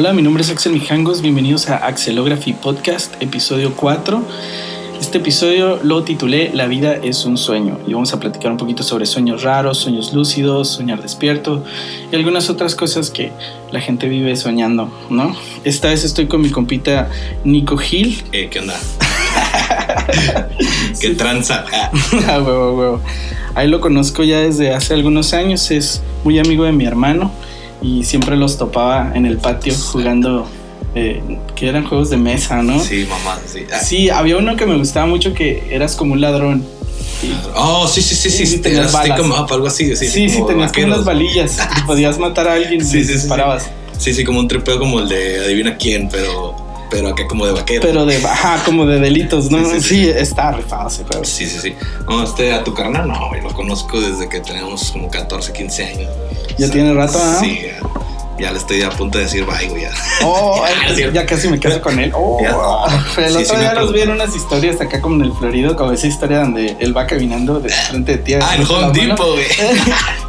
Hola, 0.00 0.14
mi 0.14 0.22
nombre 0.22 0.42
es 0.42 0.48
Axel 0.48 0.72
Mijangos, 0.72 1.20
bienvenidos 1.20 1.68
a 1.68 1.76
Axelography 1.76 2.54
Podcast, 2.54 3.22
episodio 3.22 3.76
4. 3.76 4.24
Este 4.98 5.18
episodio 5.18 5.78
lo 5.82 6.04
titulé 6.04 6.52
La 6.54 6.68
vida 6.68 6.94
es 6.94 7.26
un 7.26 7.36
sueño 7.36 7.78
y 7.86 7.92
vamos 7.92 8.14
a 8.14 8.18
platicar 8.18 8.50
un 8.50 8.56
poquito 8.56 8.82
sobre 8.82 9.04
sueños 9.04 9.42
raros, 9.42 9.76
sueños 9.76 10.14
lúcidos, 10.14 10.70
soñar 10.70 11.02
despierto 11.02 11.62
y 12.10 12.16
algunas 12.16 12.48
otras 12.48 12.74
cosas 12.74 13.10
que 13.10 13.30
la 13.72 13.82
gente 13.82 14.08
vive 14.08 14.34
soñando, 14.36 14.90
¿no? 15.10 15.36
Esta 15.64 15.88
vez 15.88 16.02
estoy 16.02 16.28
con 16.28 16.40
mi 16.40 16.48
compita 16.48 17.10
Nico 17.44 17.76
Gil. 17.76 18.24
Eh, 18.32 18.48
¿Qué 18.50 18.60
onda? 18.60 18.80
¿Qué 20.98 21.10
tranza? 21.10 21.66
Ah, 22.26 22.40
huevo, 22.40 22.74
huevo. 22.74 23.00
Ahí 23.54 23.68
lo 23.68 23.82
conozco 23.82 24.24
ya 24.24 24.38
desde 24.38 24.72
hace 24.72 24.94
algunos 24.94 25.34
años, 25.34 25.70
es 25.70 26.00
muy 26.24 26.38
amigo 26.38 26.64
de 26.64 26.72
mi 26.72 26.86
hermano 26.86 27.30
y 27.82 28.04
siempre 28.04 28.36
los 28.36 28.58
topaba 28.58 29.12
en 29.14 29.26
el 29.26 29.38
patio 29.38 29.74
jugando, 29.74 30.46
eh, 30.94 31.22
que 31.54 31.68
eran 31.68 31.84
juegos 31.86 32.10
de 32.10 32.16
mesa, 32.16 32.62
¿no? 32.62 32.78
Sí, 32.80 33.06
mamá, 33.08 33.38
sí. 33.46 33.60
Ah, 33.72 33.78
Sí, 33.78 34.10
había 34.10 34.36
uno 34.36 34.56
que 34.56 34.66
me 34.66 34.76
gustaba 34.76 35.06
mucho 35.06 35.32
que 35.34 35.68
eras 35.70 35.96
como 35.96 36.12
un 36.14 36.20
ladrón. 36.20 36.64
Y- 37.22 37.32
Oh, 37.54 37.86
sí, 37.86 38.00
sí, 38.02 38.14
sí, 38.14 38.30
sí. 38.30 38.46
Sí, 38.46 38.58
tenías 38.58 38.90
stick 38.90 39.10
balas. 39.10 39.20
'em 39.20 39.30
up, 39.32 39.52
algo 39.52 39.66
así. 39.66 39.94
Sí, 39.96 40.08
Sí, 40.08 40.42
tenías 40.46 40.72
como 40.72 40.86
unas 40.86 41.04
balillas 41.04 41.58
y 41.78 41.86
podías 41.86 42.18
matar 42.18 42.48
a 42.48 42.54
alguien 42.54 42.80
Sí, 42.84 42.98
y 42.98 43.00
sí, 43.02 43.06
sí, 43.08 43.12
disparabas. 43.14 43.68
Sí, 43.98 44.14
sí, 44.14 44.24
como 44.24 44.40
un 44.40 44.48
tripeo 44.48 44.78
como 44.78 45.00
el 45.00 45.08
de 45.08 45.44
adivina 45.44 45.76
quién, 45.76 46.08
pero, 46.08 46.56
pero 46.90 47.08
acá 47.08 47.26
como 47.28 47.46
de 47.46 47.52
vaquero. 47.52 47.80
Pero 47.82 48.04
de 48.04 48.18
baja, 48.18 48.62
como 48.64 48.84
de 48.86 48.98
delitos, 49.00 49.50
¿no? 49.50 49.58
Sí, 49.64 49.64
Sí, 49.64 49.80
sí, 49.80 49.88
sí, 49.88 49.94
sí. 50.04 50.08
está 50.10 50.50
rifado 50.52 50.88
ese 50.88 51.04
juego. 51.04 51.24
Sí, 51.24 51.46
sí, 51.46 51.58
sí. 51.60 51.74
No, 52.08 52.22
este, 52.24 52.52
a 52.52 52.62
tu 52.64 52.74
carnal, 52.74 53.06
no, 53.08 53.28
güey, 53.28 53.40
lo 53.42 53.52
conozco 53.54 54.00
desde 54.00 54.28
que 54.28 54.40
teníamos 54.40 54.90
como 54.90 55.08
14, 55.10 55.52
15 55.52 55.84
años. 55.84 56.10
Ya 56.58 56.68
tiene 56.70 56.92
rato, 56.92 57.18
¿ah? 57.20 57.38
Sí, 57.40 57.60
ya, 58.40 58.50
le 58.52 58.58
estoy 58.58 58.82
a 58.82 58.90
punto 58.90 59.18
de 59.18 59.24
decir 59.24 59.44
bye, 59.44 59.68
güey, 59.68 59.82
ya. 59.82 59.90
Oh, 60.24 60.62
Ah, 60.70 60.92
ya 61.12 61.26
casi 61.26 61.48
me 61.48 61.58
caso 61.58 61.80
con 61.80 61.98
él. 61.98 62.12
Oh, 62.14 62.38
el 63.18 63.30
Sí, 63.30 63.36
otro 63.36 63.44
sí 63.44 63.56
día 63.56 63.64
nos 63.64 63.70
preguntó. 63.72 63.92
vieron 63.92 64.14
unas 64.16 64.34
historias 64.36 64.80
acá 64.80 65.00
como 65.00 65.16
en 65.16 65.22
el 65.22 65.32
Florido, 65.32 65.76
como 65.76 65.92
esa 65.92 66.06
historia 66.06 66.40
donde 66.40 66.76
él 66.80 66.96
va 66.96 67.06
caminando 67.06 67.60
de 67.60 67.68
frente 67.70 68.12
de 68.12 68.18
ti. 68.18 68.34
Ah, 68.34 68.56
en 68.56 68.64
Home. 68.66 68.92
Depot, 68.92 69.32
güey. 69.34 69.46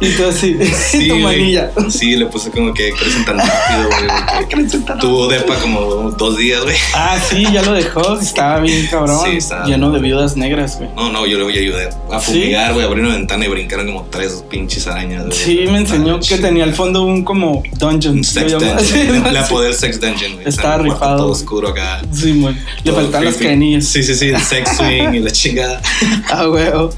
y 0.00 0.10
tú 0.16 0.26
así, 0.28 0.56
Sí, 0.90 1.08
tu 1.08 1.16
manilla. 1.18 1.70
Sí, 1.88 2.16
le 2.16 2.26
puse 2.26 2.50
como 2.50 2.72
que 2.74 2.90
crecen 2.92 3.24
tan 3.24 3.38
rápido, 3.38 3.88
güey. 3.88 4.46
Crecen 4.48 4.84
tan 4.84 4.98
Tuvo 4.98 5.28
depa 5.28 5.54
como 5.56 5.80
dos 6.12 6.36
días, 6.36 6.62
güey. 6.62 6.76
Ah, 6.94 7.18
sí, 7.18 7.46
ya 7.52 7.62
lo 7.62 7.72
dejó. 7.72 8.18
Estaba 8.18 8.60
bien 8.60 8.86
cabrón. 8.90 9.20
Sí, 9.24 9.36
estaba- 9.38 9.66
lleno 9.66 9.90
de 9.90 10.00
viudas 10.00 10.36
negras, 10.36 10.76
güey. 10.78 10.90
No, 10.96 11.10
no, 11.10 11.26
yo 11.26 11.38
le 11.38 11.44
voy 11.44 11.56
a 11.56 11.60
ayudar 11.60 11.90
a 12.10 12.18
fumigar, 12.20 12.72
güey, 12.74 12.84
abrir 12.86 13.04
una 13.04 13.14
ventana 13.14 13.44
y 13.44 13.48
brincaron 13.48 13.86
como 13.86 14.04
tres 14.10 14.44
pinches 14.50 14.86
arañas. 14.86 15.26
güey. 15.26 15.36
Sí, 15.38 15.60
me 15.70 15.78
enseñó 15.78 16.20
que 16.20 16.38
tenía 16.38 16.64
al 16.64 16.74
fondo 16.74 17.02
un 17.02 17.24
como 17.24 17.62
dungeon. 18.02 18.16
un 18.18 18.24
sex 18.24 18.52
dungeon. 18.52 18.76
Le 18.76 18.82
Sí. 19.32 19.36
apodé 19.38 19.68
el 19.68 19.74
sex 19.74 20.00
dungeon, 20.00 20.32
güey. 20.34 20.48
Estaba 20.48 20.78
rifado, 20.78 21.16
Todo 21.18 21.30
oscuro 21.30 21.68
acá. 21.68 22.02
Sí, 22.12 22.32
man. 22.34 22.58
Le 22.84 22.92
faltan 22.92 23.24
las 23.24 23.36
canillas. 23.36 23.84
Sí, 23.86 24.02
sí, 24.02 24.14
sí, 24.14 24.28
el 24.28 24.40
sex 24.40 24.76
swing 24.76 25.14
y 25.14 25.18
la 25.20 25.30
chingada. 25.30 25.80
Ah, 26.30 26.48
huevo. 26.48 26.90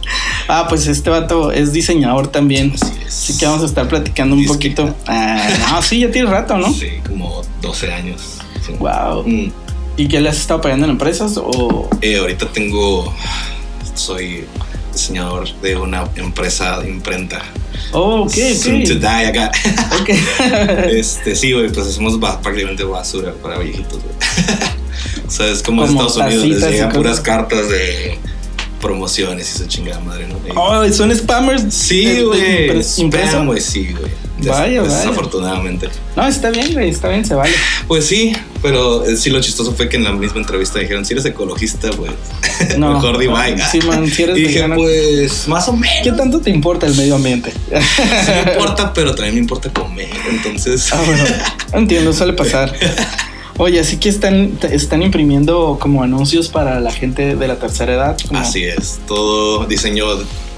Ah, 0.48 0.66
pues 0.68 0.86
este 0.86 1.10
vato 1.10 1.52
es 1.52 1.72
diseñador 1.72 2.28
también. 2.28 2.72
Así 2.74 2.92
es. 3.06 3.14
Así 3.14 3.38
que 3.38 3.46
vamos 3.46 3.62
a 3.62 3.66
estar 3.66 3.88
platicando 3.88 4.34
un 4.36 4.42
Disquita. 4.42 4.82
poquito. 4.82 4.96
Ah, 5.06 5.48
no, 5.70 5.82
sí, 5.82 6.00
ya 6.00 6.10
tiene 6.10 6.30
rato, 6.30 6.56
¿no? 6.58 6.72
Sí, 6.72 6.88
como 7.08 7.42
12 7.62 7.92
años. 7.92 8.20
Sí. 8.66 8.72
Wow. 8.78 9.24
Mm. 9.26 9.52
¿Y 9.96 10.08
qué 10.08 10.20
le 10.20 10.28
has 10.28 10.38
estado 10.38 10.60
pagando 10.60 10.86
en 10.86 10.90
empresas? 10.92 11.36
O. 11.36 11.88
Eh, 12.00 12.18
ahorita 12.18 12.46
tengo. 12.52 13.14
Soy 13.94 14.44
diseñador 14.94 15.48
de 15.60 15.76
una 15.76 16.04
empresa 16.16 16.78
de 16.80 16.88
imprenta. 16.90 17.42
Oh, 17.92 18.22
ok, 18.22 18.32
Soon 18.60 18.84
to 18.84 18.94
die 18.94 19.06
acá. 19.06 19.50
Este, 20.88 21.34
sí, 21.36 21.52
güey, 21.52 21.70
pues 21.70 21.86
hacemos 21.86 22.18
ba- 22.18 22.40
prácticamente 22.40 22.84
basura 22.84 23.32
para 23.42 23.58
viejitos, 23.58 24.00
güey. 24.02 24.14
o 25.26 25.30
sea, 25.30 25.46
es 25.48 25.62
como, 25.62 25.82
en 25.84 25.88
Como 25.88 26.06
Estados 26.08 26.26
Unidos, 26.26 26.46
les 26.60 26.70
llegan 26.70 26.92
puras 26.92 27.20
cartas 27.20 27.68
de 27.68 28.18
promociones 28.84 29.52
y 29.54 29.58
su 29.58 29.66
chingada 29.66 29.98
madre, 30.00 30.28
¿no? 30.28 30.36
Oh, 30.60 30.86
son 30.92 31.14
spammers. 31.16 31.64
sí, 31.74 32.20
güey. 32.22 32.68
Spam, 32.82 33.46
güey, 33.46 33.60
sí, 33.60 33.94
güey. 33.98 34.12
Des- 34.38 34.48
Vaya, 34.48 34.82
vaya. 34.82 34.94
Desafortunadamente. 34.96 35.88
No, 36.16 36.26
está 36.26 36.50
bien, 36.50 36.72
güey, 36.74 36.90
está 36.90 37.08
bien, 37.08 37.24
se 37.24 37.34
vale. 37.34 37.54
Pues 37.88 38.04
sí, 38.06 38.36
pero 38.62 39.04
eh, 39.06 39.16
sí 39.16 39.30
lo 39.30 39.40
chistoso 39.40 39.72
fue 39.74 39.88
que 39.88 39.96
en 39.96 40.04
la 40.04 40.12
misma 40.12 40.40
entrevista 40.40 40.78
dijeron, 40.80 41.04
si 41.06 41.14
eres 41.14 41.24
ecologista, 41.24 41.90
pues 41.92 42.10
No. 42.78 42.92
mejor 42.94 43.16
di 43.18 43.26
no. 43.28 43.36
Sí, 43.70 43.78
man, 43.86 44.06
si 44.10 44.22
eres 44.24 44.36
Y 44.38 44.40
dije, 44.42 44.54
vegano, 44.56 44.74
pues 44.76 45.48
más 45.48 45.66
o 45.68 45.72
menos. 45.72 45.96
¿Qué 46.02 46.12
tanto 46.12 46.40
te 46.40 46.50
importa 46.50 46.86
el 46.86 46.94
medio 46.94 47.14
ambiente? 47.14 47.52
Sí 47.70 48.32
me 48.44 48.52
importa, 48.52 48.92
pero 48.92 49.14
también 49.14 49.34
me 49.36 49.40
importa 49.40 49.70
comer. 49.72 50.08
Entonces, 50.28 50.92
Ah, 50.92 51.00
bueno, 51.06 51.24
entiendo, 51.72 52.12
suele 52.12 52.34
pasar. 52.34 52.74
Oye, 53.56 53.78
así 53.80 53.98
que 53.98 54.08
están, 54.08 54.58
están 54.70 55.02
imprimiendo 55.02 55.78
como 55.80 56.02
anuncios 56.02 56.48
para 56.48 56.80
la 56.80 56.90
gente 56.90 57.36
de 57.36 57.48
la 57.48 57.56
tercera 57.56 57.94
edad. 57.94 58.16
así 58.32 58.64
es. 58.64 59.00
Todo 59.06 59.64
diseño 59.66 60.06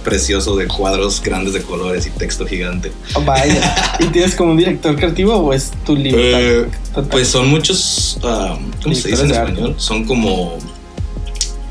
precioso 0.03 0.57
de 0.57 0.69
cuadros 0.69 1.21
grandes 1.21 1.53
de 1.53 1.63
colores 1.63 2.07
y 2.07 2.11
texto 2.11 2.47
gigante. 2.47 2.93
Oh, 3.15 3.23
vaya. 3.23 3.97
¿Y 4.01 4.07
tienes 4.07 4.35
como 4.37 4.53
un 4.53 4.57
director 4.57 4.95
creativo 4.97 5.35
o 5.35 5.53
es 5.53 5.73
tu 5.85 5.97
libertad? 5.97 6.41
Eh? 6.41 6.67
Pues 7.11 7.29
son 7.29 7.49
muchos, 7.49 8.19
ah, 8.23 8.57
¿cómo 8.83 8.95
se 8.95 9.09
dice 9.09 9.25
en 9.25 9.31
español? 9.33 9.75
Son 9.79 10.05
como 10.05 10.57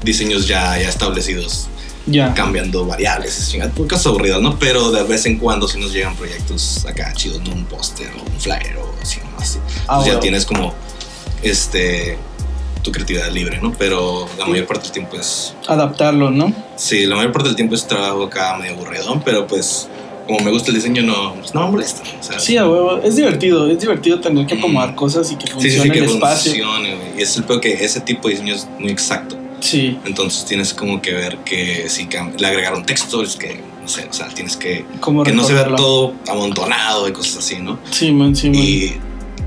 diseños 0.04 0.48
ya, 0.48 0.78
ya 0.78 0.90
establecidos, 0.90 1.68
ya. 2.06 2.34
cambiando 2.34 2.86
variables, 2.86 3.56
cosas 3.90 4.06
aburridas, 4.06 4.42
¿no? 4.42 4.60
Pero 4.60 4.92
de 4.92 5.02
vez 5.04 5.26
en 5.26 5.40
cuando 5.40 5.68
sí 5.68 5.80
nos 5.80 5.92
llegan 5.94 6.16
proyectos 6.16 6.86
acá 6.86 7.14
chidos, 7.16 7.42
¿no? 7.42 7.54
Un 7.54 7.66
póster 7.66 8.12
o 8.20 8.32
un 8.32 8.40
flyer 8.40 8.78
o 8.78 8.94
así, 9.02 9.20
¿no? 9.22 9.40
así. 9.40 9.58
Ah, 9.66 9.70
Entonces 9.70 9.88
ya 9.88 9.96
bueno. 9.98 10.20
tienes 10.20 10.46
como 10.46 10.74
este 11.50 12.18
tu 12.84 12.92
creatividad 12.92 13.32
libre, 13.32 13.60
¿no? 13.62 13.74
Pero 13.80 14.28
la 14.38 14.46
mayor 14.46 14.68
parte 14.68 14.84
del 14.84 14.92
tiempo 14.92 15.18
es 15.18 15.56
Adaptarlo, 15.68 16.30
¿no? 16.30 16.54
Sí, 16.76 17.06
la 17.08 17.16
mayor 17.16 17.32
parte 17.32 17.50
del 17.50 17.56
tiempo 17.56 17.74
es 17.74 17.88
trabajo 17.88 18.24
acá 18.26 18.58
medio 18.60 18.74
aburridón, 18.74 19.22
pero 19.26 19.48
pues 19.48 19.88
como 20.28 20.40
me 20.42 20.52
gusta 20.52 20.70
el 20.70 20.76
diseño 20.76 21.02
no, 21.04 21.34
pues, 21.36 21.54
no 21.56 21.66
me 21.66 21.72
molesta. 21.72 22.04
sea, 22.22 22.40
Sí, 22.40 22.58
a 22.58 22.68
huevo. 22.68 23.00
Es 23.04 23.16
divertido. 23.16 23.70
Es 23.70 23.80
divertido 23.80 24.20
tener 24.20 24.46
que 24.46 24.56
acomodar 24.56 24.92
Mm. 24.92 24.96
cosas 24.96 25.32
y 25.32 25.36
que 25.36 25.48
sí, 25.48 25.54
funcione 25.54 25.76
sí, 25.78 25.82
sí, 25.82 25.90
que 25.92 26.00
el 26.00 26.06
espacio. 26.06 26.52
funcione. 26.52 26.98
Y 27.18 27.22
es 27.22 27.38
el 27.38 27.44
peor 27.44 27.62
que 27.62 27.74
ese 27.74 28.02
tipo 28.02 28.28
de 28.28 28.34
diseño 28.36 28.56
es 28.56 28.68
muy 28.80 28.90
exacto. 28.92 29.36
Sí. 29.62 29.98
Entonces 30.06 30.46
tienes 30.46 30.74
como 30.74 31.02
que 31.02 31.14
ver 31.14 31.38
que 31.40 31.86
si 31.90 32.08
le 32.38 32.48
agregaron 32.48 32.86
textos, 32.86 33.36
que 33.36 33.62
no 33.82 33.88
sé, 33.88 34.08
o 34.10 34.14
sea, 34.14 34.28
tienes 34.28 34.58
que 34.58 34.86
que 35.26 35.32
no 35.32 35.44
se 35.44 35.54
vea 35.54 35.76
todo 35.76 36.14
amontonado 36.28 37.08
y 37.08 37.14
cosas 37.14 37.38
así, 37.38 37.58
¿no? 37.58 37.80
Sí, 37.92 38.12
man, 38.12 38.36
sí, 38.36 38.50
man. 38.50 38.60
Y 38.62 38.98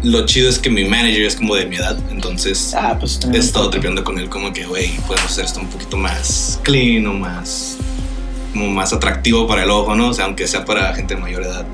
lo 0.03 0.25
chido 0.27 0.49
es 0.49 0.59
que 0.59 0.71
mi 0.71 0.85
manager 0.85 1.23
es 1.23 1.37
como 1.37 1.55
de 1.57 1.67
mi 1.67 1.77
edad, 1.77 1.99
entonces 2.11 2.73
Ah, 2.77 2.97
pues 2.99 3.19
he 3.33 3.37
estado 3.39 3.69
tripeando 3.71 4.05
con 4.05 4.19
él 4.19 4.29
como 4.29 4.53
que, 4.53 4.65
güey, 4.65 4.97
podemos 5.07 5.31
hacer 5.31 5.45
esto 5.45 5.61
un 5.61 5.69
poquito 5.69 5.97
más 5.97 6.61
clean 6.63 7.07
o 7.07 7.15
más, 7.15 7.77
como 8.53 8.69
más 8.71 8.93
atractivo 8.93 9.47
para 9.47 9.65
el 9.65 9.71
ojo, 9.71 9.95
¿no? 9.97 10.09
O 10.11 10.15
sea, 10.15 10.27
aunque 10.27 10.47
sea 10.47 10.65
para 10.65 10.95
gente 10.95 11.15
de 11.15 11.21
mayor 11.21 11.43
edad, 11.43 11.67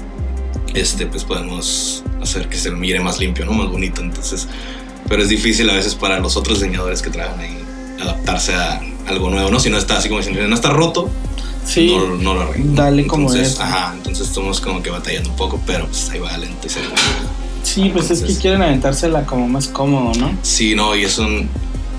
este, 0.74 1.06
pues 1.06 1.24
podemos 1.24 2.02
hacer 2.22 2.48
que 2.48 2.56
se 2.56 2.70
mire 2.70 3.00
más 3.00 3.18
limpio, 3.18 3.44
¿no? 3.44 3.52
Más 3.52 3.68
bonito, 3.70 4.00
entonces, 4.00 4.48
pero 5.08 5.22
es 5.22 5.28
difícil 5.28 5.68
a 5.70 5.74
veces 5.74 5.94
para 5.94 6.18
los 6.18 6.36
otros 6.36 6.60
diseñadores 6.60 7.02
que 7.02 7.10
trabajan 7.10 7.40
ahí 7.40 7.58
adaptarse 8.00 8.54
a 8.54 8.80
algo 9.06 9.28
nuevo, 9.30 9.50
¿no? 9.50 9.60
Si 9.60 9.68
no 9.70 9.76
está 9.78 9.98
así 9.98 10.08
como 10.08 10.20
diciendo, 10.20 10.46
no 10.48 10.54
está 10.54 10.70
roto, 10.70 11.10
Sí. 11.66 11.86
no, 11.96 12.16
no 12.16 12.34
lo 12.34 12.42
arreglo. 12.42 12.72
Dale 12.74 13.06
como 13.06 13.28
entonces, 13.30 13.54
es. 13.54 13.60
Ajá, 13.60 13.92
entonces 13.94 14.28
estamos 14.28 14.60
como 14.60 14.82
que 14.82 14.90
batallando 14.90 15.30
un 15.30 15.36
poco, 15.36 15.60
pero 15.66 15.86
pues 15.86 16.10
ahí 16.10 16.18
va 16.18 16.36
lento 16.36 16.66
y 16.66 16.70
se 16.70 16.80
Sí, 17.64 17.90
pues 17.92 18.04
es 18.04 18.10
que 18.10 18.14
Entonces- 18.26 18.38
quieren 18.38 18.62
aventársela 18.62 19.24
como 19.26 19.48
más 19.48 19.66
cómodo, 19.66 20.12
¿no? 20.18 20.36
Sí, 20.42 20.74
no, 20.76 20.94
y 20.94 21.02
es 21.04 21.18
un 21.18 21.48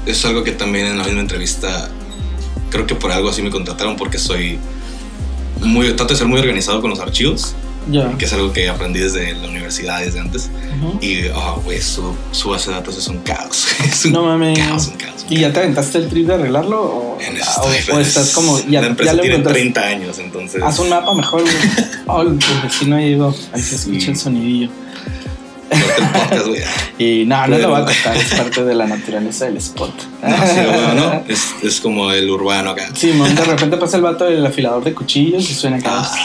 es 0.06 0.24
algo 0.24 0.44
que 0.44 0.52
también 0.52 0.86
en 0.86 0.98
la 1.00 1.04
misma 1.04 1.22
entrevista 1.22 1.90
creo 2.70 2.86
que 2.86 2.94
por 2.96 3.12
algo 3.12 3.30
así 3.30 3.42
me 3.42 3.50
contrataron 3.50 3.96
porque 3.98 4.18
soy 4.20 4.60
muy 5.62 5.88
trato 5.94 6.14
de 6.14 6.18
ser 6.20 6.28
muy 6.28 6.40
organizado 6.40 6.80
con 6.82 6.92
los 6.92 7.00
archivos, 7.00 7.56
Ya. 7.90 8.16
que 8.18 8.26
es 8.26 8.34
algo 8.34 8.54
que 8.54 8.70
aprendí 8.70 9.00
desde 9.00 9.34
la 9.34 9.48
universidad 9.48 10.02
desde 10.02 10.20
antes 10.20 10.50
Ujú. 10.80 11.00
y 11.04 11.28
ah, 11.34 11.56
güey, 11.64 11.82
su, 11.82 12.14
su 12.32 12.50
base 12.50 12.70
de 12.70 12.76
datos 12.76 12.98
es 12.98 13.08
un 13.08 13.18
caos, 13.20 13.66
es 13.84 14.06
un 14.06 14.12
No 14.14 14.24
mames. 14.24 14.60
caos, 14.60 14.88
un 14.88 14.98
caos. 14.98 15.26
un 15.28 15.34
¿Y 15.34 15.40
ya 15.40 15.52
te 15.52 15.60
aventaste 15.60 15.98
el 15.98 16.08
trip 16.10 16.28
de 16.28 16.34
arreglarlo? 16.36 16.82
¿O, 16.84 17.18
En 17.20 17.38
eso 17.38 17.62
o- 17.64 17.96
o 17.96 18.00
estás 18.00 18.32
como. 18.34 18.60
Ya, 18.70 18.82
la 18.82 18.88
empresa 18.88 19.14
ya 19.14 19.22
tiene 19.22 19.38
encontraste? 19.38 19.62
30 19.72 19.82
años, 19.88 20.20
entonces 20.20 20.62
Haz 20.62 20.78
un 20.78 20.90
mapa 20.90 21.14
mejor, 21.16 21.42
güey. 21.42 21.54
Oh, 22.06 22.22
el 22.22 22.38
vecino 22.62 23.00
llegó. 23.00 23.34
Ahí 23.54 23.62
se 23.64 23.76
escucha 23.78 24.00
Sí. 24.06 24.12
el 24.12 24.18
sonidillo. 24.18 24.70
Y 26.98 27.26
no, 27.26 27.42
no 27.42 27.48
lo 27.48 27.56
Pero- 27.58 27.70
voy 27.72 27.82
a 27.82 27.86
contar. 27.86 28.16
Es 28.18 28.34
parte 28.36 28.64
de 28.64 28.74
la 28.76 28.86
naturaleza 28.88 29.46
del 29.46 29.58
spot. 29.58 29.92
No, 30.24 30.30
sí, 30.48 30.60
bueno, 30.68 30.94
no, 30.96 31.24
es, 31.28 31.42
es 31.62 31.82
como 31.82 32.12
el 32.12 32.30
urbano 32.30 32.70
acá. 32.72 32.88
Sí, 32.94 33.12
de 33.12 33.44
repente 33.44 33.76
pasa 33.78 33.98
el 33.98 34.04
vato 34.04 34.24
del 34.26 34.46
afilador 34.46 34.84
de 34.84 34.94
cuchillos 34.94 35.50
y 35.50 35.54
suena 35.54 35.78
acá. 35.78 35.90
Ah, 35.94 36.16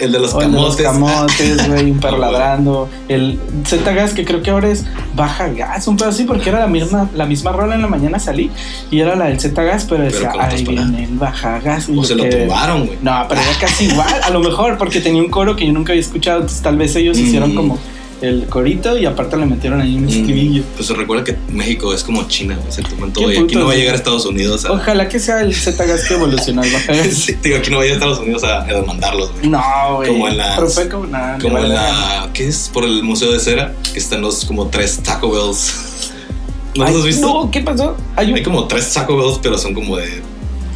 el 0.00 0.12
de 0.12 0.18
los 0.18 0.34
O 0.34 0.42
el 0.42 0.50
de 0.52 0.60
los 0.60 0.76
camotes. 0.76 1.56
camotes, 1.56 1.68
güey, 1.68 1.90
un 1.92 2.00
perro 2.00 2.18
ladrando. 2.18 2.88
El 3.08 3.38
Z-Gas, 3.64 4.12
que 4.14 4.24
creo 4.24 4.42
que 4.42 4.50
ahora 4.50 4.68
es 4.70 4.84
baja 5.14 5.48
gas, 5.48 5.86
un 5.86 5.96
pedo 5.96 6.08
así, 6.08 6.24
porque 6.24 6.48
era 6.50 6.60
la 6.60 6.66
misma, 6.66 7.08
la 7.14 7.26
misma 7.26 7.52
rola 7.52 7.74
en 7.76 7.82
la 7.82 7.88
mañana 7.88 8.18
salí 8.18 8.50
y 8.90 9.00
era 9.00 9.14
la 9.16 9.26
del 9.26 9.38
Z-Gas, 9.40 9.86
pero 9.88 10.02
decía, 10.04 10.30
otras 10.30 10.54
ahí 10.54 10.64
viene 10.64 11.04
el 11.04 11.16
baja 11.16 11.60
gas. 11.60 11.88
y 11.88 11.96
O 11.96 12.02
se 12.04 12.14
lo 12.16 12.28
tumbaron, 12.28 12.86
güey. 12.86 12.98
No, 13.02 13.24
pero 13.28 13.40
era 13.40 13.52
casi 13.60 13.84
igual, 13.86 14.12
a 14.22 14.30
lo 14.30 14.40
mejor, 14.40 14.78
porque 14.78 15.00
tenía 15.00 15.22
un 15.22 15.30
coro 15.30 15.54
que 15.54 15.64
yo 15.66 15.72
nunca 15.72 15.92
había 15.92 16.00
escuchado, 16.02 16.38
entonces 16.40 16.62
tal 16.62 16.76
vez 16.76 16.94
ellos 16.96 17.16
Mm. 17.18 17.24
hicieron 17.24 17.54
como 17.54 17.78
el 18.20 18.46
corito 18.46 18.98
y 18.98 19.06
aparte 19.06 19.36
le 19.36 19.46
metieron 19.46 19.80
ahí 19.80 19.94
un 19.96 20.04
Mm, 20.06 20.08
estribillo. 20.08 20.62
Pues 20.76 20.88
recuerda 20.90 21.22
que 21.24 21.36
México 21.52 21.94
es 21.94 22.02
como 22.02 22.26
China. 22.28 22.58
Se 22.68 22.82
toman 22.82 23.12
todo 23.12 23.30
y 23.32 23.36
aquí 23.36 23.54
no 23.54 23.66
va 23.66 23.72
a 23.72 23.76
llegar 23.76 23.94
a. 23.94 23.96
Estados 23.98 24.26
Unidos 24.26 24.64
a. 24.64 24.72
Ojalá 24.72 25.08
que 25.08 25.18
sea 25.20 25.40
el 25.40 25.54
Z-Gas 25.54 26.04
que 26.08 26.14
evolucionó 26.14 26.62
al. 26.62 26.68
Sí, 27.12 27.36
digo, 27.42 27.58
aquí 27.58 27.70
no 27.70 27.76
va 27.76 27.82
a 27.82 27.86
llegar 27.86 28.00
a 28.02 28.04
Estados 28.04 28.18
Unidos 28.20 28.44
a, 28.44 28.62
a 28.62 28.66
demandarlos, 28.66 29.32
güey. 29.32 29.48
No, 29.48 29.62
güey. 29.96 30.08
Como 30.08 30.28
en 30.28 30.36
las- 30.36 30.56
Pero 30.56 30.68
fue 30.70 30.88
como 30.88 31.06
nada. 31.06 31.38
Como 31.38 31.58
en 31.58 31.68
la. 31.68 32.30
¿Qué 32.34 32.48
es? 32.48 32.70
Por 32.72 32.84
el 32.84 33.02
Museo 33.02 33.30
de 33.32 33.38
Cera, 33.40 33.74
que 33.92 33.98
están 33.98 34.20
los 34.22 34.44
como 34.44 34.66
tres 34.68 35.00
Taco 35.02 35.30
Bells. 35.30 36.12
¿No 36.76 36.84
Ay, 36.84 36.92
los 36.92 37.00
has 37.02 37.06
visto? 37.06 37.26
No, 37.26 37.50
¿qué 37.50 37.60
pasó? 37.60 37.96
Hay 38.16 38.30
un- 38.30 38.36
Hay 38.36 38.42
como 38.42 38.66
tres 38.68 38.92
Taco 38.92 39.16
Bells, 39.16 39.38
pero 39.42 39.58
son 39.58 39.74
como 39.74 39.96
de 39.96 40.22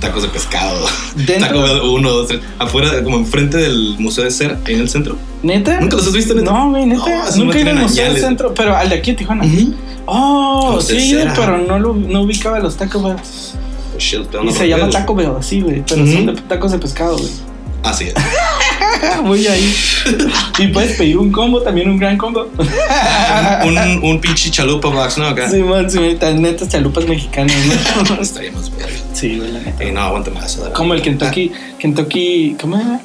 tacos 0.03 0.23
de 0.23 0.29
pescado. 0.29 0.85
Dentro- 1.15 1.65
Taco 1.65 1.91
1, 1.93 2.11
2, 2.11 2.29
3. 2.29 2.41
Afuera, 2.59 3.03
como 3.03 3.17
enfrente 3.17 3.57
del 3.57 3.97
Museo 3.99 4.25
de 4.25 4.31
Cera, 4.31 4.59
ahí 4.67 4.75
en 4.75 4.81
el 4.81 4.91
centro. 4.91 5.17
¿Neta? 5.43 5.81
¿Nunca 5.81 5.97
los 5.97 6.07
has 6.07 6.13
visto, 6.13 6.35
neta? 6.35 6.53
No, 6.53 6.71
güey, 6.71 6.85
neta. 6.87 7.01
No, 7.37 7.45
Nunca 7.45 7.59
he 7.59 7.63
ido 7.63 7.71
al 7.71 7.79
museo 7.79 8.13
del 8.13 8.21
centro, 8.23 8.53
pero 8.55 8.77
al 8.77 8.89
de 8.91 8.97
aquí 8.97 9.11
en 9.11 9.17
Tijuana. 9.17 9.45
Oh, 10.05 10.79
sí, 10.81 11.15
güey, 11.15 11.29
pero 11.35 11.59
no, 11.59 11.79
lo, 11.79 11.95
no 11.95 12.23
ubicaba 12.23 12.59
los 12.59 12.77
Taco 12.77 13.03
Bell. 13.03 13.17
Shit, 13.99 14.27
pero 14.31 14.45
Y 14.45 14.53
se 14.53 14.69
llama. 14.69 14.91
Taco 14.91 15.15
Bell, 15.15 15.31
así, 15.39 15.61
güey. 15.61 15.83
Pero 15.89 16.07
son 16.07 16.27
de 16.27 16.33
tacos 16.43 16.73
de 16.73 16.79
pescado, 16.79 17.17
güey. 17.17 17.31
Así 17.85 18.05
es. 18.05 18.15
Voy 19.25 19.47
ahí. 19.47 19.75
y 20.59 20.67
puedes 20.69 20.97
pedir 20.97 21.19
un 21.19 21.31
combo, 21.31 21.63
también 21.63 21.89
un 21.89 21.99
gran 21.99 22.17
combo. 22.17 22.49
un, 23.65 23.79
un 24.03 24.21
pinche 24.21 24.51
chalupa 24.51 24.89
box, 24.89 25.19
¿no? 25.19 25.27
Acá. 25.27 25.51
Sí, 25.51 25.63
man, 25.63 25.91
sí, 25.91 25.99
netas 25.99 26.69
chalupas 26.69 27.07
mexicanas, 27.07 27.57
¿no? 28.09 28.15
Estaría 28.21 28.53
más 28.53 28.71
verga. 28.77 28.93
sí, 29.13 29.37
güey, 29.37 29.53
la 29.53 29.61
neta. 29.61 29.85
Eh, 29.85 29.93
no, 29.93 30.01
aguanta 30.01 30.31
más. 30.31 30.61
Como 30.75 30.95
el 30.95 31.03
Kentucky, 31.03 31.53
Kentucky, 31.79 32.57
¿cómo 32.61 32.77
era? 32.77 33.01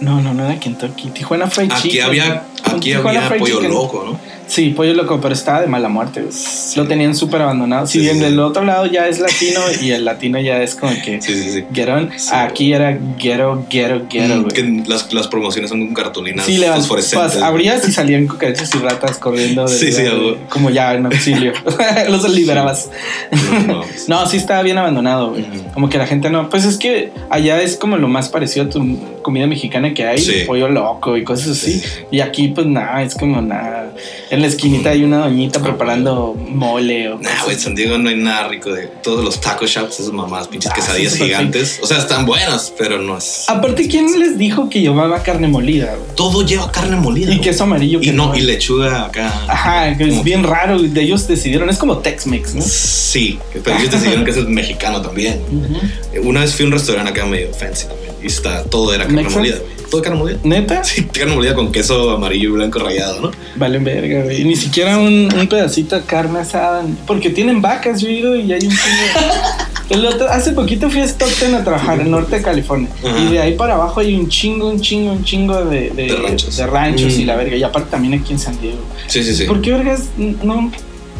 No, 0.00 0.20
no, 0.20 0.34
no 0.34 0.44
era 0.44 0.58
Kentucky. 0.60 1.10
Tijuana 1.10 1.48
Fried 1.48 1.72
Aquí 1.72 2.00
había, 2.00 2.44
aquí 2.64 2.92
había 2.92 3.28
pollo 3.28 3.56
Chicken. 3.56 3.70
loco, 3.70 4.04
¿no? 4.06 4.34
Sí, 4.46 4.70
pollo 4.76 4.92
loco, 4.92 5.20
pero 5.22 5.32
estaba 5.32 5.62
de 5.62 5.66
mala 5.68 5.88
muerte. 5.88 6.20
güey. 6.20 6.32
Lo 6.76 6.86
tenían 6.86 7.14
súper 7.16 7.40
abandonado. 7.42 7.86
Si 7.86 7.94
Sí, 7.94 8.00
bien 8.00 8.16
sí, 8.16 8.18
sí. 8.20 8.24
del 8.26 8.40
otro 8.40 8.62
lado 8.62 8.84
ya 8.84 9.08
es 9.08 9.18
latino 9.18 9.60
y 9.82 9.90
el 9.92 10.04
latino 10.04 10.38
ya 10.38 10.62
es 10.62 10.74
como 10.74 10.92
que 11.02 11.20
Sí, 11.22 11.34
sí, 11.34 11.50
sí. 11.50 11.64
Guerón, 11.70 12.10
Sí. 12.16 12.28
aquí 12.32 12.72
era 12.74 12.98
guero, 13.18 13.64
guero, 13.70 14.02
guero, 14.10 14.36
Mm, 14.42 14.48
que 14.48 14.82
las, 14.86 15.12
las 15.14 15.28
promociones 15.28 15.70
son 15.70 15.86
con 15.86 15.94
cartulinas 15.94 16.44
Sí, 16.44 16.58
fosforescentes. 16.58 17.40
abrías 17.40 17.88
y 17.88 17.92
salían 17.92 18.26
cucarachas 18.26 18.74
y 18.74 18.78
ratas 18.78 19.16
corriendo. 19.18 19.64
de- 19.66 19.74
Sí, 19.78 19.90
sí, 19.90 20.02
de- 20.02 20.08
algo. 20.10 20.36
como 20.50 20.68
ya 20.68 20.92
en 20.94 21.06
auxilio. 21.06 21.52
Los 22.10 22.28
liberabas. 22.28 22.90
No, 23.32 23.60
no, 23.60 23.80
pues. 23.82 24.08
No, 24.10 24.26
sí 24.26 24.36
estaba 24.36 24.62
bien 24.62 24.76
abandonado, 24.76 25.30
güey. 25.30 25.42
Ujú. 25.42 25.72
Como 25.72 25.88
que 25.88 25.96
la 25.96 26.06
gente 26.06 26.28
no. 26.28 26.50
Pues 26.50 26.64
es 26.66 26.76
que 26.76 27.10
allá 27.30 27.62
es 27.62 27.76
como 27.76 27.96
lo 27.96 28.08
más 28.08 28.28
parecido 28.28 28.66
a 28.66 28.68
tu 28.68 28.98
comida 29.22 29.46
mexicana 29.46 29.94
que 29.94 30.04
hay, 30.06 30.18
Sí. 30.18 30.32
pollo 30.46 30.68
loco 30.68 31.16
y 31.16 31.24
cosas 31.24 31.48
así. 31.48 31.80
Sí. 31.80 31.86
Y 32.10 32.20
aquí, 32.20 32.48
pues 32.54 32.66
nada, 32.66 33.02
es 33.02 33.14
como 33.14 33.40
nada. 33.42 33.92
En 34.30 34.40
la 34.40 34.46
esquinita 34.46 34.90
hay 34.90 35.04
una 35.04 35.18
doñita 35.18 35.60
preparando 35.62 36.34
mole 36.34 37.10
o. 37.10 37.18
Nah, 37.18 37.42
güey, 37.44 37.54
en 37.56 37.60
San 37.60 37.74
Diego 37.74 37.98
no 37.98 38.08
hay 38.08 38.16
nada 38.16 38.48
rico 38.48 38.72
de 38.72 38.86
todos 39.02 39.24
los 39.24 39.40
taco 39.40 39.66
shops, 39.66 40.00
esas 40.00 40.12
mamás, 40.12 40.48
pinches 40.48 40.70
Ah, 40.72 40.74
quesadillas 40.74 41.12
sí, 41.12 41.24
gigantes. 41.24 41.78
O 41.82 41.86
sea, 41.86 41.98
están 41.98 42.24
buenas, 42.26 42.72
pero 42.78 43.00
no 43.00 43.18
es. 43.18 43.44
Aparte, 43.48 43.86
¿quién 43.88 44.18
les 44.18 44.38
dijo 44.38 44.68
que 44.70 44.80
llevaba 44.80 45.22
carne 45.22 45.48
molida, 45.48 45.94
güey? 45.94 46.08
Todo 46.16 46.42
lleva 46.46 46.70
carne 46.72 46.96
molida. 46.96 47.32
Y 47.34 47.40
queso 47.40 47.64
amarillo 47.64 48.00
que 48.00 48.06
Y 48.08 48.12
no, 48.12 48.28
no. 48.28 48.36
y 48.36 48.40
lechuga 48.40 49.04
acá. 49.06 49.26
Ajá, 49.48 49.96
que 49.96 50.04
es 50.04 50.22
bien 50.24 50.42
raro. 50.42 50.78
De 50.80 51.00
ellos 51.02 51.26
decidieron, 51.28 51.68
es 51.70 51.78
como 51.78 51.98
Tex-Mex, 51.98 52.54
¿no? 52.54 52.62
Sí, 52.62 53.38
pero 53.62 53.78
ellos 53.78 53.90
decidieron 53.92 54.24
que 54.24 54.30
eso 54.30 54.40
es 54.40 54.48
mexicano 54.48 55.00
también. 55.02 55.40
Ujú. 55.50 56.28
Una 56.28 56.40
vez 56.40 56.54
fui 56.54 56.64
a 56.64 56.66
un 56.68 56.72
restaurante 56.72 57.10
acá 57.10 57.26
medio 57.26 57.52
fancy 57.52 57.86
también. 57.86 58.12
Y 58.22 58.26
está, 58.26 58.62
todo 58.64 58.94
era 58.94 59.04
carne 59.04 59.28
molida, 59.28 59.56
güey. 59.58 59.83
Todo 59.94 60.02
carne 60.02 60.18
molida. 60.18 60.38
¿Neta? 60.44 60.84
Sí, 60.84 61.04
carne 61.04 61.34
molida 61.34 61.54
con 61.54 61.72
queso 61.72 62.10
amarillo 62.10 62.50
y 62.50 62.52
blanco 62.52 62.78
rallado, 62.78 63.20
¿no? 63.20 63.30
Valen 63.56 63.84
verga, 63.84 64.22
güey. 64.24 64.42
Y 64.42 64.44
Ni 64.44 64.56
siquiera 64.56 64.98
un, 64.98 65.28
un 65.32 65.46
pedacito 65.48 65.96
de 65.96 66.02
carne 66.02 66.38
asada. 66.40 66.82
Porque 67.06 67.30
tienen 67.30 67.60
vacas, 67.62 68.00
yo 68.00 68.08
he 68.08 68.12
ido 68.12 68.36
y 68.36 68.52
hay 68.52 68.64
un 68.64 68.70
chingo. 68.70 69.20
El 69.90 70.06
otro- 70.06 70.28
hace 70.30 70.52
poquito 70.52 70.88
fui 70.88 71.00
a 71.00 71.04
Stockton 71.04 71.54
a 71.54 71.62
trabajar 71.62 72.00
en 72.00 72.10
norte 72.10 72.36
de 72.36 72.42
California. 72.42 72.88
Ajá. 73.06 73.18
Y 73.18 73.32
de 73.32 73.38
ahí 73.40 73.54
para 73.54 73.74
abajo 73.74 74.00
hay 74.00 74.14
un 74.14 74.28
chingo, 74.28 74.70
un 74.70 74.80
chingo, 74.80 75.12
un 75.12 75.22
chingo 75.24 75.62
de, 75.66 75.90
de, 75.90 76.06
De 76.06 76.16
ranchos. 76.16 76.56
de 76.56 76.66
ranchos 76.66 77.18
y 77.18 77.24
Mm. 77.24 77.26
la 77.26 77.36
verga. 77.36 77.56
Y 77.56 77.62
aparte 77.62 77.90
también 77.90 78.14
aquí 78.14 78.32
en 78.32 78.38
San 78.38 78.58
Diego. 78.60 78.78
Sí, 79.08 79.22
sí, 79.22 79.34
sí. 79.34 79.44
¿Por 79.44 79.60
qué 79.60 79.72
vergas 79.72 80.04
no, 80.16 80.70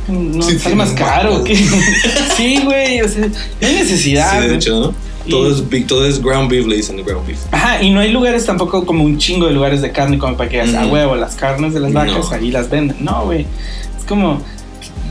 no 0.09 0.43
Sí, 0.43 0.59
sale 0.59 0.77
más 0.77 0.93
caro? 0.93 1.45
sí, 2.37 2.61
güey. 2.65 3.01
O 3.03 3.09
sea, 3.09 3.27
no 3.61 3.67
hay 3.69 3.75
necesidad. 3.75 4.43
Sí, 4.43 4.49
de 4.49 4.55
hecho, 4.55 4.81
¿no? 4.81 4.95
Y- 5.27 5.31
Todo, 5.31 5.51
es, 5.51 5.69
big- 5.69 5.87
todo 5.87 6.07
es 6.07 6.21
ground 6.23 6.51
beef, 6.51 6.67
le 6.67 6.77
dicen 6.77 7.03
ground 7.05 7.27
beef. 7.27 7.39
Ajá, 7.51 7.83
y 7.83 7.91
no 7.91 8.01
hay 8.01 8.11
lugares 8.13 8.45
tampoco 8.45 8.85
como 8.85 9.05
un 9.05 9.19
chingo 9.19 9.47
de 9.47 9.53
lugares 9.53 9.81
de 9.83 9.91
carne 9.93 10.19
como 10.19 10.37
para 10.37 10.51
que 10.51 10.61
digas, 10.63 10.75
a 10.75 10.85
Ujú. 10.87 10.95
huevo, 10.95 11.17
las 11.17 11.35
carnes 11.35 11.73
de 11.75 11.81
las 11.81 11.93
vacas 11.93 12.31
No. 12.31 12.37
ahí 12.37 12.51
las 12.51 12.69
venden. 12.69 12.97
No, 13.01 13.25
güey. 13.25 13.47
Es 13.99 14.05
como, 14.07 14.43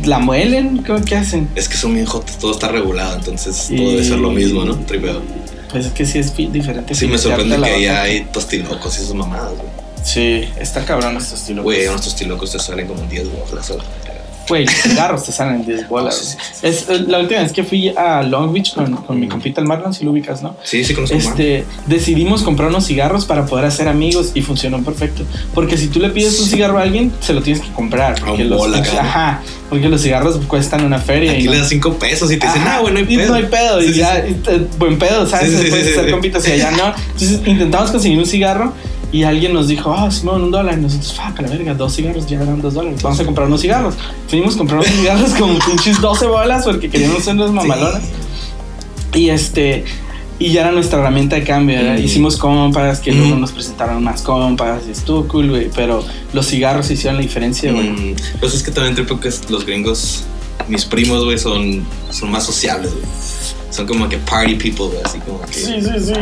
¿la 0.05 0.19
muelen? 0.19 0.83
¿Cómo 0.85 1.03
que 1.03 1.15
hacen? 1.15 1.49
Es 1.55 1.67
que 1.67 1.77
son 1.77 1.93
bien 1.95 2.05
jotas, 2.05 2.37
todo 2.37 2.51
está 2.51 2.67
regulado, 2.67 3.15
entonces 3.17 3.69
todo 3.75 3.89
debe 3.89 4.03
ser 4.03 4.19
lo 4.19 4.29
mismo, 4.31 4.63
¿no? 4.65 4.75
Tripeo. 4.79 5.21
Pues 5.71 5.87
es 5.87 5.91
que 5.93 6.05
sí 6.05 6.19
es 6.19 6.35
diferente. 6.37 6.93
Sí, 6.93 7.07
me 7.07 7.17
sorprende 7.17 7.57
la 7.57 7.67
que 7.67 7.81
ya 7.81 8.03
hay 8.03 8.25
tostilocos 8.31 8.99
y 8.99 9.01
esas 9.01 9.15
mamadas, 9.15 9.49
güey. 9.53 9.69
Sí, 10.03 10.43
está 10.59 10.85
cabrón 10.85 11.17
este 11.17 11.33
estilo. 11.35 11.63
Güey, 11.63 11.87
unos 11.87 12.01
tostilocos 12.01 12.51
te 12.51 12.59
salen 12.59 12.85
como 12.87 13.01
10 13.09 13.27
bolas. 13.31 13.65
¿sabes? 13.65 13.83
Güey, 14.47 14.65
los 14.65 14.73
cigarros 14.75 15.23
te 15.23 15.31
salen 15.31 15.65
10 15.65 15.87
bolas. 15.87 16.15
Sí, 16.15 16.25
sí, 16.25 16.37
güey. 16.61 16.73
Es, 16.73 16.89
eh, 16.89 17.05
la 17.07 17.19
última 17.19 17.41
vez 17.41 17.53
que 17.53 17.63
fui 17.63 17.89
a 17.89 18.21
Long 18.23 18.51
Beach 18.51 18.73
con, 18.73 18.93
con 18.97 19.19
mi 19.19 19.27
compita 19.27 19.61
el 19.61 19.67
Marlon, 19.67 19.93
si 19.93 20.03
lo 20.03 20.11
ubicas, 20.11 20.43
¿no? 20.43 20.55
Sí, 20.63 20.83
sí, 20.83 20.93
conozco. 20.93 21.15
Este, 21.15 21.65
decidimos 21.87 22.43
comprar 22.43 22.69
unos 22.69 22.85
cigarros 22.85 23.25
para 23.25 23.45
poder 23.45 23.65
hacer 23.65 23.87
amigos 23.87 24.31
y 24.33 24.41
funcionó 24.41 24.83
perfecto. 24.83 25.23
Porque 25.53 25.77
si 25.77 25.87
tú 25.87 25.99
le 25.99 26.09
pides 26.09 26.39
un 26.41 26.47
cigarro 26.47 26.77
a 26.77 26.81
alguien, 26.81 27.11
se 27.21 27.33
lo 27.33 27.41
tienes 27.41 27.63
que 27.63 27.71
comprar. 27.71 28.13
A 28.21 28.25
Porque 28.25 28.43
un 28.43 28.49
los, 28.49 28.57
bola, 28.59 28.79
ajá, 28.79 29.41
porque 29.69 29.87
los 29.89 30.01
cigarros 30.01 30.37
cuestan 30.47 30.83
una 30.83 30.99
feria. 30.99 31.31
Aquí 31.31 31.45
y 31.45 31.47
le 31.47 31.57
das 31.59 31.69
5 31.69 31.93
pesos 31.95 32.31
y 32.31 32.37
te 32.37 32.45
dicen, 32.45 32.63
ah, 32.67 32.79
bueno, 32.81 32.99
no 32.99 33.07
hay 33.07 33.15
pedo. 33.17 33.29
No 33.29 33.35
hay 33.35 33.45
pedo, 33.45 33.81
Sí, 33.81 33.87
y 33.87 33.93
sí, 33.93 33.99
ya, 33.99 34.25
sí. 34.25 34.35
buen 34.77 34.99
pedo, 34.99 35.25
¿sabes? 35.25 35.51
Sí, 35.51 35.57
sí, 35.63 35.69
Puedes 35.69 35.85
sí, 35.85 35.93
sí, 35.93 35.97
hacer 35.97 36.05
sí. 36.05 36.11
compitas 36.11 36.47
y 36.47 36.51
allá 36.51 36.71
no. 36.71 36.93
Entonces 37.13 37.41
intentamos 37.45 37.91
conseguir 37.91 38.17
un 38.19 38.25
cigarro 38.25 38.73
y 39.13 39.23
alguien 39.23 39.53
nos 39.53 39.67
dijo, 39.69 39.93
ah, 39.93 40.09
Simón, 40.11 40.43
un 40.43 40.51
dólar. 40.51 40.77
Y 40.77 40.81
nosotros, 40.81 41.13
fuck, 41.13 41.39
la 41.39 41.47
verga, 41.47 41.73
dos 41.75 41.95
cigarros 41.95 42.25
ya 42.27 42.41
eran 42.41 42.61
dos 42.61 42.73
dólares. 42.73 43.01
Vamos 43.01 43.19
a 43.19 43.23
comprar 43.25 43.47
unos 43.47 43.61
cigarros. 43.61 43.95
Fuimos 44.27 44.55
a 44.55 44.57
comprar 44.57 44.79
unos 44.81 44.91
cigarros 44.91 45.31
como 45.39 45.57
pinches 45.59 46.01
12 46.01 46.25
bolas 46.25 46.65
porque 46.65 46.89
queríamos 46.89 47.23
ser 47.23 47.35
los 47.35 47.51
mamalones. 47.53 48.03
Y 49.13 49.29
este. 49.29 49.85
Y 50.39 50.51
ya 50.51 50.61
era 50.61 50.71
nuestra 50.71 50.99
herramienta 50.99 51.35
de 51.35 51.43
cambio. 51.43 51.77
¿verdad? 51.77 51.99
Mm. 51.99 52.03
Hicimos 52.03 52.37
compas, 52.37 52.99
que 52.99 53.11
Mm. 53.13 53.17
luego 53.19 53.35
nos 53.35 53.51
presentaron 53.51 54.03
más 54.03 54.23
compas, 54.23 54.81
y 54.87 54.91
estuvo 54.91 55.27
cool, 55.27 55.49
güey. 55.51 55.69
Pero 55.75 56.03
los 56.33 56.47
cigarros 56.47 56.89
hicieron 56.89 57.17
la 57.17 57.21
diferencia, 57.21 57.71
güey. 57.71 57.89
Mm, 57.91 58.15
pues 58.39 58.55
es 58.55 58.63
que 58.63 58.71
también 58.71 58.95
tripo 58.95 59.19
que 59.19 59.29
los 59.49 59.63
gringos, 59.65 60.23
mis 60.67 60.85
primos, 60.85 61.23
güey, 61.23 61.37
son, 61.37 61.85
son 62.09 62.31
más 62.31 62.45
sociables, 62.45 62.91
güey. 62.91 63.05
Son 63.69 63.85
como 63.85 64.09
que 64.09 64.17
party 64.17 64.55
people, 64.55 64.87
güey, 64.87 64.99
así 65.05 65.19
como 65.19 65.39
que 65.41 65.53
Sí, 65.53 65.75
sí, 65.81 65.89
sí. 66.07 66.13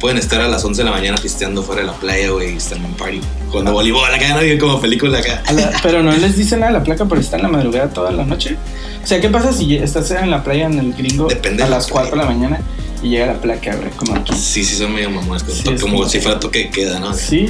Pueden 0.00 0.18
estar 0.18 0.40
a 0.40 0.48
las 0.48 0.64
11 0.64 0.82
de 0.82 0.84
la 0.84 0.90
mañana 0.94 1.16
pisteando 1.20 1.62
fuera 1.62 1.80
de 1.82 1.86
la 1.88 1.92
playa, 1.94 2.30
güey, 2.30 2.54
y 2.54 2.56
están 2.56 2.84
en 2.84 2.92
party. 2.94 3.20
Jugando 3.50 3.72
voleibol 3.72 4.12
acá. 4.14 4.44
Y 4.44 4.58
como 4.58 4.80
película 4.80 5.18
acá. 5.18 5.42
La- 5.52 5.72
pero 5.82 6.02
no 6.02 6.12
les 6.12 6.36
dicen 6.36 6.60
nada 6.60 6.70
a 6.70 6.74
la 6.78 6.84
placa 6.84 7.04
por 7.06 7.18
estar 7.18 7.38
en 7.40 7.44
la 7.44 7.48
madrugada 7.52 7.88
toda 7.90 8.10
la 8.12 8.24
noche. 8.24 8.56
O 9.02 9.06
sea, 9.06 9.20
¿qué 9.20 9.28
pasa 9.28 9.52
si 9.52 9.76
estás 9.76 10.10
en 10.10 10.30
la 10.30 10.42
playa 10.44 10.66
en 10.66 10.78
el 10.78 10.92
gringo 10.92 11.26
Depende 11.28 11.62
a 11.62 11.68
las 11.68 11.86
4 11.88 12.10
de 12.10 12.16
la 12.16 12.24
mañana 12.26 12.60
y 13.02 13.08
llega 13.10 13.26
la 13.26 13.40
placa, 13.40 13.74
güey? 13.76 13.90
Como 13.90 14.14
aquí. 14.14 14.34
Sí, 14.34 14.64
sí, 14.64 14.76
son 14.76 14.92
medio 14.94 15.10
mamones, 15.10 15.42
como, 15.42 15.54
Sí, 15.56 15.64
como 15.80 15.96
como- 15.98 16.08
si 16.08 16.20
fuera 16.20 16.38
toque 16.38 16.58
de 16.64 16.70
queda, 16.70 16.98
¿no? 17.00 17.14
Sí, 17.14 17.48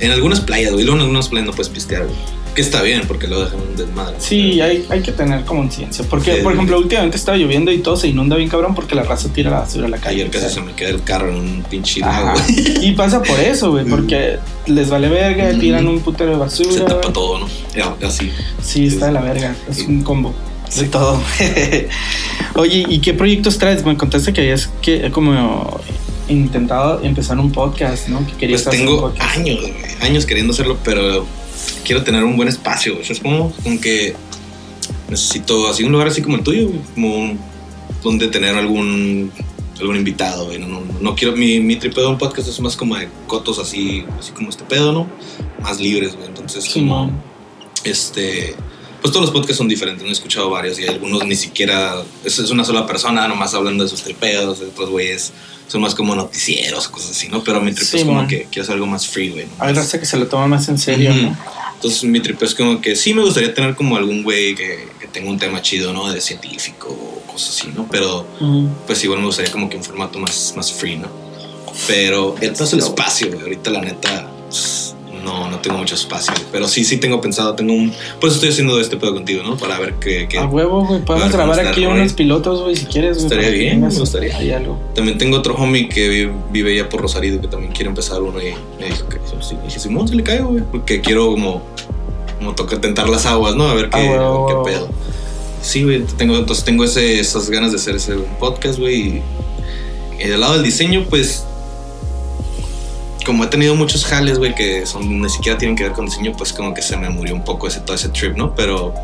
En 0.00 0.12
algunas 0.12 0.40
playas, 0.40 0.72
güey, 0.72 0.84
luego 0.84 0.96
en 0.98 1.02
algunas 1.02 1.28
playas 1.28 1.46
no 1.48 1.52
puedes 1.52 1.68
pistear, 1.70 2.04
güey. 2.04 2.14
Que 2.58 2.62
está 2.62 2.82
bien, 2.82 3.02
porque 3.06 3.28
lo 3.28 3.44
dejan 3.44 3.60
un 3.60 3.76
desmadre. 3.76 4.16
sí, 4.18 4.60
hay, 4.60 4.84
hay 4.90 5.00
que 5.00 5.12
tener 5.12 5.44
conciencia. 5.44 6.04
Porque, 6.10 6.38
Sí. 6.38 6.40
por 6.42 6.54
ejemplo, 6.54 6.76
últimamente 6.76 7.16
estaba 7.16 7.38
lloviendo 7.38 7.70
y 7.70 7.78
todo 7.78 7.96
se 7.96 8.08
inunda 8.08 8.34
bien 8.34 8.48
cabrón 8.48 8.74
porque 8.74 8.96
la 8.96 9.04
raza 9.04 9.28
tira 9.32 9.48
la 9.52 9.60
basura 9.60 9.86
a 9.86 9.88
la 9.88 9.98
calle. 9.98 10.22
Ayer 10.22 10.30
casi 10.30 10.52
se 10.52 10.60
me 10.62 10.72
queda 10.72 10.88
el 10.88 11.04
carro 11.04 11.28
en 11.30 11.36
un 11.36 11.62
pinche 11.70 12.00
lago, 12.00 12.32
güey. 12.32 12.84
Y 12.88 12.92
pasa 12.96 13.22
por 13.22 13.38
eso, 13.38 13.70
güey, 13.70 13.84
porque 13.84 14.38
les 14.66 14.90
vale 14.90 15.08
verga, 15.08 15.52
Mm. 15.52 15.60
tiran 15.60 15.86
un 15.86 16.00
putero 16.00 16.32
de 16.32 16.36
basura. 16.36 16.72
Se 16.72 16.80
tapa 16.80 17.12
todo, 17.12 17.38
¿no? 17.38 17.46
Así. 18.04 18.32
Sí, 18.60 18.88
está 18.88 19.06
de 19.06 19.12
la 19.12 19.20
verga. 19.20 19.54
Es 19.70 19.76
Sí. 19.76 19.84
un 19.86 20.02
combo. 20.02 20.34
De 20.66 20.72
Sí. 20.82 20.86
todo. 20.88 21.22
Oye, 22.56 22.84
¿y 22.88 22.98
qué 22.98 23.14
proyectos 23.14 23.56
traes? 23.58 23.84
Me 23.84 23.96
contaste 23.96 24.32
que 24.32 24.40
habías 24.40 24.68
que, 24.82 25.12
como 25.12 25.80
intentado 26.28 27.02
empezar 27.04 27.38
un 27.38 27.52
podcast, 27.52 28.08
¿no? 28.08 28.26
Que 28.26 28.32
querías 28.32 28.62
Pues 28.62 28.74
hacer 28.74 28.80
un 28.80 28.86
tengo 28.96 29.00
podcast. 29.10 29.36
años, 29.36 29.58
años 30.00 30.26
queriendo 30.26 30.52
hacerlo, 30.52 30.76
pero 30.84 31.24
quiero 31.84 32.02
tener 32.04 32.24
un 32.24 32.36
buen 32.36 32.48
espacio, 32.48 32.94
güey. 32.94 33.10
Es 33.10 33.20
como, 33.20 33.52
como 33.62 33.80
que 33.80 34.14
necesito 35.08 35.68
así 35.68 35.84
un 35.84 35.92
lugar 35.92 36.08
así 36.08 36.22
como 36.22 36.36
el 36.36 36.42
tuyo, 36.42 36.68
güey, 36.68 36.80
como 36.94 37.16
un- 37.16 37.38
donde 38.02 38.28
tener 38.28 38.54
algún 38.54 39.32
algún 39.80 39.96
invitado, 39.96 40.46
güey. 40.46 40.58
No, 40.58 40.66
no, 40.66 40.80
no 41.00 41.14
quiero, 41.14 41.36
mi, 41.36 41.60
mi 41.60 41.76
tripeo 41.76 42.04
de 42.04 42.10
un 42.10 42.18
podcast 42.18 42.48
es 42.48 42.58
más 42.60 42.74
como 42.76 42.96
de 42.96 43.08
cotos 43.28 43.58
así, 43.60 44.04
así 44.18 44.32
como 44.32 44.50
este 44.50 44.64
pedo, 44.64 44.92
¿no? 44.92 45.08
Más 45.62 45.78
libres, 45.80 46.14
güey. 46.16 46.26
Entonces, 46.26 46.64
como, 46.64 46.72
Simón. 47.06 47.12
este, 47.84 48.56
pues 49.00 49.12
todos 49.12 49.26
los 49.26 49.30
podcasts 49.30 49.58
son 49.58 49.68
diferentes, 49.68 50.02
no 50.02 50.08
he 50.08 50.12
escuchado 50.12 50.50
varios 50.50 50.80
y 50.80 50.86
algunos 50.88 51.24
ni 51.24 51.36
siquiera, 51.36 51.94
es, 52.24 52.38
es 52.40 52.50
una 52.50 52.64
sola 52.64 52.86
persona 52.88 53.28
nomás 53.28 53.54
hablando 53.54 53.84
de 53.84 53.90
sus 53.90 54.02
tripeos, 54.02 54.60
otros 54.60 54.90
güeyes 54.90 55.32
son 55.68 55.80
más 55.82 55.94
como 55.94 56.16
noticieros, 56.16 56.88
cosas 56.88 57.12
así, 57.12 57.28
¿no? 57.28 57.44
Pero 57.44 57.60
mi 57.60 57.72
tripeo 57.72 57.88
Sí, 57.88 57.96
es 57.98 58.04
como 58.04 58.16
man. 58.16 58.26
que 58.26 58.48
quiero 58.50 58.62
hacer 58.64 58.74
algo 58.74 58.86
más 58.86 59.06
free, 59.06 59.30
güey. 59.30 59.46
¿no? 59.46 59.52
Hay 59.64 59.74
raza 59.74 60.00
que 60.00 60.06
se 60.06 60.16
lo 60.16 60.26
toma 60.26 60.48
más 60.48 60.68
en 60.68 60.78
serio, 60.78 61.10
Ujú. 61.12 61.20
¿no? 61.22 61.36
Entonces 61.78 62.02
mi 62.02 62.18
trip 62.18 62.42
es 62.42 62.56
como 62.56 62.80
que 62.80 62.96
sí 62.96 63.14
me 63.14 63.22
gustaría 63.22 63.54
tener 63.54 63.76
como 63.76 63.96
algún 63.96 64.24
güey 64.24 64.56
que, 64.56 64.88
que 64.98 65.06
tenga 65.06 65.30
un 65.30 65.38
tema 65.38 65.62
chido, 65.62 65.92
¿no? 65.92 66.12
De 66.12 66.20
científico 66.20 66.88
o 66.88 67.22
cosas 67.30 67.56
así, 67.56 67.68
¿no? 67.72 67.86
Pero 67.88 68.26
pues 68.84 69.04
igual 69.04 69.20
me 69.20 69.26
gustaría 69.26 69.52
como 69.52 69.70
que 69.70 69.76
un 69.76 69.84
formato 69.84 70.18
más, 70.18 70.54
más 70.56 70.72
free, 70.72 70.96
¿no? 70.96 71.06
Pero 71.86 72.34
entonces 72.40 72.72
el 72.72 72.80
espacio, 72.80 73.28
güey. 73.28 73.42
Ahorita 73.42 73.70
la 73.70 73.80
neta, 73.80 74.28
pues, 74.48 74.96
no, 75.28 75.50
no 75.50 75.58
tengo 75.60 75.78
mucho 75.78 75.94
espacio. 75.94 76.32
Pero 76.50 76.66
sí, 76.68 76.84
sí 76.84 76.96
tengo 76.98 77.20
pensado, 77.20 77.54
tengo 77.54 77.72
un... 77.74 77.90
Por 78.20 78.28
eso 78.28 78.34
estoy 78.36 78.48
haciendo 78.50 78.80
este 78.80 78.96
pedo 78.96 79.14
contigo, 79.14 79.42
¿no? 79.42 79.56
Para 79.56 79.78
ver 79.78 79.94
qué... 79.94 80.26
qué- 80.28 80.38
A 80.38 80.46
huevo, 80.46 80.84
güey. 80.86 81.02
Podemos 81.04 81.30
grabar 81.32 81.60
aquí 81.60 81.84
unos 81.86 82.12
pilotos, 82.14 82.62
güey, 82.62 82.76
si 82.76 82.86
quieres. 82.86 83.18
Estaría 83.18 83.50
bien, 83.50 83.80
me 83.80 83.88
gustaría. 83.94 84.36
Ahí 84.36 84.50
algo. 84.50 84.78
También 84.94 85.18
tengo 85.18 85.36
otro 85.36 85.54
homie 85.56 85.88
que 85.88 86.30
vive, 86.50 86.74
ya 86.76 86.88
por 86.88 87.00
Rosarito 87.02 87.40
que 87.40 87.48
también 87.48 87.72
quiere 87.72 87.88
empezar 87.90 88.22
uno 88.22 88.40
y 88.40 88.54
me 88.80 88.86
dijo 88.86 89.08
que 89.08 89.18
sí, 89.40 89.56
dije, 89.64 89.78
Simón, 89.78 90.08
se 90.08 90.14
le 90.14 90.22
caigo, 90.22 90.48
güey, 90.48 90.64
porque 90.70 91.00
quiero 91.00 91.30
como, 91.30 91.62
como 92.38 92.54
tocar, 92.54 92.80
tentar 92.80 93.08
las 93.08 93.26
aguas, 93.26 93.54
¿no? 93.54 93.68
A 93.68 93.74
ver 93.74 93.90
qué, 93.90 93.98
Ah, 94.18 94.46
qué 94.48 94.70
pedo. 94.72 94.88
Sí, 95.60 95.82
güey, 95.82 96.02
tengo, 96.16 96.36
entonces 96.36 96.64
tengo 96.64 96.84
ese, 96.84 97.18
esas 97.20 97.50
ganas 97.50 97.72
de 97.72 97.78
hacer 97.78 97.96
ese 97.96 98.14
podcast, 98.38 98.78
güey. 98.78 98.94
Y, 98.96 99.22
y 100.24 100.28
del 100.28 100.40
lado 100.40 100.54
del 100.54 100.62
diseño, 100.62 101.04
pues, 101.10 101.44
como 103.28 103.44
he 103.44 103.46
tenido 103.48 103.74
muchos 103.76 104.06
jales, 104.06 104.38
güey, 104.38 104.54
que 104.54 104.86
son, 104.86 105.20
ni 105.20 105.28
siquiera 105.28 105.58
tienen 105.58 105.76
que 105.76 105.82
ver 105.84 105.92
con 105.92 106.06
diseño, 106.06 106.32
pues 106.32 106.52
como 106.54 106.72
que 106.72 106.80
se 106.80 106.96
me 106.96 107.10
murió 107.10 107.34
un 107.34 107.44
poco 107.44 107.68
ese, 107.68 107.80
todo 107.80 107.94
ese 107.94 108.08
trip, 108.08 108.36
¿no? 108.38 108.54
Pero 108.54 108.94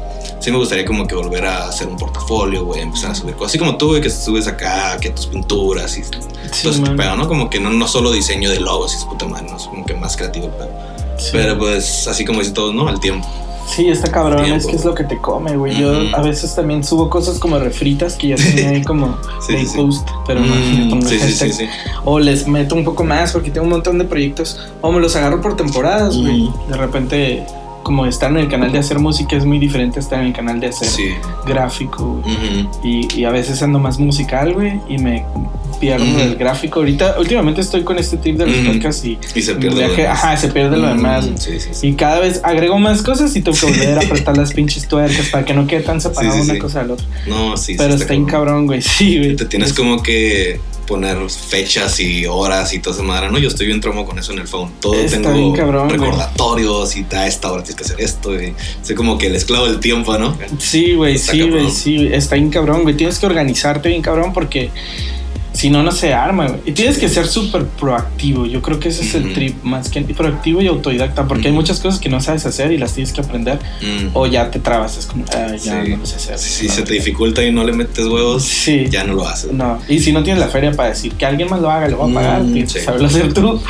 sí 0.40 0.50
me 0.50 0.56
gustaría 0.56 0.86
como 0.86 1.06
que 1.06 1.14
volver 1.14 1.44
a 1.44 1.68
hacer 1.68 1.86
un 1.88 1.98
portafolio, 1.98 2.64
güey, 2.64 2.80
empezar 2.80 3.10
a 3.10 3.14
subir 3.14 3.34
cosas. 3.34 3.50
Así 3.50 3.58
como 3.58 3.76
tú, 3.76 3.88
güey, 3.90 4.00
que 4.00 4.08
subes 4.08 4.46
acá, 4.46 4.96
que 4.98 5.10
tus 5.10 5.26
pinturas 5.26 5.96
y 5.98 6.04
Sí, 6.52 6.62
todo 6.62 6.80
man. 6.80 6.96
pedo, 6.96 7.16
¿no? 7.16 7.28
Como 7.28 7.50
que 7.50 7.60
no, 7.60 7.68
no 7.70 7.86
solo 7.86 8.10
diseño 8.12 8.48
de 8.50 8.60
logos 8.60 8.94
y 8.94 8.96
es 8.96 9.04
puta 9.04 9.26
madre, 9.26 9.46
¿no? 9.50 9.56
Es 9.58 9.64
como 9.64 9.84
que 9.84 9.92
más 9.94 10.16
creativo, 10.16 10.50
pero, 10.58 10.70
Sí. 11.18 11.28
pero 11.32 11.58
pues 11.58 12.08
así 12.08 12.24
como 12.24 12.40
dice 12.40 12.52
todo, 12.52 12.72
¿no? 12.72 12.88
Al 12.88 12.98
tiempo. 13.00 13.28
Sí, 13.66 13.88
está 13.88 14.10
cabrón, 14.12 14.44
Tiempo. 14.44 14.56
es 14.60 14.66
que 14.66 14.76
es 14.76 14.84
lo 14.84 14.94
que 14.94 15.04
te 15.04 15.18
come, 15.20 15.56
güey. 15.56 15.76
Yo 15.76 15.92
a 16.16 16.20
veces 16.22 16.54
también 16.54 16.84
subo 16.84 17.08
cosas 17.10 17.38
como 17.38 17.58
refritas 17.58 18.14
que 18.14 18.28
ya 18.28 18.36
tenía 18.36 18.70
ahí 18.70 18.82
como 18.82 19.16
Sí, 19.46 19.54
post, 19.76 20.06
pero 20.26 20.40
no 20.40 20.54
Mm, 20.54 20.84
le 20.84 20.90
pongo 20.90 21.08
sí, 21.08 21.14
sí, 21.18 21.20
hashtag. 21.20 21.52
sí, 21.52 21.64
sí. 21.64 21.70
O 22.04 22.18
les 22.20 22.46
meto 22.46 22.74
un 22.74 22.84
poco 22.84 23.04
más 23.04 23.32
porque 23.32 23.50
tengo 23.50 23.64
un 23.64 23.70
montón 23.72 23.98
de 23.98 24.04
proyectos. 24.04 24.60
O 24.80 24.92
me 24.92 25.00
los 25.00 25.16
agarro 25.16 25.40
por 25.40 25.56
temporadas, 25.56 26.16
güey. 26.16 26.42
Mm. 26.42 26.70
De 26.70 26.76
repente, 26.76 27.46
como 27.84 28.04
estar 28.06 28.30
en 28.32 28.38
el 28.38 28.48
canal 28.48 28.72
de 28.72 28.78
hacer 28.80 28.98
música 28.98 29.36
es 29.36 29.44
muy 29.44 29.60
diferente 29.60 30.00
a 30.00 30.02
estar 30.02 30.18
en 30.18 30.26
el 30.26 30.32
canal 30.32 30.58
de 30.58 30.66
hacer 30.68 30.88
Sí. 30.88 31.10
gráfico. 31.46 32.20
Y, 32.82 33.06
y 33.20 33.24
a 33.24 33.30
veces 33.30 33.62
ando 33.62 33.78
más 33.78 33.98
musical, 34.00 34.54
güey, 34.54 34.80
y 34.88 34.98
me 34.98 35.24
pierdo 35.80 36.04
Ujú. 36.04 36.16
del 36.16 36.36
gráfico. 36.36 36.80
Ahorita, 36.80 37.16
últimamente 37.18 37.60
estoy 37.60 37.84
con 37.84 37.98
este 37.98 38.16
tip 38.16 38.36
de 38.38 38.46
los 38.46 38.56
podcasts 38.58 39.04
y 39.04 39.18
Y 39.34 39.42
se 39.42 39.54
pierde. 39.54 39.76
viaje- 39.76 39.96
lo 39.96 40.02
demás. 40.02 40.24
ajá, 40.24 40.36
se 40.36 40.48
pierde 40.48 40.76
lo 40.76 40.88
demás. 40.88 41.28
Sí, 41.36 41.52
sí. 41.60 41.88
Y 41.88 41.92
cada 41.94 42.20
vez 42.20 42.40
agrego 42.42 42.78
más 42.78 43.02
cosas 43.02 43.34
y 43.36 43.42
tengo 43.42 43.56
que 43.58 43.66
volver 43.66 43.98
a 43.98 44.02
apretar 44.02 44.36
las 44.36 44.52
pinches 44.52 44.88
tuercas 44.88 45.28
para 45.28 45.44
que 45.44 45.52
no 45.54 45.66
quede 45.66 45.80
tan 45.82 46.00
separado 46.00 46.40
una 46.42 46.58
cosa 46.58 46.80
de 46.82 46.88
la 46.88 46.94
otra. 46.94 47.06
No, 47.26 47.56
sí. 47.56 47.72
sí 47.72 47.74
Pero 47.78 47.94
está 47.94 48.12
bien 48.12 48.24
cabrón, 48.24 48.66
güey. 48.66 48.80
Sí, 48.82 49.18
güey. 49.18 49.36
Te 49.36 49.44
tienes 49.44 49.72
como 49.74 50.02
que 50.02 50.58
poner 50.86 51.18
fechas 51.30 52.00
y 52.00 52.26
horas 52.26 52.72
y 52.72 52.78
toda 52.78 52.96
esa 52.96 53.04
madre, 53.04 53.30
¿no? 53.30 53.38
Yo 53.38 53.48
estoy 53.48 53.66
bien 53.66 53.80
tromo 53.80 54.04
con 54.04 54.18
eso 54.18 54.32
en 54.32 54.38
el 54.38 54.48
phone. 54.48 54.70
Todo 54.80 54.94
Está 54.94 55.32
tengo 55.32 55.52
cabrón, 55.54 55.90
recordatorios 55.90 56.96
y 56.96 57.06
a 57.12 57.26
esta 57.26 57.52
hora 57.52 57.62
tienes 57.62 57.76
que 57.76 57.84
hacer 57.84 58.00
esto. 58.00 58.40
Y 58.40 58.54
soy 58.82 58.94
como 58.94 59.18
que 59.18 59.26
el 59.26 59.36
esclavo 59.36 59.66
del 59.66 59.80
tiempo, 59.80 60.16
¿no? 60.18 60.36
Sí, 60.58 60.94
güey, 60.94 61.18
sí, 61.18 61.42
güey, 61.48 61.70
sí. 61.70 62.08
Está 62.12 62.36
bien 62.36 62.50
cabrón, 62.50 62.82
güey. 62.82 62.96
Tienes 62.96 63.18
que 63.18 63.26
organizarte 63.26 63.88
bien 63.88 64.02
cabrón 64.02 64.32
porque 64.32 64.70
si 65.54 65.70
no, 65.70 65.82
no 65.82 65.92
se 65.92 66.12
arma, 66.12 66.48
güey. 66.48 66.60
Y 66.66 66.72
tienes 66.72 66.98
que 66.98 67.08
ser 67.08 67.26
súper 67.26 67.64
proactivo. 67.64 68.44
Yo 68.44 68.60
creo 68.60 68.78
que 68.80 68.88
ese 68.88 69.02
es 69.02 69.14
el 69.14 69.32
trip 69.32 69.62
más 69.62 69.88
que 69.88 70.02
proactivo 70.02 70.60
y 70.60 70.66
autodidacta 70.66 71.26
porque 71.26 71.46
hay 71.48 71.52
Ujú. 71.52 71.60
muchas 71.62 71.80
cosas 71.80 72.00
que 72.00 72.08
no 72.08 72.20
sabes 72.20 72.44
hacer 72.44 72.72
y 72.72 72.76
las 72.78 72.92
tienes 72.92 73.12
que 73.12 73.20
aprender 73.22 73.58
Mm. 73.80 74.08
o 74.14 74.26
ya 74.26 74.50
te 74.50 74.58
trabas. 74.58 74.98
Es 74.98 75.06
como, 75.06 75.24
ah, 75.34 75.54
ya 75.56 75.82
Sí. 75.84 75.90
no 75.90 75.96
lo 75.98 76.06
sé 76.06 76.16
hacer. 76.16 76.38
Si 76.38 76.68
se 76.68 76.82
te 76.82 76.92
dificulta 76.92 77.42
y 77.42 77.52
no 77.52 77.64
le 77.64 77.72
metes 77.72 78.04
huevos, 78.06 78.42
Sí. 78.42 78.86
ya 78.90 79.04
no 79.04 79.14
lo 79.14 79.26
haces. 79.28 79.52
No, 79.52 79.78
y 79.88 80.00
si 80.00 80.12
no 80.12 80.22
tienes 80.22 80.40
la 80.40 80.48
feria 80.48 80.72
para 80.72 80.90
decir 80.90 81.12
que 81.14 81.24
alguien 81.24 81.48
más 81.48 81.60
lo 81.60 81.70
haga, 81.70 81.88
lo 81.88 81.98
va 81.98 82.10
a 82.10 82.14
pagar, 82.14 82.42
Mm, 82.42 82.52
tienes 82.52 82.72
que 82.72 82.80
sí. 82.80 82.84
saberlo 82.84 83.06
hacer 83.06 83.32
tú. 83.32 83.60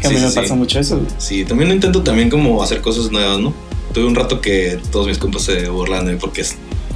Que 0.00 0.06
a 0.06 0.10
mí 0.10 0.16
Sí, 0.16 0.22
me 0.22 0.28
sí, 0.30 0.34
pasa 0.36 0.48
sí. 0.48 0.54
mucho 0.54 0.78
eso, 0.80 0.96
güey. 0.96 1.08
Sí, 1.18 1.44
también 1.44 1.70
intento 1.72 2.02
también 2.02 2.30
como 2.30 2.62
hacer 2.62 2.80
cosas 2.80 3.10
nuevas, 3.10 3.38
¿no? 3.38 3.52
Tuve 3.92 4.04
un 4.06 4.14
rato 4.14 4.40
que 4.40 4.78
todos 4.92 5.06
mis 5.06 5.18
compas 5.18 5.42
se 5.42 5.68
burlan 5.68 6.06
de 6.06 6.12
mí 6.12 6.18
porque, 6.20 6.42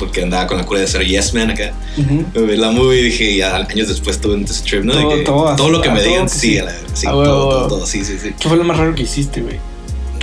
porque 0.05 0.23
andaba 0.23 0.47
con 0.47 0.57
la 0.59 0.65
cura 0.65 0.81
de 0.81 0.87
ser 0.87 1.05
yes 1.05 1.35
man 1.35 1.51
acá. 1.51 1.73
Ujú. 1.97 2.25
Me 2.35 2.43
vi 2.43 2.57
la 2.57 2.71
movie 2.71 3.01
y 3.01 3.05
dije, 3.05 3.37
ya 3.37 3.57
años 3.57 3.89
después 3.89 4.21
tuve 4.21 4.35
un 4.35 4.45
trip, 4.45 4.85
¿no? 4.85 4.93
Todo- 4.93 5.11
de 5.11 5.17
que 5.17 5.23
todo 5.25 5.57
todo, 5.57 5.71
lo 5.71 5.81
que 5.81 5.91
me 5.91 6.01
todo 6.01 6.09
digan, 6.09 6.25
que 6.27 6.33
sí, 6.33 6.39
sí. 6.39 6.59
a 6.59 6.65
la 6.65 6.73
sí, 6.95 7.07
A 7.07 7.11
todo, 7.11 7.21
huevo. 7.21 7.49
todo, 7.51 7.69
todo, 7.69 7.87
sí, 7.87 8.05
sí, 8.05 8.19
sí. 8.21 8.35
¿Qué 8.39 8.49
fue 8.49 8.57
lo 8.57 8.65
más 8.65 8.77
raro 8.77 8.95
que 8.95 9.03
hiciste, 9.03 9.41
güey? 9.41 9.59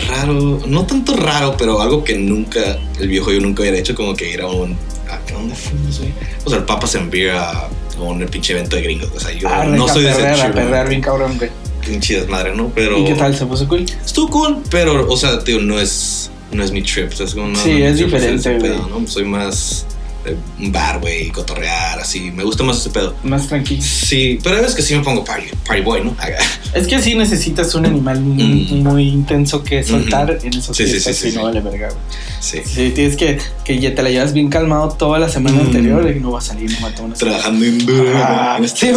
Raro, 0.08 0.62
no 0.66 0.86
tanto 0.86 1.16
raro, 1.16 1.56
pero 1.58 1.82
algo 1.82 2.04
que 2.04 2.18
nunca, 2.18 2.78
el 3.00 3.08
viejo 3.08 3.32
yo 3.32 3.40
nunca 3.42 3.62
hubiera 3.62 3.78
hecho, 3.78 3.94
como 3.94 4.16
que 4.16 4.32
ir 4.32 4.42
a 4.42 4.48
un, 4.48 4.76
¿a 5.10 5.32
dónde 5.32 5.54
fuimos, 5.56 6.00
güey? 6.00 6.12
O 6.46 6.50
sea, 6.50 6.60
el 6.60 6.66
Papas 6.66 6.96
en 6.96 7.10
Beer 7.12 7.36
a, 7.36 7.68
un 8.00 8.26
pinche 8.28 8.54
evento 8.54 8.78
de 8.78 8.82
gringos, 8.82 9.10
o 9.16 9.20
sea, 9.20 9.32
yo 9.32 9.48
Arre, 9.48 9.78
no 9.78 9.88
soy 9.88 10.04
de 10.04 10.10
ese 10.10 10.20
perrear, 10.22 10.40
a 10.40 10.44
trip, 10.44 10.56
perrear 10.56 10.90
bien 10.90 11.02
cabrón, 11.02 11.38
güey. 11.38 11.52
pinche 11.86 12.20
desmadre, 12.20 12.56
¿no? 12.56 12.72
Pero... 12.74 12.98
¿Y 12.98 13.06
qué 13.06 13.14
tal? 13.14 13.36
¿Se 13.38 13.46
puso 13.46 13.68
cool? 13.68 13.86
Estuvo 14.04 14.30
cool, 14.30 14.64
pero, 14.72 15.08
o 15.08 15.18
sea, 15.18 15.44
tío, 15.44 15.60
no 15.60 15.80
es, 15.80 16.31
no 16.52 16.64
es 16.64 16.72
mi 16.72 16.82
trip. 16.82 17.12
es 17.12 17.34
como, 17.34 17.48
no, 17.48 17.56
Sí, 17.56 17.74
no, 17.80 17.86
es 17.86 17.98
diferente, 17.98 18.50
pedo, 18.52 18.88
¿no? 18.90 19.08
Soy 19.08 19.26
más 19.26 19.86
de 20.24 20.38
un 20.64 20.72
bar, 20.72 21.00
güey, 21.00 21.30
cotorrear, 21.32 22.00
así. 22.00 22.30
Me 22.30 22.44
gusta 22.44 22.64
más 22.64 22.78
ese 22.78 22.92
pedo. 22.92 23.16
Más 23.24 23.48
tranquilo. 23.48 23.82
Sí, 23.84 24.38
pero 24.44 24.56
hay 24.56 24.62
veces 24.62 24.76
que 24.76 24.84
sí 24.84 24.94
me 24.96 25.02
pongo 25.04 25.24
party, 25.26 25.48
party 25.66 25.82
boy, 25.82 26.04
¿no? 26.04 26.16
Es 26.76 26.88
que 26.88 27.02
sí 27.02 27.16
necesitas 27.16 27.74
un 27.76 27.86
animal 27.88 28.22
muy, 28.22 28.68
Mm. 28.72 28.84
muy 28.84 29.08
intenso 29.10 29.62
que 29.64 29.84
soltar 29.84 30.38
en 30.44 30.54
esos 30.54 30.78
Sí, 30.78 30.86
sí, 30.86 30.92
fiestas 30.92 31.16
sí, 31.18 31.24
sí, 31.24 31.30
y 31.30 31.32
no 31.32 31.40
sí. 31.40 31.46
vale 31.48 31.60
verga, 31.62 31.88
güey. 31.88 32.00
Sí. 32.40 32.60
Sí, 32.64 32.92
tienes 32.92 33.18
que, 33.18 33.40
que 33.66 33.80
ya 33.80 33.94
te 33.96 34.02
la 34.04 34.10
llevas 34.12 34.32
bien 34.34 34.48
calmado 34.50 34.90
toda 34.90 35.18
la 35.20 35.28
semana 35.28 35.58
Mm. 35.58 35.66
anterior 35.66 36.14
y 36.16 36.20
no 36.20 36.32
va 36.32 36.38
a 36.40 36.42
salir, 36.44 36.70
no 36.80 36.86
a 36.88 36.92
tomar 36.92 37.10
una 37.10 37.16
Trabajando 37.16 37.66
en 37.66 37.86
duro, 37.86 38.14
Ah, 38.16 38.60
sí, 38.74 38.92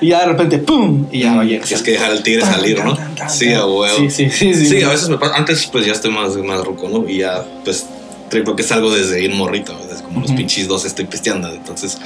y 0.00 0.08
ya 0.08 0.20
de 0.20 0.26
repente, 0.26 0.58
¡pum! 0.58 1.06
Y 1.12 1.20
ya 1.20 1.34
va 1.36 1.42
a 1.42 1.44
llegar. 1.44 1.66
Tienes 1.66 1.82
que 1.84 1.90
dejar 1.92 2.10
al 2.10 2.22
tigre 2.22 2.40
salir, 2.42 2.82
¿no? 2.82 2.96
Tan, 3.14 3.16
tan, 3.16 3.26
tan, 3.28 3.36
Sí, 3.36 3.52
a 3.52 3.66
huevo. 3.66 3.96
Sí, 3.96 4.10
sí, 4.10 4.30
sí. 4.30 4.54
Sí, 4.54 4.66
Sí, 4.66 4.82
a 4.82 4.88
veces 4.90 5.08
me 5.08 5.18
pasa. 5.18 5.36
Antes, 5.36 5.66
pues 5.66 5.86
ya 5.86 5.92
estoy 5.92 6.10
más, 6.10 6.36
más 6.36 6.64
ruco, 6.64 6.88
¿no? 6.88 7.08
Y 7.08 7.18
ya, 7.18 7.44
pues, 7.64 7.86
tripo 8.30 8.56
que 8.56 8.62
salgo 8.62 8.92
desde 8.94 9.22
ir 9.22 9.32
morrito, 9.34 9.76
desde 9.88 10.02
como 10.02 10.20
los 10.20 10.30
Ujú. 10.30 10.38
pinches 10.38 10.66
dos 10.68 10.84
estoy 10.84 11.04
pisteando. 11.06 11.48
Entonces, 11.52 11.98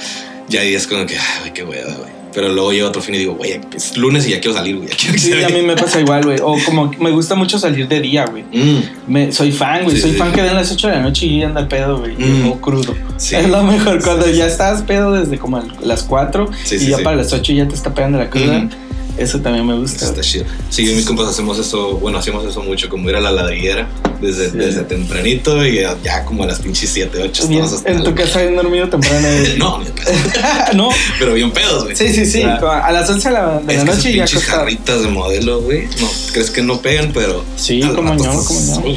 ya 0.47 0.61
ahí 0.61 0.73
es 0.75 0.85
como 0.87 1.05
que, 1.05 1.15
ay, 1.43 1.51
qué 1.51 1.63
hueva, 1.63 1.93
güey. 1.93 2.19
Pero 2.31 2.47
luego 2.49 2.71
llega 2.71 2.87
otro 2.87 3.01
fin 3.01 3.15
y 3.15 3.17
digo, 3.17 3.33
güey, 3.33 3.59
es 3.75 3.97
lunes 3.97 4.27
y 4.27 4.31
ya 4.31 4.39
quiero 4.39 4.55
salir, 4.55 4.77
güey. 4.77 4.89
Sí, 5.17 5.33
a 5.43 5.49
mí 5.49 5.63
me 5.63 5.75
pasa 5.75 5.99
igual, 5.99 6.23
güey. 6.25 6.37
O 6.43 6.55
como 6.63 6.91
me 6.99 7.09
gusta 7.09 7.33
mucho 7.33 7.57
salir 7.57 7.87
de 7.87 8.01
día, 8.01 8.25
güey. 8.27 8.43
Mm, 8.53 9.31
soy 9.31 9.51
fan, 9.51 9.83
güey. 9.85 9.95
Sí, 9.95 10.01
soy 10.03 10.11
sí. 10.11 10.17
fan 10.17 10.31
que 10.31 10.43
den 10.43 10.53
las 10.53 10.71
8 10.71 10.89
de 10.89 10.93
la 10.93 11.01
noche 11.01 11.25
y 11.25 11.41
anda 11.41 11.67
pedo, 11.67 11.97
güey. 11.97 12.15
Mm. 12.15 12.49
O 12.51 12.61
crudo. 12.61 12.93
sí. 13.17 13.35
Es 13.35 13.49
lo 13.49 13.63
mejor. 13.63 14.03
Cuando 14.03 14.29
ya 14.29 14.45
estás 14.45 14.83
pedo 14.83 15.11
desde 15.13 15.39
como 15.39 15.59
las 15.81 16.03
4 16.03 16.47
Sí, 16.65 16.75
y 16.75 16.89
ya 16.89 16.99
para 16.99 17.15
las 17.17 17.33
8 17.33 17.51
ya 17.51 17.67
te 17.67 17.73
está 17.73 17.95
pegando 17.95 18.19
la 18.19 18.29
cruda. 18.29 18.59
Ujú. 18.59 18.69
Eso 19.17 19.39
también 19.41 19.65
me 19.67 19.75
gusta. 19.77 20.05
Está 20.05 20.21
chido. 20.21 20.45
Sí, 20.69 20.85
yo 20.85 20.93
y 20.93 20.95
mis 20.95 21.05
compas 21.05 21.27
hacemos 21.27 21.59
eso, 21.59 21.97
bueno, 21.97 22.17
hacemos 22.19 22.45
eso 22.45 22.61
mucho, 22.63 22.87
como 22.87 23.09
ir 23.09 23.15
a 23.17 23.19
la 23.21 23.31
ladrillera 23.31 23.87
desde, 24.21 24.49
Sí. 24.51 24.57
desde 24.57 24.83
tempranito 24.83 25.65
y 25.65 25.81
ya, 25.81 25.97
ya 26.01 26.23
como 26.23 26.43
a 26.43 26.47
las 26.47 26.59
pinches 26.59 26.89
7, 26.91 27.17
8 27.21 27.47
Bien, 27.47 27.63
estamos 27.63 27.79
hasta 27.79 27.91
en 27.91 28.03
tu 28.03 28.15
casa 28.15 28.41
bien 28.41 28.55
dormido 28.55 28.87
temprano. 28.87 29.27
No, 29.57 29.79
no. 30.73 30.89
pero 31.19 31.33
bien 31.33 31.51
pedos, 31.51 31.83
güey. 31.83 31.95
Sí, 31.95 32.13
sí, 32.13 32.25
sí. 32.25 32.43
A 32.43 32.91
las 32.91 33.09
11 33.09 33.27
de 33.29 33.33
la, 33.33 33.59
de 33.59 33.73
es 33.73 33.79
la 33.79 33.85
que 33.85 33.89
noche 33.91 33.99
esas 33.99 34.05
y 34.05 34.15
ya 34.15 34.25
pinches 34.25 34.45
jarritas 34.45 35.01
de 35.03 35.07
modelo, 35.09 35.61
güey. 35.61 35.87
No, 35.99 36.07
crees 36.31 36.49
que 36.51 36.61
no 36.61 36.79
pegan, 36.81 37.11
pero. 37.13 37.43
Sí, 37.57 37.81
como 37.81 38.13
no, 38.13 38.23
estás- 38.23 38.45
como 38.45 38.59
no. 38.61 38.95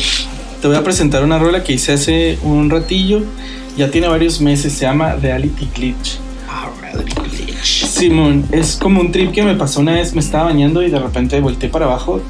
Te 0.60 0.68
voy 0.68 0.76
a 0.76 0.84
presentar 0.84 1.24
una 1.24 1.40
rola 1.40 1.64
que 1.64 1.72
hice 1.72 1.94
hace 1.94 2.38
un 2.42 2.70
ratillo. 2.70 3.22
Ya 3.76 3.90
tiene 3.90 4.06
varios 4.06 4.40
meses. 4.40 4.72
Se 4.74 4.82
llama 4.82 5.16
Reality 5.16 5.68
Glitch. 5.74 6.18
Ah, 6.48 6.68
reality 6.80 7.12
glitch. 7.14 7.41
Simón, 7.62 8.44
es 8.50 8.76
como 8.76 9.00
un 9.00 9.12
trip 9.12 9.30
que 9.32 9.42
me 9.44 9.54
pasó 9.54 9.80
una 9.80 9.92
vez, 9.92 10.14
me 10.14 10.20
estaba 10.20 10.44
bañando 10.44 10.82
y 10.82 10.90
de 10.90 10.98
repente 10.98 11.38
volteé 11.40 11.68
para 11.68 11.84
abajo 11.86 12.20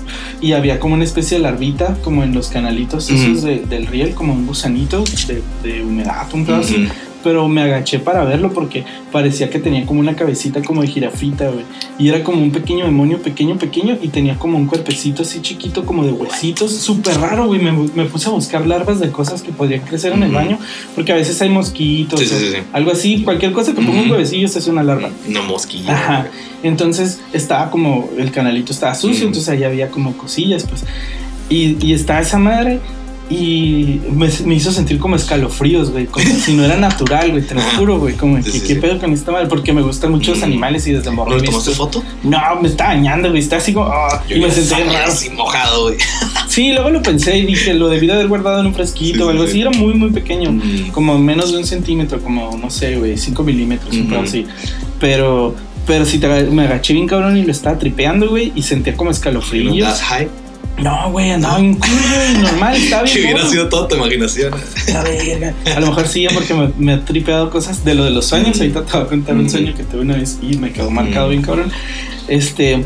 y 0.40 0.52
había 0.52 0.78
como 0.78 0.94
una 0.94 1.04
especie 1.04 1.38
de 1.38 1.42
larvita, 1.44 1.96
como 2.02 2.22
en 2.22 2.34
los 2.34 2.48
canalitos 2.48 3.08
esos 3.10 3.42
de- 3.42 3.60
del 3.60 3.86
riel, 3.86 4.14
como 4.14 4.32
un 4.34 4.46
gusanito 4.46 5.02
de, 5.26 5.42
de 5.62 5.82
humedad, 5.82 6.26
un 6.34 6.44
así. 6.50 6.74
Ujú. 6.84 6.92
Pero 7.22 7.46
me 7.48 7.62
agaché 7.62 7.98
para 7.98 8.24
verlo 8.24 8.52
porque 8.52 8.84
parecía 9.12 9.48
que 9.48 9.58
tenía 9.58 9.86
como 9.86 10.00
una 10.00 10.16
cabecita 10.16 10.62
como 10.62 10.82
de 10.82 10.88
jirafita, 10.88 11.48
güey. 11.50 11.64
Y 11.98 12.08
era 12.08 12.24
como 12.24 12.42
un 12.42 12.50
pequeño 12.50 12.84
demonio, 12.84 13.22
pequeño, 13.22 13.56
pequeño, 13.58 13.96
y 14.02 14.08
tenía 14.08 14.36
como 14.38 14.58
un 14.58 14.66
cuerpecito 14.66 15.22
así 15.22 15.40
chiquito, 15.40 15.84
como 15.84 16.04
de 16.04 16.12
huesitos. 16.12 16.72
Súper 16.72 17.18
raro, 17.20 17.46
güey. 17.46 17.60
Me, 17.60 17.70
me 17.72 18.04
puse 18.06 18.28
a 18.28 18.32
buscar 18.32 18.66
larvas 18.66 18.98
de 19.00 19.10
cosas 19.10 19.42
que 19.42 19.52
podrían 19.52 19.82
crecer 19.82 20.12
en 20.12 20.22
el 20.24 20.32
baño, 20.32 20.58
porque 20.94 21.12
a 21.12 21.16
veces 21.16 21.40
hay 21.42 21.48
mosquitos 21.50 22.18
Sí, 22.20 22.26
sí, 22.26 22.34
o 22.34 22.38
sí, 22.38 22.46
sí. 22.52 22.56
algo 22.72 22.90
así. 22.90 23.22
Cualquier 23.22 23.52
cosa 23.52 23.72
que 23.72 23.82
ponga 23.82 23.92
un 23.92 24.06
Ujú. 24.06 24.12
huevecillo, 24.12 24.46
esta 24.46 24.58
es 24.58 24.66
una 24.66 24.82
larva. 24.82 25.10
Una 25.28 25.42
mosquilla. 25.42 25.92
Ajá. 25.92 26.26
Entonces 26.62 27.20
estaba 27.32 27.70
como, 27.70 28.08
el 28.18 28.30
canalito 28.32 28.72
estaba 28.72 28.94
sucio, 28.94 29.26
entonces 29.26 29.48
ahí 29.48 29.64
había 29.64 29.90
como 29.90 30.16
cosillas, 30.16 30.64
pues. 30.68 30.84
Y, 31.48 31.76
y 31.86 31.92
está 31.92 32.20
esa 32.20 32.38
madre 32.38 32.80
y 33.32 34.00
me, 34.12 34.28
me 34.44 34.54
hizo 34.54 34.70
sentir 34.72 34.98
como 34.98 35.16
escalofríos, 35.16 35.90
güey, 35.90 36.06
como 36.06 36.24
si 36.44 36.54
no 36.54 36.64
era 36.64 36.76
natural, 36.76 37.30
güey, 37.30 37.42
te 37.42 37.54
lo 37.54 37.60
juro, 37.76 37.98
güey, 37.98 38.14
como 38.14 38.36
Sí, 38.38 38.44
que 38.44 38.50
sí, 38.50 38.60
qué 38.60 38.74
sí. 38.74 38.80
pedo 38.80 38.98
con 38.98 39.12
esta 39.12 39.32
madre, 39.32 39.46
porque 39.46 39.72
me 39.72 39.82
gustan 39.82 40.10
mucho 40.12 40.30
los 40.32 40.40
Mm. 40.40 40.44
animales 40.44 40.86
y 40.86 40.92
desde 40.92 41.10
morro 41.10 41.36
¿No 41.36 41.42
tomaste 41.42 41.70
foto? 41.72 42.02
No, 42.22 42.38
me 42.60 42.68
está 42.68 42.84
dañando, 42.88 43.28
güey, 43.30 43.40
está 43.40 43.56
así 43.56 43.72
como, 43.72 43.90
Yo 44.28 44.36
y 44.36 44.40
me 44.40 44.50
salí 44.50 44.84
raro. 44.84 45.12
así 45.12 45.30
mojado, 45.30 45.82
güey. 45.84 45.96
Sí, 46.48 46.70
luego 46.72 46.90
lo 46.90 47.02
pensé 47.02 47.38
y 47.38 47.46
dije, 47.46 47.72
lo 47.72 47.88
debí 47.88 48.06
de 48.06 48.12
haber 48.12 48.28
guardado 48.28 48.60
en 48.60 48.66
un 48.66 48.74
fresquito 48.74 49.16
Sí, 49.16 49.22
o 49.22 49.28
algo 49.30 49.44
sí, 49.44 49.48
así, 49.48 49.52
sí. 49.54 49.60
era 49.62 49.70
muy, 49.70 49.94
muy 49.94 50.10
pequeño, 50.10 50.52
Mm. 50.52 50.90
como 50.92 51.18
menos 51.18 51.50
de 51.52 51.58
un 51.58 51.64
centímetro, 51.64 52.20
como, 52.20 52.56
no 52.58 52.68
sé, 52.70 52.96
güey, 52.96 53.16
5 53.16 53.42
milímetros, 53.42 53.94
un 53.94 54.00
Ujú. 54.02 54.10
pedo 54.10 54.20
así, 54.22 54.46
pero... 55.00 55.54
Pero 55.84 56.04
sí, 56.04 56.18
te 56.20 56.28
me 56.28 56.62
agaché 56.62 56.92
bien 56.92 57.08
cabrón 57.08 57.36
y 57.36 57.42
lo 57.42 57.50
estaba 57.50 57.76
tripeando, 57.76 58.28
güey, 58.28 58.52
y 58.54 58.62
sentía 58.62 58.94
como 58.96 59.10
¿Y 59.10 59.12
no 59.12 59.16
escalofríos. 59.16 59.78
das 59.80 60.00
high? 60.02 60.28
No, 60.78 61.10
güey, 61.12 61.30
andaba 61.30 61.58
bien 61.58 61.74
cool, 61.74 61.90
güey, 61.90 62.42
normal, 62.42 62.76
estaba 62.76 63.02
bien 63.04 63.14
Que 63.16 63.22
hubiera 63.22 63.46
sido 63.48 63.68
toda 63.68 63.88
tu 63.88 63.96
imaginación. 63.96 64.52
La 64.92 65.02
verga. 65.02 65.54
A 65.76 65.80
lo 65.80 65.88
mejor 65.88 66.08
sí, 66.08 66.26
porque 66.32 66.54
me, 66.54 66.70
me 66.78 66.92
ha 66.94 67.04
tripeado 67.04 67.50
cosas 67.50 67.84
de 67.84 67.94
lo 67.94 68.04
de 68.04 68.10
los 68.10 68.26
sueños. 68.26 68.58
Ahorita 68.58 68.84
te 68.84 68.92
voy 68.96 69.02
a 69.02 69.08
contar 69.08 69.36
un 69.36 69.44
Mm. 69.44 69.48
sueño 69.50 69.74
que 69.76 69.84
tuve 69.84 70.00
una 70.00 70.16
vez 70.16 70.38
y 70.42 70.56
me 70.56 70.72
quedó 70.72 70.90
marcado 70.90 71.26
Mm. 71.26 71.30
bien 71.30 71.42
cabrón. 71.42 71.70
Este. 72.28 72.84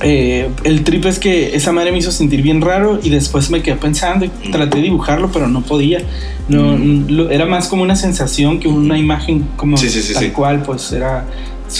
eh, 0.00 0.48
el 0.62 0.84
trip 0.84 1.06
es 1.06 1.18
que 1.18 1.56
esa 1.56 1.72
madre 1.72 1.90
me 1.90 1.98
hizo 1.98 2.12
sentir 2.12 2.40
bien 2.40 2.60
raro 2.60 3.00
y 3.02 3.10
después 3.10 3.50
me 3.50 3.62
quedé 3.62 3.74
pensando 3.74 4.24
y 4.26 4.28
traté 4.52 4.76
de 4.76 4.84
dibujarlo, 4.84 5.32
pero 5.32 5.48
no 5.48 5.62
podía. 5.62 6.02
No, 6.48 6.76
Mm. 6.78 7.06
lo- 7.08 7.30
era 7.30 7.46
más 7.46 7.66
como 7.68 7.82
una 7.82 7.96
sensación 7.96 8.60
que 8.60 8.68
una 8.68 8.96
imagen 8.96 9.48
como 9.56 9.76
Sí, 9.76 9.88
sí, 9.88 10.00
sí, 10.02 10.14
tal 10.14 10.32
cual, 10.32 10.62
pues 10.62 10.92
era. 10.92 11.24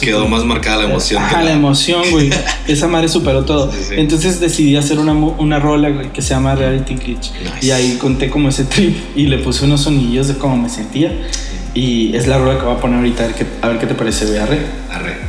Quedó 0.01 0.29
más 0.29 0.45
marcada 0.45 0.79
la 0.79 0.91
emoción. 0.91 1.23
Ajá, 1.23 1.43
la 1.43 1.53
emoción, 1.53 2.03
güey. 2.11 2.31
Esa 2.69 2.89
madre 2.89 3.09
superó 3.09 3.45
todo. 3.45 3.73
Sí, 3.73 3.79
sí. 3.89 3.95
Entonces 3.97 4.41
decidí 4.41 4.77
hacer 4.77 4.99
una, 4.99 5.13
una 5.13 5.59
rola 5.59 5.89
güey, 5.91 6.13
que 6.13 6.23
se 6.23 6.31
llama 6.31 6.55
Reality 6.55 6.95
Glitch. 6.95 7.33
Nice. 7.33 7.67
Y 7.67 7.71
ahí 7.71 7.97
conté 8.01 8.31
como 8.31 8.49
ese 8.49 8.65
trip 8.65 8.97
y 9.17 9.27
le 9.27 9.39
puse 9.39 9.65
unos 9.65 9.83
sonillos 9.83 10.29
de 10.29 10.35
cómo 10.35 10.57
me 10.57 10.69
sentía. 10.69 11.13
Y 11.75 12.15
es 12.17 12.27
la 12.27 12.39
rola 12.39 12.59
que 12.59 12.65
voy 12.65 12.75
a 12.75 12.81
poner 12.81 12.99
ahorita, 12.99 13.25
a 13.25 13.27
ver 13.27 13.37
qué, 13.37 13.47
a 13.63 13.69
ver 13.69 13.79
qué 13.79 13.87
te 13.87 13.95
parece, 13.95 14.27
güey. 14.27 14.39
Arre. 14.39 14.59
Arre. 14.91 15.28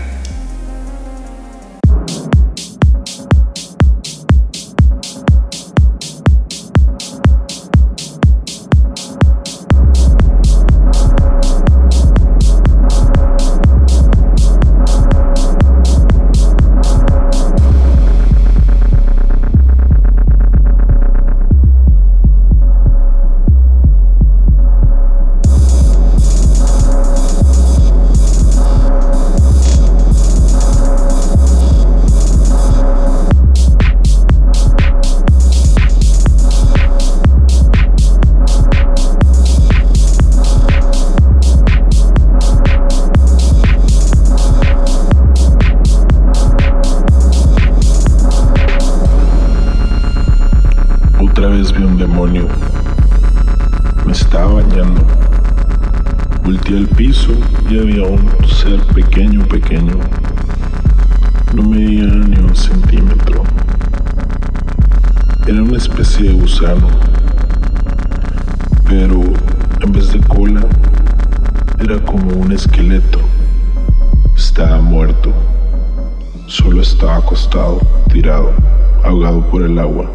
Ahogado 79.03 79.42
por 79.50 79.63
el 79.63 79.77
agua. 79.79 80.05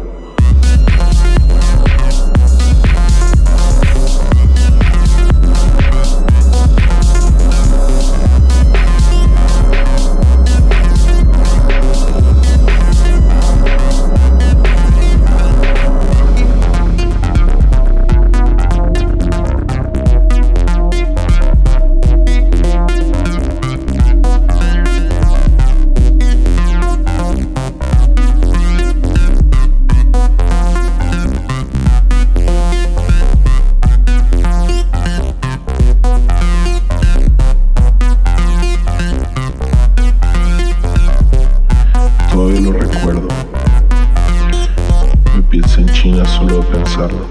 Solo 46.95 47.24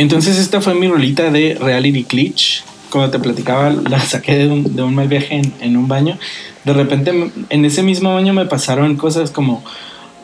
Entonces 0.00 0.38
esta 0.38 0.62
fue 0.62 0.74
mi 0.74 0.88
rolita 0.88 1.30
de 1.30 1.58
Reality 1.60 2.06
Glitch. 2.08 2.64
Como 2.88 3.10
te 3.10 3.18
platicaba, 3.18 3.70
la 3.70 4.00
saqué 4.00 4.34
de 4.36 4.48
un, 4.48 4.74
de 4.74 4.82
un 4.82 4.94
mal 4.94 5.08
viaje 5.08 5.34
en, 5.36 5.52
en 5.60 5.76
un 5.76 5.88
baño. 5.88 6.18
De 6.64 6.72
repente 6.72 7.30
en 7.50 7.64
ese 7.66 7.82
mismo 7.82 8.14
baño 8.14 8.32
me 8.32 8.46
pasaron 8.46 8.96
cosas 8.96 9.30
como... 9.30 9.62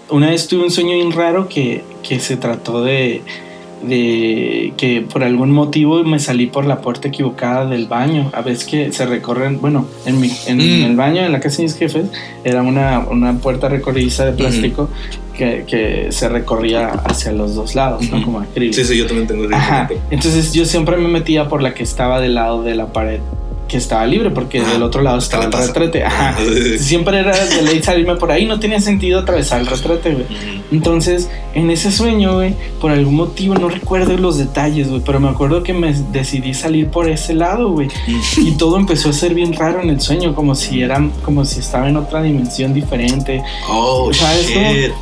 Una 0.09 0.31
vez 0.31 0.49
tuve 0.49 0.65
un 0.65 0.71
sueño 0.71 0.95
bien 0.95 1.13
raro 1.13 1.49
que, 1.49 1.85
que 2.03 2.21
se 2.21 2.37
trató 2.37 2.83
de, 2.83 3.23
de 3.83 4.73
que 4.77 5.03
por 5.03 5.23
algún 5.25 5.51
motivo 5.51 6.03
me 6.05 6.19
salí 6.21 6.47
por 6.47 6.65
la 6.65 6.81
puerta 6.81 7.09
equivocada 7.09 7.67
del 7.67 7.87
baño. 7.87 8.31
A 8.33 8.41
veces 8.41 8.65
que 8.65 8.93
se 8.93 9.05
recorren, 9.05 9.61
bueno, 9.61 9.87
en, 10.07 10.21
mi, 10.21 10.31
en 10.47 10.59
Mm. 10.59 10.85
el 10.85 10.97
baño, 10.97 11.23
en 11.25 11.33
la 11.33 11.41
casa 11.41 11.59
de 11.59 11.65
mis 11.65 11.77
jefes, 11.77 12.07
era 12.45 12.63
una, 12.63 13.01
una 13.01 13.35
puerta 13.39 13.69
recorridiza 13.69 14.25
de 14.25 14.33
plástico 14.33 14.89
que, 15.37 15.65
que 15.67 16.09
se 16.11 16.29
recorría 16.29 16.89
hacia 16.89 17.33
los 17.33 17.55
dos 17.55 17.75
lados, 17.75 18.11
¿no? 18.11 18.23
Como 18.23 18.41
acrílico. 18.41 18.75
Sí, 18.75 18.85
sí, 18.85 18.97
yo 18.97 19.07
también 19.07 19.27
tengo 19.27 19.45
ese 19.45 19.55
Ajá. 19.55 19.89
Entonces 20.11 20.53
yo 20.53 20.65
siempre 20.65 20.97
me 20.97 21.09
metía 21.09 21.49
por 21.49 21.63
la 21.63 21.75
que 21.75 21.83
estaba 21.83 22.21
del 22.21 22.35
lado 22.35 22.63
de 22.63 22.75
la 22.75 22.93
pared 22.93 23.21
que 23.69 23.77
estaba 23.77 24.07
libre 24.07 24.31
porque 24.31 24.63
del 24.63 24.83
otro 24.83 25.03
lado 25.03 25.19
estaba 25.19 25.45
el 25.45 25.53
retrete. 25.53 26.05
Ajá. 26.05 26.37
Siempre 26.79 27.19
era 27.19 27.37
de 27.37 27.63
ley 27.63 27.83
salirme 27.83 28.17
por 28.17 28.31
ahí, 28.31 28.47
no 28.47 28.61
tenía 28.61 28.81
sentido 28.81 29.21
atravesar 29.21 29.61
el 29.61 29.67
retrete, 29.67 30.13
güey. 30.13 30.27
Entonces, 30.73 31.31
en 31.55 31.71
ese 31.71 31.93
sueño, 31.93 32.35
güey, 32.37 32.55
por 32.81 32.91
algún 32.91 33.15
motivo, 33.17 33.55
no 33.55 33.69
recuerdo 33.69 34.17
los 34.17 34.37
detalles, 34.39 34.89
güey, 34.89 35.01
pero 35.05 35.21
me 35.21 35.29
acuerdo 35.29 35.63
que 35.63 35.73
me 35.73 35.93
decidí 36.13 36.55
salir 36.55 36.89
por 36.89 37.09
ese 37.09 37.35
lado, 37.35 37.71
güey. 37.71 37.89
Y 38.39 38.53
todo 38.53 38.77
empezó 38.77 39.11
a 39.11 39.13
ser 39.13 39.35
bien 39.35 39.53
raro 39.53 39.81
en 39.83 39.91
el 39.91 40.01
sueño, 40.01 40.35
como 40.35 40.55
si 40.55 40.83
era, 40.83 41.01
como 41.25 41.45
si 41.45 41.61
estaba 41.61 41.89
en 41.89 41.97
otra 41.97 42.23
dimensión 42.23 42.75
diferente. 42.75 43.43
Oh, 43.69 44.11
¿Sabes 44.13 44.47
shit. 44.49 44.93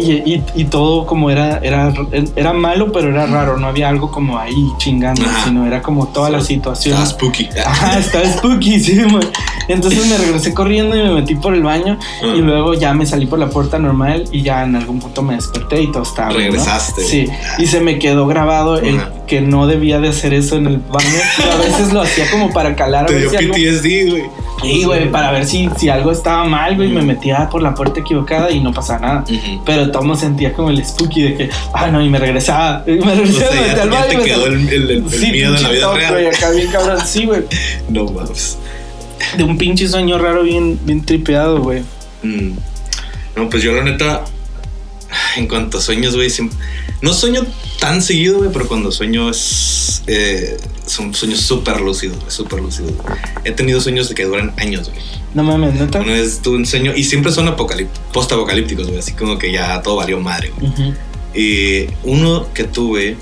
Y, 0.00 0.12
y- 0.34 0.42
y 0.54 0.64
todo 0.64 1.06
como 1.06 1.30
era, 1.30 1.58
era, 1.58 1.92
era 2.36 2.52
malo, 2.52 2.90
pero 2.92 3.08
era 3.10 3.26
raro, 3.26 3.58
no 3.58 3.66
había 3.66 3.88
algo 3.88 4.10
como 4.10 4.38
ahí 4.38 4.54
chingando, 4.78 5.22
Ajá. 5.24 5.44
sino 5.48 5.66
era 5.66 5.82
como 5.82 6.08
toda 6.08 6.30
la 6.30 6.40
situación. 6.40 6.94
Estaba 6.94 7.10
spooky. 7.10 7.48
Ajá, 7.66 7.98
estaba 7.98 8.24
spooky, 8.26 8.80
sí, 8.80 9.02
güey. 9.02 9.26
Entonces 9.68 10.06
me 10.08 10.16
regresé 10.18 10.52
corriendo 10.54 10.96
y 10.96 11.02
me 11.02 11.12
metí 11.14 11.34
por 11.36 11.54
el 11.54 11.62
baño 11.62 11.98
Ah. 12.22 12.26
y 12.36 12.40
luego 12.40 12.74
ya 12.74 12.92
me 12.94 13.06
salí 13.06 13.26
por 13.26 13.38
la 13.38 13.48
puerta 13.50 13.78
normal 13.78 14.24
y 14.32 14.42
ya 14.42 14.64
en 14.64 14.76
algún 14.76 14.98
punto 14.98 15.11
me 15.20 15.34
desperté 15.34 15.82
y 15.82 15.92
todo 15.92 16.04
estaba. 16.04 16.30
Regresaste. 16.30 17.02
Sí, 17.04 17.28
y 17.58 17.66
se 17.66 17.80
me 17.80 17.98
quedó 17.98 18.26
grabado 18.26 18.78
el 18.78 18.98
Ajá. 18.98 19.12
que 19.26 19.42
no 19.42 19.66
debía 19.66 19.98
de 20.00 20.08
hacer 20.08 20.32
eso 20.32 20.56
en 20.56 20.66
el 20.66 20.78
baño. 20.78 21.08
A 21.52 21.56
veces 21.56 21.92
lo 21.92 22.00
hacía 22.00 22.30
como 22.30 22.50
para 22.50 22.74
calar 22.74 23.04
a 23.04 23.06
Te 23.08 23.14
ver 23.14 23.22
dio 23.22 23.30
si 23.30 23.36
algo... 23.36 23.54
PTSD, 23.54 24.10
güey. 24.10 24.22
Sí, 24.62 24.84
güey, 24.84 25.10
para 25.10 25.32
ver 25.32 25.44
si, 25.44 25.68
si 25.76 25.88
algo 25.88 26.12
estaba 26.12 26.44
mal, 26.44 26.76
güey, 26.76 26.88
me 26.88 27.02
metía 27.02 27.48
por 27.50 27.60
la 27.62 27.74
puerta 27.74 27.98
equivocada 28.00 28.50
y 28.52 28.60
no 28.60 28.72
pasaba 28.72 29.00
nada. 29.00 29.24
Ujú. 29.28 29.62
Pero 29.66 29.90
todo 29.90 30.14
sentía 30.14 30.52
como 30.52 30.70
el 30.70 30.84
spooky 30.84 31.22
de 31.22 31.34
que, 31.36 31.50
ah, 31.74 31.88
no, 31.88 32.00
y 32.02 32.08
me 32.08 32.18
regresaba. 32.20 32.84
Y 32.86 32.92
me 32.92 33.00
O 33.12 33.16
regresaba, 33.16 33.50
me 33.50 33.64
sea, 33.66 33.74
ya, 33.76 33.82
al 33.82 33.90
ya 33.90 33.98
baño. 34.00 34.08
te 34.10 34.16
me 34.18 34.24
quedó 34.24 34.46
el, 34.46 34.68
el- 34.68 34.90
el 34.90 35.10
Sí, 35.10 35.32
miedo 35.32 35.56
en 35.56 35.62
la 35.64 35.68
vida 35.70 35.80
toque, 35.88 35.98
real. 35.98 36.12
güey, 36.14 36.26
acá 36.28 36.50
bien 36.50 36.68
cabrón, 36.70 36.98
sí, 37.04 37.26
güey. 37.26 37.42
No 37.88 38.04
mames. 38.04 38.56
De 39.36 39.42
un 39.44 39.58
pinche 39.58 39.88
sueño 39.88 40.16
raro 40.18 40.42
bien, 40.44 40.78
bien 40.84 41.04
tripeado, 41.04 41.60
güey. 41.60 41.82
Mm. 42.22 42.52
No, 43.34 43.48
pues 43.50 43.62
yo 43.64 43.72
la 43.72 43.82
neta, 43.82 44.22
en 45.36 45.46
cuanto 45.46 45.78
a 45.78 45.80
sueños, 45.80 46.14
güey, 46.14 46.30
no 47.00 47.12
sueño 47.14 47.46
tan 47.80 48.02
seguido, 48.02 48.38
güey, 48.38 48.50
pero 48.52 48.68
cuando 48.68 48.92
sueño 48.92 49.30
es... 49.30 50.02
eh, 50.06 50.56
son 50.86 51.14
sueños 51.14 51.40
súper 51.40 51.80
lúcidos, 51.80 52.18
súper 52.28 52.60
lúcidos. 52.60 52.92
He 53.44 53.52
tenido 53.52 53.80
sueños 53.80 54.08
de 54.08 54.14
que 54.14 54.24
duran 54.24 54.52
años, 54.56 54.90
güey. 54.90 55.00
No 55.34 55.42
mames, 55.44 55.74
neta. 55.74 56.00
Una 56.00 56.12
vez 56.12 56.40
tuve 56.42 56.56
un 56.56 56.66
sueño, 56.66 56.92
y 56.94 57.04
siempre 57.04 57.32
son 57.32 57.54
post-apocalípticos, 58.12 58.88
güey, 58.88 58.98
así 58.98 59.12
como 59.12 59.38
que 59.38 59.52
ya 59.52 59.80
todo 59.82 59.96
valió 59.96 60.20
madre, 60.20 60.52
güey. 60.58 60.94
Y 61.34 61.88
uno 62.02 62.46
que 62.52 62.64
tuve 62.64 63.16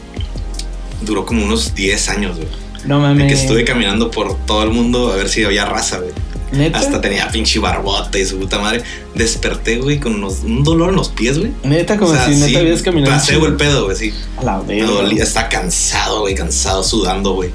duró 1.03 1.25
como 1.25 1.45
unos 1.45 1.75
10 1.75 2.09
años, 2.09 2.37
güey. 2.37 2.49
No 2.85 2.97
De 2.97 3.03
mames. 3.03 3.27
que 3.29 3.35
estuve 3.41 3.65
caminando 3.65 4.11
por 4.11 4.37
todo 4.47 4.63
el 4.65 4.71
mundo 4.71 5.13
a 5.13 5.17
ver 5.17 5.29
si 5.29 5.45
había 5.45 5.65
raza, 5.67 5.99
güey. 5.99 6.13
¿Neta? 6.53 6.79
Hasta 6.81 7.01
tenía 7.01 7.29
pinche 7.31 7.59
barbota 7.61 8.19
y 8.19 8.27
su 8.27 8.39
puta 8.39 8.59
madre. 8.59 8.83
Desperté, 9.15 9.79
güey, 9.79 10.01
con 10.01 10.15
unos- 10.17 10.41
un 10.45 10.65
dolor 10.65 10.91
en 10.91 10.97
los 10.97 11.09
pies, 11.09 11.39
güey. 11.39 11.53
Neta, 11.63 11.97
como 11.97 12.11
O 12.11 12.15
sea, 12.15 12.27
si 12.27 12.33
neta 12.35 12.47
sí, 12.47 12.57
habías 12.57 12.83
caminado. 12.83 13.13
Placebo 13.13 13.47
el 13.47 13.55
pedo, 13.57 13.85
güey, 13.85 13.97
sí. 13.97 14.13
A 14.39 14.45
la 14.45 14.61
verga. 14.61 15.23
estaba 15.23 15.49
cansado, 15.49 16.21
güey, 16.23 16.35
cansado, 16.35 16.83
sudando, 16.83 17.33
güey. 17.35 17.51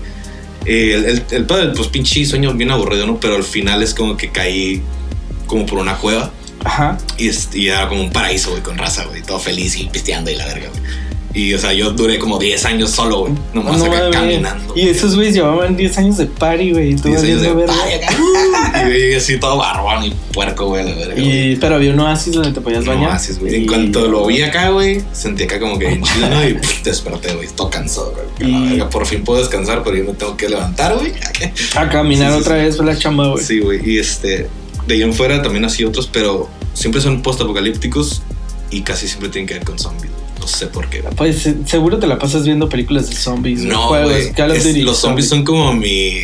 Eh, 0.66 0.94
El, 0.96 1.06
el, 1.06 1.24
el 1.32 1.46
pedo, 1.46 1.74
pues 1.74 1.90
pinche 1.90 2.26
sueño 2.26 2.54
bien 2.54 2.72
aburrido, 2.72 3.06
¿no? 3.06 3.20
Pero 3.20 3.36
al 3.36 3.44
final 3.44 3.84
es 3.84 3.94
como 3.94 4.16
que 4.18 4.32
caí 4.32 4.82
como 5.46 5.66
por 5.68 5.78
una 5.78 5.96
cueva 5.98 6.32
Ajá. 6.64 6.98
y, 7.18 7.28
es- 7.28 7.50
y 7.54 7.68
era 7.68 7.88
como 7.90 8.02
un 8.02 8.12
paraíso, 8.12 8.50
güey, 8.52 8.64
con 8.64 8.78
raza, 8.78 9.06
güey, 9.06 9.22
todo 9.22 9.40
feliz 9.40 9.76
y 9.78 9.86
pisteando 9.86 10.32
y 10.32 10.36
la 10.36 10.46
verga, 10.46 10.70
güey. 10.70 10.82
Y, 11.36 11.54
o 11.54 11.60
sea, 11.60 11.74
yo 11.74 11.92
duré 11.92 12.18
como 12.18 12.40
10 12.40 12.64
años 12.64 12.92
solo, 12.92 13.20
güey, 13.22 13.34
nomás 13.54 13.78
No 13.80 13.86
acá 13.88 14.10
caminando. 14.10 14.74
Y 14.74 14.88
esos 14.88 15.16
güeyes 15.16 15.34
llevaban 15.36 15.76
10 15.76 15.98
años 15.98 16.18
de 16.18 16.28
party, 16.28 16.72
güey. 16.72 16.92
Y 16.92 16.96
tú 16.96 17.10
10 17.10 17.24
años 17.24 17.42
de 17.42 17.50
acá. 17.50 18.16
Y 18.90 19.12
yo 19.12 19.18
así 19.18 19.38
todo 19.40 19.58
barbón 19.58 20.06
y 20.06 20.14
puerco, 20.34 20.68
güey, 20.68 20.86
la 20.86 20.96
verga. 20.96 21.20
Y, 21.20 21.56
pero 21.58 21.76
había 21.76 21.92
un 21.94 22.00
oasis 22.00 22.34
donde 22.34 22.52
te 22.52 22.62
podías 22.62 22.86
bañar. 22.86 23.20
güey. 23.40 23.56
En 23.56 23.64
Y- 23.64 23.66
cuanto 23.66 24.08
lo 24.08 24.26
vi 24.28 24.42
acá, 24.44 24.70
güey, 24.70 25.02
sentí 25.12 25.44
acá 25.44 25.60
como 25.60 25.78
que 25.78 26.00
chido, 26.02 26.30
¿no? 26.30 26.48
Y 26.48 26.54
pff, 26.54 26.84
desperté, 26.84 27.34
güey. 27.36 27.48
Todo 27.56 27.70
cansado, 27.70 28.14
güey. 28.40 28.54
A 28.54 28.58
la 28.60 28.66
Y- 28.66 28.70
verga, 28.70 28.90
por 28.90 29.06
fin 29.06 29.24
puedo 29.24 29.40
descansar, 29.40 29.84
pero 29.84 29.98
yo 29.98 30.04
me 30.06 30.14
tengo 30.14 30.38
que 30.38 30.48
levantar, 30.50 30.96
güey. 30.96 31.12
A 31.76 31.90
caminar 31.90 32.32
sí, 32.34 32.40
otra 32.40 32.56
sí. 32.58 32.64
vez 32.66 32.78
por 32.78 32.86
la 32.86 32.98
chamba, 32.98 33.28
güey. 33.28 33.44
Sí, 33.44 33.60
güey. 33.60 33.80
Y 33.90 33.98
este, 33.98 34.48
de 34.88 34.94
ahí 34.94 35.02
en 35.04 35.14
fuera 35.14 35.42
también 35.42 35.66
así 35.66 35.84
otros, 35.84 36.08
pero 36.12 36.50
siempre 36.74 37.02
son 37.02 37.22
post-apocalípticos 37.22 38.22
y 38.72 38.82
casi 38.82 39.08
siempre 39.08 39.30
tienen 39.30 39.48
que 39.48 39.56
ver 39.56 39.64
con 39.66 39.78
zombies. 39.80 40.12
No 40.40 40.48
sé 40.48 40.68
por 40.68 40.90
qué. 40.90 41.04
Pues 41.16 41.50
seguro 41.66 41.98
te 42.00 42.08
la 42.08 42.20
pasas 42.20 42.44
viendo 42.44 42.70
películas 42.70 43.10
de 43.10 43.16
zombies. 43.16 43.62
No, 43.62 43.90
güey. 43.90 44.34
Los 44.84 44.98
zombies 44.98 45.30
son 45.30 45.44
como 45.44 45.74
mi, 45.74 46.22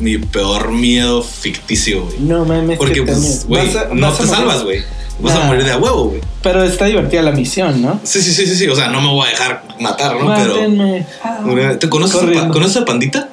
mi 0.00 0.18
peor 0.18 0.72
miedo 0.72 1.22
ficticio, 1.22 2.04
güey. 2.04 2.18
No 2.20 2.44
mames. 2.44 2.78
Porque, 2.78 2.94
que 2.94 3.02
pues, 3.02 3.46
güey, 3.46 3.68
no 3.92 4.12
te 4.12 4.26
salvas, 4.26 4.62
güey. 4.64 4.80
Vas 5.18 5.34
a 5.34 5.44
morir 5.44 5.64
de 5.64 5.72
a 5.72 5.78
huevo, 5.78 6.08
güey. 6.10 6.20
Pero 6.42 6.62
está 6.62 6.84
divertida 6.84 7.22
la 7.22 7.32
misión, 7.32 7.80
¿no? 7.80 7.98
Sí, 8.04 8.20
sí, 8.20 8.32
sí, 8.32 8.46
sí, 8.46 8.54
sí. 8.54 8.68
O 8.68 8.76
sea, 8.76 8.88
no 8.88 9.00
me 9.00 9.08
voy 9.08 9.26
a 9.26 9.30
dejar 9.30 9.64
matar, 9.80 10.12
¿no? 10.22 10.34
Pero. 10.36 10.54
Mátenme. 10.56 11.06
Una- 11.44 11.78
¿Te 11.78 11.88
conoces, 11.88 12.20
a, 12.36 12.48
¿Conoces 12.48 12.76
a 12.76 12.84
Pandita? 12.84 13.30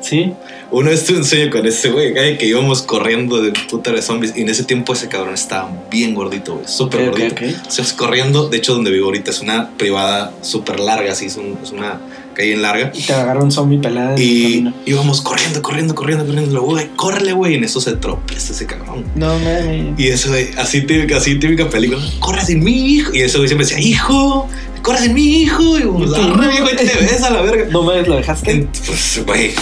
Sí. 0.00 0.32
Una 0.70 0.90
vez 0.90 1.04
tuve 1.04 1.18
un 1.18 1.24
sueño 1.24 1.50
con 1.50 1.64
ese 1.66 1.90
güey, 1.90 2.12
que 2.38 2.46
íbamos 2.46 2.82
corriendo 2.82 3.40
de 3.40 3.52
puta 3.70 3.92
de 3.92 4.02
zombies. 4.02 4.34
Y 4.36 4.42
en 4.42 4.48
ese 4.48 4.64
tiempo 4.64 4.92
ese 4.94 5.08
cabrón 5.08 5.34
estaba 5.34 5.70
bien 5.90 6.14
gordito, 6.14 6.54
güey. 6.54 6.66
Súper 6.68 7.10
gordito. 7.10 7.34
ok. 7.34 7.42
O 7.66 7.70
sea, 7.70 7.84
es 7.84 7.92
corriendo. 7.92 8.48
De 8.48 8.56
hecho, 8.56 8.74
donde 8.74 8.90
vivo 8.90 9.06
ahorita 9.06 9.30
es 9.30 9.40
una 9.40 9.70
privada 9.76 10.32
súper 10.42 10.80
larga, 10.80 11.12
así. 11.12 11.26
Es, 11.26 11.36
un- 11.36 11.56
es 11.62 11.70
una 11.70 12.00
calle 12.34 12.52
en 12.52 12.62
larga. 12.62 12.90
Y 12.94 13.00
te 13.02 13.12
agarra 13.12 13.42
un 13.42 13.50
zombie 13.52 13.80
el 13.82 14.20
Y 14.20 14.68
íbamos 14.86 15.22
corriendo, 15.22 15.62
corriendo, 15.62 15.94
corriendo, 15.94 16.26
corriendo. 16.26 16.60
Güey, 16.62 16.88
córrele, 16.96 17.32
güey. 17.32 17.52
Y 17.52 17.56
en 17.56 17.64
eso 17.64 17.80
se 17.80 17.92
tropieza 17.96 18.52
ese 18.52 18.66
cabrón. 18.66 19.04
No 19.14 19.38
mames. 19.38 19.98
Y 19.98 20.08
eso, 20.08 20.28
güey, 20.30 20.48
así 20.58 20.82
típica, 20.82 21.16
así 21.18 21.38
típica 21.38 21.70
película. 21.70 22.04
Corre 22.18 22.44
sin 22.44 22.62
mi 22.64 22.72
hijo. 22.96 23.14
Y 23.14 23.20
ese 23.22 23.38
güey 23.38 23.48
siempre 23.48 23.66
decía, 23.66 23.80
hijo, 23.80 24.48
corre 24.82 24.98
sin 24.98 25.14
mi 25.14 25.42
hijo. 25.42 25.78
Y 25.78 25.82
como, 25.82 26.06
Sí. 26.06 26.20
arre, 26.20 26.48
viejo, 26.48 26.66
ahí 26.66 26.76
te 26.76 26.84
ves 26.84 27.22
a 27.22 27.30
la 27.30 27.40
verga. 27.42 27.66
No 27.70 27.82
mames, 27.84 28.08
lo 28.08 28.16
dejaste. 28.16 28.68
Pues, 28.86 29.22
güey, 29.24 29.52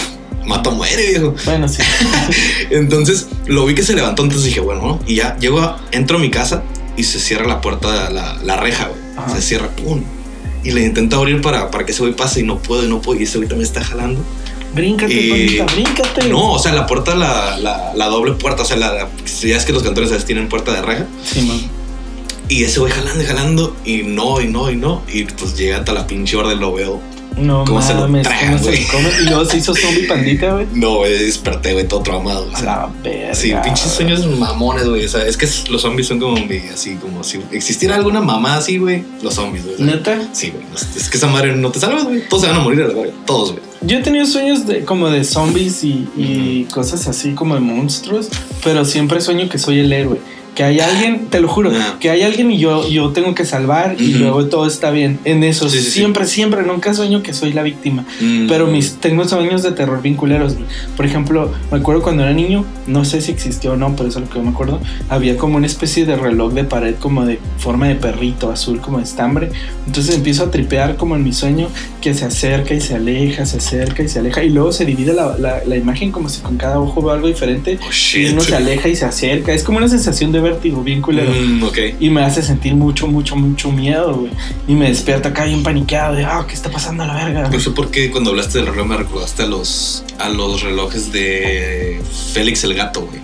mato 0.45 0.71
muere, 0.71 1.09
viejo. 1.09 1.35
Bueno, 1.45 1.67
sí. 1.67 1.81
Entonces 2.69 3.27
lo 3.45 3.65
vi 3.65 3.75
que 3.75 3.83
se 3.83 3.93
levantó, 3.93 4.23
entonces 4.23 4.45
dije, 4.47 4.59
bueno, 4.59 4.81
¿no? 4.81 4.99
Y 5.07 5.15
ya 5.15 5.37
llego, 5.39 5.59
a- 5.61 5.79
entro 5.91 6.17
a 6.17 6.19
mi 6.19 6.29
casa 6.31 6.63
y 6.97 7.03
se 7.03 7.19
cierra 7.19 7.45
la 7.47 7.61
puerta, 7.61 8.09
la, 8.09 8.37
la 8.43 8.57
reja, 8.57 8.87
güey. 8.87 9.01
Se 9.35 9.41
cierra, 9.41 9.69
pum. 9.69 10.03
Y 10.63 10.71
le 10.71 10.81
intento 10.85 11.17
abrir 11.17 11.41
para, 11.41 11.69
para 11.71 11.85
que 11.85 11.91
ese 11.91 12.01
güey 12.01 12.13
pase 12.15 12.39
y 12.41 12.43
no 12.43 12.57
puedo, 12.59 12.83
y 12.85 12.89
no 12.89 13.01
puedo. 13.01 13.19
Y 13.19 13.23
ese 13.23 13.37
güey 13.37 13.47
también 13.47 13.67
está 13.67 13.83
jalando. 13.83 14.21
Bríncate, 14.73 15.29
Panita, 15.29 15.65
bríncate. 15.73 16.27
No, 16.29 16.51
o 16.53 16.59
sea, 16.59 16.73
la 16.73 16.85
puerta, 16.85 17.15
la, 17.15 17.57
la, 17.59 17.93
la 17.95 18.05
doble 18.07 18.33
puerta, 18.33 18.63
o 18.63 18.65
sea, 18.65 18.75
la, 18.75 19.07
ya 19.41 19.55
es 19.57 19.63
que 19.63 19.71
los 19.71 19.83
cantores 19.83 20.25
tienen 20.25 20.49
puerta 20.49 20.73
de 20.73 20.81
reja. 20.81 21.05
Sí, 21.23 21.41
man. 21.41 21.61
Y 22.49 22.63
ese 22.63 22.79
güey 22.79 22.91
jalando 22.91 23.23
y 23.23 23.25
jalando, 23.25 23.75
y 23.85 24.03
no, 24.03 24.41
y 24.41 24.47
no, 24.47 24.69
y 24.69 24.75
no. 24.75 25.01
Y 25.11 25.23
pues 25.23 25.55
llega 25.55 25.77
hasta 25.77 25.93
la 25.93 26.05
pinche 26.07 26.35
y 26.37 26.55
lo 26.59 26.73
veo. 26.73 26.99
No 27.37 27.65
¿Cómo 27.65 27.81
se 27.81 27.93
lo 27.93 28.01
mames, 28.01 28.27
tragan, 28.27 28.53
¿cómo 28.53 28.57
se 28.59 28.69
güey? 28.69 28.83
lo 28.83 28.91
come? 28.91 29.09
Y 29.21 29.25
luego 29.25 29.45
se 29.45 29.57
hizo 29.57 29.75
zombie 29.75 30.07
pandita, 30.07 30.53
güey. 30.53 30.67
No, 30.73 30.97
güey, 30.97 31.17
desperté, 31.17 31.73
güey, 31.73 31.87
todo 31.87 32.01
traumado. 32.01 32.47
o 32.51 32.55
A 32.55 32.61
la 32.61 32.89
verga. 33.03 33.35
Sí, 33.35 33.53
pinches 33.63 33.91
sueños 33.91 34.25
mamones, 34.25 34.87
güey. 34.87 35.05
O 35.05 35.09
sea, 35.09 35.25
es 35.25 35.35
que 35.35 35.47
los 35.69 35.81
zombies 35.81 36.07
son 36.07 36.19
como 36.19 36.37
mi, 36.37 36.57
así, 36.73 36.95
como 36.95 37.23
si 37.23 37.39
existiera 37.51 37.95
alguna 37.95 38.21
mamá 38.21 38.57
así, 38.57 38.77
güey. 38.77 39.03
Los 39.21 39.33
zombies, 39.35 39.65
güey. 39.65 39.75
¿Neta? 39.79 40.17
Sí, 40.31 40.51
güey. 40.51 40.63
Es 40.95 41.09
que 41.09 41.17
esa 41.17 41.27
madre 41.27 41.55
no 41.55 41.71
te 41.71 41.79
salvas, 41.79 42.05
güey. 42.05 42.27
Todos 42.29 42.43
se 42.43 42.49
van 42.49 42.57
a 42.57 42.63
morir 42.63 42.83
a 42.83 42.87
la 42.87 42.93
verga. 42.93 43.13
Todos, 43.25 43.51
güey. 43.51 43.63
Yo 43.81 43.97
he 43.97 44.01
tenido 44.01 44.25
sueños 44.25 44.65
de, 44.65 44.83
como 44.85 45.09
de 45.09 45.23
zombies 45.23 45.83
y, 45.83 46.07
y 46.15 46.67
cosas 46.71 47.07
así 47.07 47.33
como 47.33 47.53
de 47.55 47.59
monstruos, 47.61 48.29
pero 48.63 48.83
siempre 48.85 49.21
sueño 49.21 49.47
que 49.49 49.59
soy 49.59 49.79
el 49.79 49.91
héroe. 49.93 50.19
Que 50.55 50.63
hay 50.63 50.79
alguien, 50.79 51.27
te 51.29 51.41
lo 51.41 51.47
juro, 51.49 51.69
que 51.99 52.09
hay 52.09 52.21
alguien 52.21 52.49
y 52.49 52.57
yo, 52.57 52.87
yo 52.87 53.09
tengo 53.11 53.35
que 53.35 53.43
salvar 53.45 53.97
y 53.99 54.11
Ujú. 54.11 54.19
luego 54.19 54.45
todo 54.45 54.65
está 54.67 54.89
bien. 54.89 55.19
En 55.25 55.43
eso, 55.43 55.69
Sí, 55.69 55.79
sí, 55.79 55.83
sí. 55.83 55.91
siempre, 55.91 56.25
siempre, 56.25 56.63
nunca 56.63 56.93
sueño 56.93 57.21
que 57.21 57.33
soy 57.33 57.51
la 57.51 57.61
víctima. 57.61 58.05
Mm. 58.21 58.47
Pero 58.47 58.67
mis, 58.67 58.95
tengo 58.95 59.27
sueños 59.27 59.63
de 59.63 59.73
terror 59.73 60.01
vinculeros. 60.01 60.55
Por 60.95 61.05
ejemplo, 61.05 61.51
me 61.71 61.79
acuerdo 61.79 62.01
cuando 62.01 62.23
era 62.23 62.31
niño, 62.31 62.63
no 62.87 63.03
sé 63.03 63.19
si 63.21 63.31
existió 63.31 63.73
o 63.73 63.75
no, 63.75 63.95
pero 63.97 64.07
eso 64.07 64.19
es 64.19 64.25
lo 64.25 64.31
que 64.31 64.39
yo 64.39 64.43
me 64.45 64.51
acuerdo. 64.51 64.79
Había 65.09 65.35
como 65.37 65.57
una 65.57 65.65
especie 65.67 66.05
de 66.05 66.15
reloj 66.15 66.53
de 66.53 66.63
pared, 66.63 66.95
como 67.01 67.25
de 67.25 67.37
forma 67.57 67.89
de 67.89 67.95
perrito 67.95 68.49
azul, 68.49 68.79
como 68.79 68.99
de 68.99 69.03
estambre. 69.03 69.49
Entonces 69.85 70.15
empiezo 70.15 70.43
a 70.45 70.51
tripear 70.51 70.95
como 70.95 71.17
en 71.17 71.23
mi 71.23 71.33
sueño, 71.33 71.67
que 71.99 72.13
se 72.13 72.23
acerca 72.23 72.73
y 72.73 72.79
se 72.79 72.95
aleja, 72.95 73.45
se 73.45 73.57
acerca 73.57 74.03
y 74.03 74.07
se 74.07 74.19
aleja. 74.19 74.41
Y 74.41 74.49
luego 74.51 74.71
se 74.71 74.85
divide 74.85 75.13
la, 75.13 75.37
la- 75.37 75.65
la 75.65 75.75
imagen 75.75 76.13
como 76.13 76.29
si 76.29 76.39
con 76.41 76.55
cada 76.55 76.79
ojo 76.79 77.01
veo 77.01 77.11
algo 77.11 77.27
diferente. 77.27 77.77
Oh, 77.81 78.17
Y 78.17 78.25
uno 78.27 78.39
se 78.41 78.55
aleja 78.55 78.87
y 78.87 78.95
se 78.95 79.03
acerca. 79.05 79.51
Es 79.51 79.63
como 79.63 79.79
una 79.79 79.89
sensación 79.89 80.31
de 80.31 80.44
vértigo 80.45 80.81
bien 80.83 81.01
culero. 81.01 81.31
Mm, 81.31 81.63
ok. 81.63 81.77
Y 81.99 82.09
me 82.09 82.23
hace 82.23 82.41
sentir 82.41 82.73
mucho, 82.75 83.07
mucho, 83.07 83.35
mucho 83.35 83.71
miedo, 83.71 84.13
güey. 84.15 84.31
Y 84.67 84.73
me 84.75 84.87
despierta 84.87 85.29
acá 85.29 85.43
bien 85.45 85.61
paniqueado 85.63 86.15
de, 86.15 86.23
ah, 86.25 86.45
¿qué 86.47 86.53
está 86.53 86.69
pasando 86.69 87.03
a 87.03 87.07
la 87.07 87.13
verga? 87.15 87.49
No 87.49 87.59
sé 87.59 87.71
por 87.71 87.91
qué 87.91 88.09
cuando 88.11 88.29
hablaste 88.31 88.59
del 88.59 88.67
reloj 88.67 88.87
me 88.87 88.97
recordaste 88.97 89.43
a 89.43 89.47
los, 89.47 90.03
a 90.19 90.29
los 90.29 90.61
relojes 90.61 91.11
de 91.11 92.01
Félix 92.33 92.63
el 92.63 92.73
gato, 92.73 93.01
güey. 93.01 93.19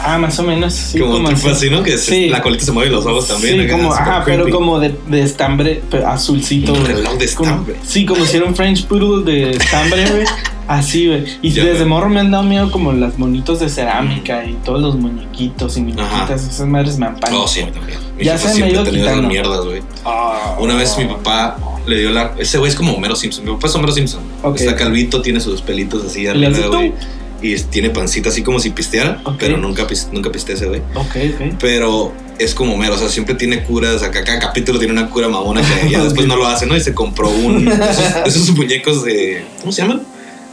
Ah, 0.00 0.16
más 0.16 0.38
o 0.38 0.44
menos. 0.44 0.74
Sí, 0.74 1.00
como 1.00 1.14
como 1.14 1.28
tipo 1.30 1.48
así. 1.50 1.68
¿no? 1.70 1.82
Que 1.82 1.98
se- 1.98 2.12
Sí. 2.12 2.28
la 2.28 2.40
colita 2.40 2.64
se 2.64 2.70
mueve 2.70 2.88
y 2.90 2.92
los 2.92 3.04
ojos 3.04 3.26
también. 3.26 3.60
Sí, 3.62 3.66
como, 3.68 3.92
ajá, 3.92 4.22
pero 4.24 4.48
como 4.48 4.78
de, 4.78 4.94
de 5.08 5.22
estambre 5.22 5.82
azulcito. 6.06 6.72
Un 6.72 6.86
reloj 6.86 7.14
de 7.18 7.26
Como- 7.34 7.50
estambre. 7.50 7.74
sí, 7.84 8.06
como 8.06 8.24
si 8.24 8.36
era 8.36 8.46
un 8.46 8.54
French 8.54 8.86
Poodle 8.86 9.24
de 9.24 9.50
estambre, 9.56 10.06
güey. 10.08 10.24
Así, 10.68 11.06
güey. 11.06 11.24
Y 11.40 11.50
Ya, 11.50 11.64
desde 11.64 11.86
morro 11.86 12.10
me 12.10 12.20
han 12.20 12.30
dado 12.30 12.44
miedo 12.44 12.70
como 12.70 12.92
las 12.92 13.18
monitos 13.18 13.58
de 13.58 13.70
cerámica 13.70 14.44
y 14.44 14.52
todos 14.64 14.82
los 14.82 14.96
muñequitos 14.96 15.78
y 15.78 15.80
muñequitas. 15.80 16.46
Esas 16.46 16.66
madres 16.66 16.98
me 16.98 17.06
han 17.06 17.14
a 17.14 17.30
mí 17.30 17.72
también. 17.72 17.98
Mi 18.18 18.24
Ya 18.24 18.36
se 18.36 18.44
me 18.44 18.50
ha 18.50 18.54
siempre 18.54 18.74
ido 18.74 18.84
quitando. 18.84 19.28
mierdas, 19.28 19.64
güey. 19.64 19.82
Ah. 20.04 20.56
Una 20.60 20.74
vez 20.74 20.96
mi 20.98 21.06
papá 21.06 21.56
le 21.86 21.98
dio 21.98 22.10
la. 22.10 22.34
Ese 22.38 22.58
güey 22.58 22.70
es 22.70 22.76
como 22.76 22.92
Homero 22.92 23.16
Simpson. 23.16 23.46
Mi 23.46 23.52
papá 23.52 23.68
es 23.68 23.74
Homero 23.74 23.92
Simpson. 23.92 24.20
Está 24.54 24.76
calvito, 24.76 25.22
tiene 25.22 25.40
sus 25.40 25.62
pelitos 25.62 26.04
así 26.04 26.26
arriba, 26.26 26.66
güey. 26.68 26.92
Y 27.40 27.54
tiene 27.56 27.90
pancita 27.90 28.30
así 28.30 28.42
como 28.42 28.58
si 28.58 28.70
pisteara, 28.70 29.22
pero 29.38 29.56
nunca, 29.56 29.86
nunca 30.12 30.30
pistea 30.32 30.56
ese 30.56 30.66
güey. 30.66 30.82
Ok, 30.96 31.16
ok. 31.34 31.54
Pero 31.60 32.12
es 32.38 32.52
como 32.52 32.74
Homero, 32.74 32.94
o 32.94 32.98
sea, 32.98 33.08
siempre 33.08 33.36
tiene 33.36 33.62
curas. 33.62 34.02
Acá 34.02 34.24
cada 34.24 34.38
capítulo 34.40 34.78
tiene 34.78 34.92
una 34.92 35.08
cura 35.08 35.28
mamona 35.28 35.62
que 35.62 35.88
ya 35.90 36.02
después 36.04 36.26
no 36.26 36.36
lo 36.36 36.46
hace, 36.46 36.66
¿no? 36.66 36.76
Y 36.76 36.80
se 36.80 36.92
compró 36.92 37.30
un. 37.30 37.68
Esos, 37.68 38.04
esos 38.26 38.50
muñecos 38.50 39.04
de. 39.04 39.44
¿Cómo 39.60 39.72
se 39.72 39.82
llaman? 39.82 40.02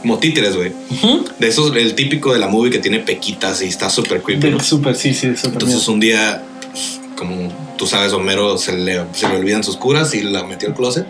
Como 0.02 0.18
títeres, 0.18 0.56
güey. 0.56 0.72
Ujú. 0.90 1.24
De 1.38 1.48
esos, 1.48 1.74
el 1.74 1.94
típico 1.94 2.32
de 2.32 2.38
la 2.38 2.48
movie 2.48 2.70
que 2.70 2.78
tiene 2.78 3.00
pequitas 3.00 3.62
y 3.62 3.66
está 3.66 3.90
súper 3.90 4.22
creepy. 4.22 4.50
¿no? 4.50 4.60
Súper, 4.60 4.94
sí, 4.96 5.14
sí, 5.14 5.34
súper 5.36 5.54
Entonces 5.54 5.78
miedo. 5.78 5.92
un 5.92 6.00
día, 6.00 6.42
pues, 6.70 7.00
como 7.16 7.52
tú 7.76 7.86
sabes, 7.86 8.12
Homero 8.12 8.58
se 8.58 8.76
le, 8.76 9.00
se 9.12 9.28
le 9.28 9.36
olvidan 9.36 9.64
sus 9.64 9.76
curas 9.76 10.14
y 10.14 10.22
la 10.22 10.44
metió 10.44 10.68
al 10.68 10.74
closet. 10.74 11.06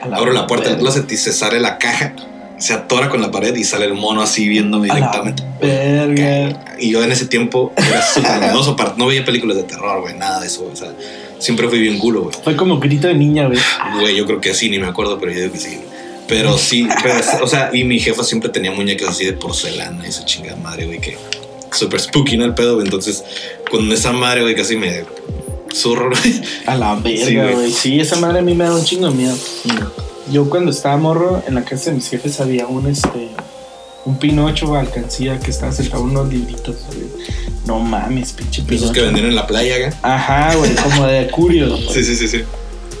Abro 0.00 0.32
la 0.32 0.46
puerta 0.46 0.70
del 0.70 0.78
closet 0.78 1.10
y 1.12 1.16
se 1.16 1.32
sale 1.32 1.60
la 1.60 1.78
caja, 1.78 2.14
se 2.58 2.72
atora 2.72 3.08
con 3.08 3.20
la 3.20 3.30
pared 3.30 3.54
y 3.54 3.64
sale 3.64 3.84
el 3.84 3.94
mono 3.94 4.22
así 4.22 4.48
viéndome 4.48 4.90
A 4.90 4.94
directamente. 4.96 5.42
Verga. 5.60 6.76
Y 6.78 6.90
yo 6.90 7.02
en 7.02 7.12
ese 7.12 7.26
tiempo 7.26 7.72
era 7.76 8.02
súper 8.02 8.40
miedoso, 8.40 8.76
no 8.96 9.06
veía 9.06 9.24
películas 9.24 9.56
de 9.56 9.62
terror, 9.64 10.00
güey, 10.00 10.16
nada 10.16 10.40
de 10.40 10.46
eso. 10.48 10.68
O 10.72 10.76
sea, 10.76 10.92
siempre 11.38 11.68
fui 11.68 11.78
bien 11.80 11.98
culo, 11.98 12.22
güey. 12.24 12.36
Fue 12.42 12.56
como 12.56 12.78
grito 12.80 13.06
de 13.06 13.14
niña, 13.14 13.46
güey. 13.46 13.58
Güey, 14.00 14.16
yo 14.16 14.26
creo 14.26 14.40
que 14.40 14.54
sí, 14.54 14.68
ni 14.68 14.78
me 14.78 14.86
acuerdo, 14.88 15.18
pero 15.18 15.32
yo 15.32 15.40
digo 15.40 15.52
que 15.52 15.58
sí. 15.60 15.78
Pero 16.34 16.56
sí, 16.58 16.88
pero, 17.02 17.14
o 17.44 17.46
sea, 17.46 17.70
y 17.72 17.84
mi 17.84 17.98
jefa 17.98 18.22
siempre 18.24 18.48
tenía 18.50 18.70
muñecas 18.72 19.10
así 19.10 19.24
de 19.24 19.32
porcelana 19.34 20.04
y 20.06 20.08
esa 20.08 20.24
chingada 20.24 20.56
madre, 20.56 20.86
güey, 20.86 21.00
que 21.00 21.16
súper 21.70 22.00
spooky, 22.00 22.36
¿no? 22.36 22.44
El 22.44 22.54
pedo, 22.54 22.74
güey. 22.74 22.86
Entonces, 22.86 23.22
con 23.70 23.90
esa 23.92 24.12
madre, 24.12 24.42
güey, 24.42 24.54
casi 24.54 24.76
me 24.76 25.04
zurro, 25.74 26.10
güey. 26.10 26.42
A 26.66 26.74
la 26.76 26.96
Sí, 26.96 27.02
verga, 27.24 27.42
güey. 27.44 27.54
güey. 27.54 27.72
Sí, 27.72 28.00
esa 28.00 28.16
madre 28.16 28.38
a 28.40 28.42
mí 28.42 28.54
me 28.54 28.64
da 28.64 28.74
un 28.74 28.84
chingo 28.84 29.08
de 29.08 29.14
miedo. 29.14 29.36
Yo 30.30 30.48
cuando 30.48 30.70
estaba 30.70 30.96
morro, 30.96 31.42
en 31.46 31.54
la 31.54 31.64
casa 31.64 31.90
de 31.90 31.96
mis 31.96 32.08
jefes 32.08 32.40
había 32.40 32.66
un 32.66 32.86
este 32.86 33.28
un 34.04 34.18
Pinocho 34.18 34.74
alcancía 34.74 35.38
que 35.38 35.50
estaba 35.52 35.70
sentado 35.70 36.02
en 36.02 36.10
unos 36.10 36.28
libritos, 36.32 36.76
güey. 36.88 37.06
No 37.66 37.78
mames, 37.78 38.32
pinche 38.32 38.62
Esos 38.62 38.90
que 38.90 39.00
Pinocho. 39.00 39.02
venden 39.02 39.26
en 39.26 39.34
la 39.36 39.46
playa, 39.46 39.78
güey. 39.78 39.90
Ajá, 40.02 40.54
güey, 40.56 40.74
como 40.74 41.06
de 41.06 41.28
curio. 41.30 41.76
Sí, 41.92 42.02
sí, 42.04 42.16
sí, 42.16 42.26
sí. 42.28 42.42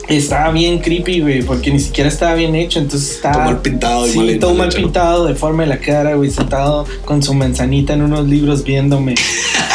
Estaba 0.08 0.50
bien 0.52 0.78
creepy, 0.80 1.20
güey, 1.20 1.42
porque 1.42 1.70
ni 1.70 1.78
siquiera 1.80 2.08
estaba 2.08 2.34
bien 2.34 2.54
hecho, 2.54 2.78
entonces 2.80 3.12
estaba... 3.12 3.34
Todo 3.34 3.44
mal 3.44 3.60
pintado 3.62 4.06
Sí, 4.06 4.18
mal- 4.18 4.38
todo 4.38 4.50
mal 4.50 4.58
mal 4.58 4.68
hecho, 4.68 4.78
¿no? 4.78 4.84
pintado, 4.84 5.26
deforme 5.26 5.66
la 5.66 5.78
cara, 5.78 6.14
güey, 6.14 6.30
sentado 6.30 6.86
con 7.04 7.22
su 7.22 7.32
manzanita 7.34 7.94
en 7.94 8.02
unos 8.02 8.26
libros 8.26 8.64
viéndome. 8.64 9.14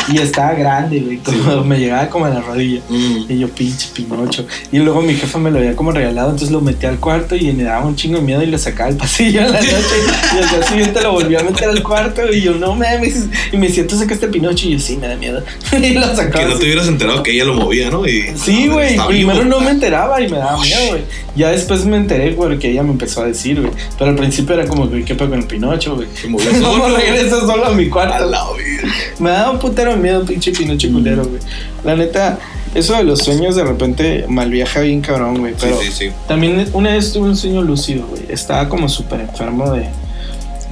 y 0.08 0.17
estaba 0.20 0.54
grande, 0.54 1.00
güey, 1.02 1.17
como 1.17 1.63
me 1.63 1.80
llegaba 1.80 2.08
como 2.10 2.26
a 2.26 2.30
la 2.30 2.41
rodilla. 2.41 2.82
Mm. 2.89 3.26
Y 3.30 3.39
yo, 3.39 3.50
pinche 3.50 3.89
Pinocho. 3.93 4.46
Y 4.72 4.80
luego 4.80 5.02
mi 5.02 5.13
jefa 5.15 5.38
me 5.39 5.52
lo 5.52 5.60
había 5.60 5.76
como 5.76 5.91
regalado, 5.91 6.30
entonces 6.30 6.52
lo 6.52 6.62
metí 6.62 6.86
al 6.86 7.00
cuarto 7.00 7.36
y 7.36 7.52
me 7.54 7.63
daba 7.63 7.86
un 7.86 7.96
chingo 7.96 8.17
de 8.20 8.24
miedo 8.24 8.41
y 8.43 8.48
lo 8.48 8.58
sacaba 8.58 8.89
al 8.89 8.96
pasillo 8.98 9.41
en 9.41 9.52
la 9.52 9.60
noche. 9.62 9.76
y 10.36 10.38
al 10.43 10.50
día 10.50 10.63
siguiente 10.67 11.02
lo 11.02 11.12
volví 11.12 11.36
a 11.36 11.43
meter 11.43 11.70
al 11.70 11.84
cuarto 11.84 12.22
y 12.32 12.41
yo, 12.41 12.54
no 12.56 12.76
mames. 12.76 13.26
Y 13.52 13.58
me 13.58 13.70
siento 13.70 13.98
saca 13.98 14.13
este 14.13 14.28
Pinocho 14.28 14.67
y 14.67 14.74
yo, 14.74 14.80
sí, 14.80 14.98
me 14.98 15.08
da 15.08 15.15
miedo. 15.15 15.43
y 15.72 15.93
lo 15.93 16.10
Que 16.10 16.15
sacaba. 16.15 16.46
no 16.46 16.52
así. 16.52 16.60
te 16.60 16.65
hubieras 16.65 16.88
enterado 16.88 17.24
que 17.24 17.32
ella 17.32 17.46
lo 17.46 17.54
movía, 17.56 17.89
¿no? 17.89 18.08
Y, 18.08 18.26
Sí, 18.36 18.65
no, 18.67 18.74
güey. 18.76 18.96
Primero 19.08 19.43
no 19.46 19.60
me 19.60 19.72
enteraba 19.72 20.22
y 20.22 20.30
me 20.30 20.38
daba 20.38 20.60
miedo, 20.62 20.80
güey. 20.89 21.02
Ya 21.36 21.50
después 21.50 21.86
me 21.86 21.98
enteré 21.98 22.32
porque 22.32 22.72
ella 22.72 22.82
me 22.84 22.91
empezó 22.91 23.22
a 23.22 23.26
decir, 23.28 23.60
güey. 23.62 23.74
Pero 24.00 24.12
al 24.12 24.15
principio 24.15 24.56
era 24.56 24.65
como, 24.65 24.88
güey, 24.88 25.04
¿qué 25.04 25.15
pedo 25.15 25.30
con 25.30 25.39
el 25.39 25.46
Pinocho, 25.46 25.96
güey? 25.96 26.08
Movió 26.30 26.50
¿Cómo 26.62 26.84
solo. 26.86 26.98
regresas 26.98 27.41
solo 27.41 27.65
a 27.65 27.72
mi 27.74 27.86
A 27.88 27.89
cuarto? 27.89 28.26
la 28.26 28.43
vida. 28.54 28.93
Me 29.20 29.30
daba 29.32 29.52
un 29.52 29.60
putero 29.60 29.97
miedo, 29.98 30.24
pinche 30.26 30.52
Pinocho 30.52 30.90
culero, 30.92 31.26
güey. 31.26 31.42
La 31.84 31.96
neta, 31.96 32.38
eso 32.76 32.96
de 32.96 33.04
los 33.04 33.20
sueños 33.20 33.56
de 33.56 33.64
repente 33.64 34.26
mal 34.28 34.50
viaja 34.50 34.82
bien 34.82 35.02
cabrón, 35.02 35.40
güey. 35.40 35.54
Pero 35.60 35.80
Sí, 35.80 35.88
sí, 35.92 36.10
sí. 36.10 36.12
también 36.28 36.70
una 36.74 36.92
vez 36.94 37.14
tuve 37.14 37.30
un 37.30 37.38
sueño 37.38 37.62
lúcido, 37.62 38.06
güey. 38.08 38.24
Estaba 38.30 38.68
como 38.70 38.88
súper 38.90 39.22
enfermo 39.22 39.72
de, 39.72 39.88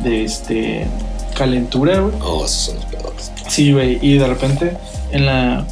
de 0.03 0.23
este 0.23 0.87
calentura, 1.37 1.99
güey. 1.99 2.13
Oh, 2.21 2.45
esos 2.45 2.51
son 2.65 2.75
los 2.75 2.85
peores. 2.85 3.31
Sí, 3.47 3.71
güey. 3.73 3.99
Y 4.01 4.17
de 4.17 4.27
repente 4.27 4.77
en 5.11 5.25
la 5.25 5.65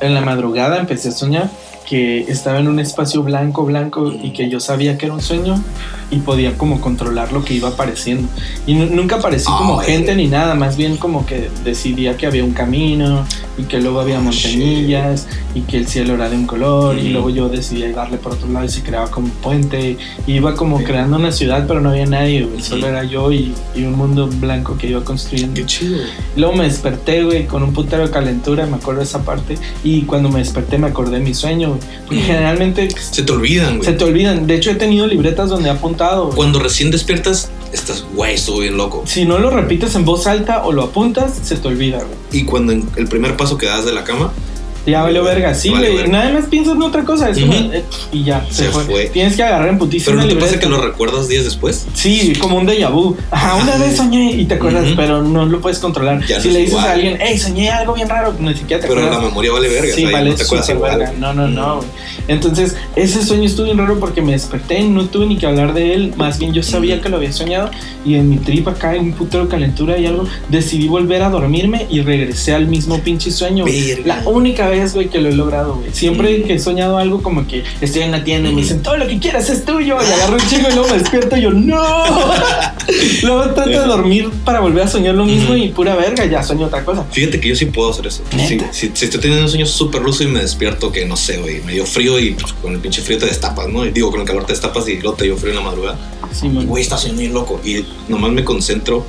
en 0.00 0.14
la 0.14 0.20
madrugada 0.20 0.78
empecé 0.78 1.08
a 1.10 1.12
soñar 1.12 1.48
que 1.88 2.20
estaba 2.22 2.58
en 2.58 2.68
un 2.68 2.80
espacio 2.80 3.22
blanco, 3.22 3.64
blanco 3.64 4.12
y 4.12 4.30
que 4.32 4.48
yo 4.48 4.60
sabía 4.60 4.96
que 4.98 5.06
era 5.06 5.14
un 5.14 5.20
sueño 5.20 5.62
y 6.12 6.18
podía 6.18 6.56
como 6.58 6.80
controlar 6.80 7.32
lo 7.32 7.42
que 7.44 7.54
iba 7.54 7.70
apareciendo. 7.70 8.28
Y 8.66 8.74
nu- 8.74 8.86
nunca 8.94 9.16
aparecí 9.16 9.46
como 9.46 9.80
Ay. 9.80 9.86
gente 9.86 10.14
ni 10.14 10.28
nada, 10.28 10.54
más 10.54 10.76
bien 10.76 10.98
como 10.98 11.24
que 11.26 11.48
decidía 11.64 12.16
que 12.18 12.26
había 12.26 12.44
un 12.44 12.52
camino 12.52 13.24
y 13.58 13.62
que 13.64 13.80
luego 13.80 14.00
había 14.00 14.18
Oh, 14.18 14.22
montañillas 14.22 15.26
y 15.54 15.62
que 15.62 15.78
el 15.78 15.86
cielo 15.86 16.14
era 16.14 16.28
de 16.28 16.36
un 16.36 16.46
color 16.46 16.98
y 16.98 17.08
Mm. 17.08 17.12
luego 17.12 17.30
yo 17.30 17.48
decidía 17.48 17.90
darle 17.92 18.18
por 18.18 18.32
otro 18.32 18.46
lado 18.48 18.66
y 18.66 18.68
se 18.68 18.82
creaba 18.82 19.10
como 19.10 19.26
un 19.28 19.32
puente 19.32 19.96
y 20.26 20.32
iba 20.32 20.54
como 20.54 20.82
creando 20.84 21.16
una 21.16 21.32
ciudad 21.32 21.64
pero 21.66 21.80
no 21.80 21.90
había 21.90 22.04
nadie, 22.06 22.44
güey, 22.44 22.60
solo 22.62 22.86
era 22.88 23.04
yo 23.04 23.32
y, 23.32 23.54
y 23.74 23.84
un 23.84 23.96
mundo 23.96 24.28
blanco 24.30 24.76
que 24.76 24.88
iba 24.88 25.02
construyendo. 25.02 25.54
Qué 25.54 25.64
chido. 25.66 25.98
Luego 26.36 26.54
me 26.54 26.64
desperté, 26.64 27.24
güey, 27.24 27.46
con 27.46 27.62
un 27.62 27.72
putero 27.72 28.06
de 28.06 28.10
calentura, 28.12 28.66
me 28.66 28.76
acuerdo 28.76 29.00
de 29.00 29.06
esa 29.06 29.22
parte. 29.24 29.56
Y 29.82 30.02
cuando 30.02 30.28
me 30.28 30.40
desperté 30.40 30.76
me 30.76 30.88
acordé 30.88 31.18
de 31.18 31.24
mi 31.24 31.32
sueño, 31.34 31.68
güey. 31.70 31.80
Porque 32.06 32.22
Mm. 32.22 32.26
generalmente 32.26 32.88
Se 33.00 33.22
te 33.22 33.32
olvidan, 33.32 33.78
güey. 33.78 33.84
se 33.84 33.92
te 33.94 34.04
olvidan. 34.04 34.46
De 34.46 34.56
hecho, 34.56 34.70
he 34.70 34.74
tenido 34.74 35.06
libretas 35.06 35.48
donde 35.48 35.68
he 35.68 35.72
apuntado. 35.72 36.01
Güey. 36.10 36.36
Cuando 36.36 36.58
recién 36.58 36.90
despiertas, 36.90 37.50
estás, 37.72 38.04
güey, 38.14 38.34
estuve 38.34 38.62
bien 38.62 38.76
loco. 38.76 39.02
Si 39.06 39.24
no 39.24 39.38
lo 39.38 39.50
repites 39.50 39.94
en 39.94 40.04
voz 40.04 40.26
alta 40.26 40.64
o 40.64 40.72
lo 40.72 40.82
apuntas, 40.82 41.38
se 41.42 41.56
te 41.56 41.68
olvida, 41.68 41.98
güey. 41.98 42.42
Y 42.42 42.44
cuando 42.44 42.72
el 42.72 43.08
primer 43.08 43.36
paso 43.36 43.58
que 43.58 43.66
das 43.66 43.84
de 43.84 43.92
la 43.92 44.04
cama, 44.04 44.32
Ya 44.86 45.02
valió 45.02 45.22
verga, 45.22 45.54
sí, 45.54 45.70
Vale 45.70 45.90
güey. 45.90 46.08
Nada 46.08 46.32
más 46.32 46.46
piensas 46.46 46.74
en 46.74 46.82
otra 46.82 47.04
cosa. 47.04 47.30
Es 47.30 47.38
Ujú. 47.38 47.52
eh, 47.52 47.84
y 48.12 48.24
ya, 48.24 48.44
se, 48.50 48.64
Se 48.64 48.70
fue. 48.70 48.82
fue. 48.84 49.04
Tienes 49.06 49.36
que 49.36 49.42
agarrar 49.42 49.68
en 49.68 49.78
putísima 49.78 50.16
pero 50.16 50.26
no 50.28 50.34
te 50.34 50.40
pasa 50.40 50.58
que 50.58 50.66
lo 50.68 50.80
recuerdas 50.80 51.28
días 51.28 51.44
después. 51.44 51.86
Sí, 51.94 52.32
como 52.40 52.56
un 52.56 52.66
déjà 52.66 52.90
vu. 52.90 53.16
Ajá, 53.30 53.54
una 53.62 53.76
vez 53.76 53.96
soñé 53.96 54.32
y 54.32 54.44
te 54.46 54.54
acuerdas, 54.54 54.86
Ujú. 54.86 54.96
pero 54.96 55.22
no 55.22 55.46
lo 55.46 55.60
puedes 55.60 55.78
controlar. 55.78 56.24
Ya 56.26 56.36
no 56.36 56.42
si 56.42 56.48
es 56.48 56.54
le 56.54 56.60
dices 56.60 56.72
igual. 56.74 56.86
a 56.88 56.92
alguien, 56.92 57.18
hey, 57.20 57.38
soñé 57.38 57.70
algo 57.70 57.94
bien 57.94 58.08
raro, 58.08 58.34
ni 58.40 58.54
siquiera 58.54 58.80
te 58.82 58.88
Pero 58.88 59.00
acuerdas. 59.02 59.22
la 59.22 59.28
memoria 59.28 59.52
vale 59.52 59.68
verga. 59.68 59.94
Sí, 59.94 60.04
o 60.04 60.08
sea, 60.08 60.18
vale, 60.18 60.30
no 60.30 60.36
te 60.36 60.42
acuerdas 60.42 60.68
igual. 60.70 60.98
verga. 60.98 61.12
No, 61.18 61.32
no, 61.32 61.46
no. 61.48 61.76
güey. 61.76 61.88
Entonces, 62.28 62.76
ese 62.96 63.24
sueño 63.24 63.44
estuvo 63.44 63.66
bien 63.66 63.78
raro 63.78 63.98
porque 64.00 64.20
me 64.22 64.32
desperté 64.32 64.82
no 64.82 65.06
tuve 65.06 65.26
ni 65.26 65.36
que 65.36 65.46
hablar 65.46 65.74
de 65.74 65.94
él. 65.94 66.14
Más 66.16 66.38
bien, 66.38 66.52
yo 66.52 66.62
sabía 66.62 67.00
que 67.00 67.08
lo 67.08 67.16
había 67.16 67.32
soñado 67.32 67.70
y 68.04 68.14
en 68.14 68.28
mi 68.28 68.38
trip 68.38 68.66
acá, 68.68 68.94
en 68.96 69.02
un 69.06 69.12
putero 69.12 69.48
calentura 69.48 69.98
y 69.98 70.06
algo, 70.06 70.26
decidí 70.48 70.88
volver 70.88 71.22
a 71.22 71.30
dormirme 71.30 71.86
y 71.90 72.00
regresé 72.00 72.54
al 72.54 72.66
mismo 72.66 72.98
pinche 73.00 73.30
sueño. 73.30 73.64
Verga. 73.64 74.02
La 74.04 74.28
única 74.28 74.68
vez, 74.68 74.71
güey, 74.94 75.08
que 75.08 75.20
lo 75.20 75.28
he 75.28 75.32
logrado, 75.34 75.76
güey. 75.76 75.90
Siempre 75.92 76.38
Mm. 76.38 76.44
que 76.44 76.54
he 76.54 76.58
soñado 76.58 76.98
algo 76.98 77.22
como 77.22 77.46
que 77.46 77.62
estoy 77.80 78.02
en 78.02 78.10
la 78.12 78.24
tienda 78.24 78.50
y 78.50 78.54
me 78.54 78.62
dicen, 78.62 78.82
todo 78.82 78.96
lo 78.96 79.06
que 79.06 79.18
quieras 79.18 79.48
es 79.50 79.64
tuyo. 79.64 79.96
Y 80.02 80.12
agarro 80.12 80.34
un 80.34 80.48
chingo 80.48 80.68
y 80.70 80.74
luego 80.74 80.88
me 80.88 80.98
despierto 80.98 81.36
y 81.36 81.42
yo, 81.42 81.50
¡no! 81.50 81.82
luego 83.22 83.50
trato 83.54 83.70
de 83.70 83.78
dormir 83.86 84.30
para 84.44 84.60
volver 84.60 84.84
a 84.84 84.88
soñar 84.88 85.14
lo 85.14 85.24
mismo 85.24 85.54
y 85.56 85.68
pura 85.68 85.94
verga, 85.94 86.24
ya 86.26 86.42
sueño 86.42 86.66
otra 86.66 86.84
cosa. 86.84 87.04
Fíjate 87.10 87.40
que 87.40 87.48
yo 87.50 87.56
sí 87.56 87.66
puedo 87.66 87.90
hacer 87.90 88.06
eso. 88.06 88.22
Sí, 88.48 88.58
si, 88.72 88.90
si 88.94 89.04
estoy 89.04 89.20
teniendo 89.20 89.44
un 89.44 89.50
sueño 89.50 89.66
súper 89.66 90.02
lúcido 90.02 90.30
y 90.30 90.32
me 90.32 90.40
despierto, 90.40 90.90
que 90.92 91.06
no 91.06 91.16
sé, 91.16 91.38
güey, 91.38 91.60
me 91.62 91.72
dio 91.72 91.86
frío 91.86 92.18
y 92.18 92.32
pues, 92.32 92.52
con 92.54 92.72
el 92.72 92.78
pinche 92.80 93.02
frío 93.02 93.18
te 93.18 93.26
destapas, 93.26 93.68
¿no? 93.68 93.84
Y 93.84 93.90
digo, 93.92 94.10
con 94.10 94.20
el 94.20 94.26
calor 94.26 94.44
te 94.44 94.52
destapas 94.52 94.88
y 94.88 94.94
luego 95.00 95.14
te 95.14 95.24
dio 95.24 95.36
frío 95.36 95.50
en 95.50 95.56
la 95.56 95.62
madrugada. 95.62 95.98
Sí, 96.32 96.48
güey, 96.48 96.82
estás 96.82 97.00
soñando 97.02 97.20
bien 97.20 97.34
loco. 97.34 97.60
Y 97.64 97.84
nomás 98.08 98.32
me 98.32 98.44
concentro, 98.44 99.04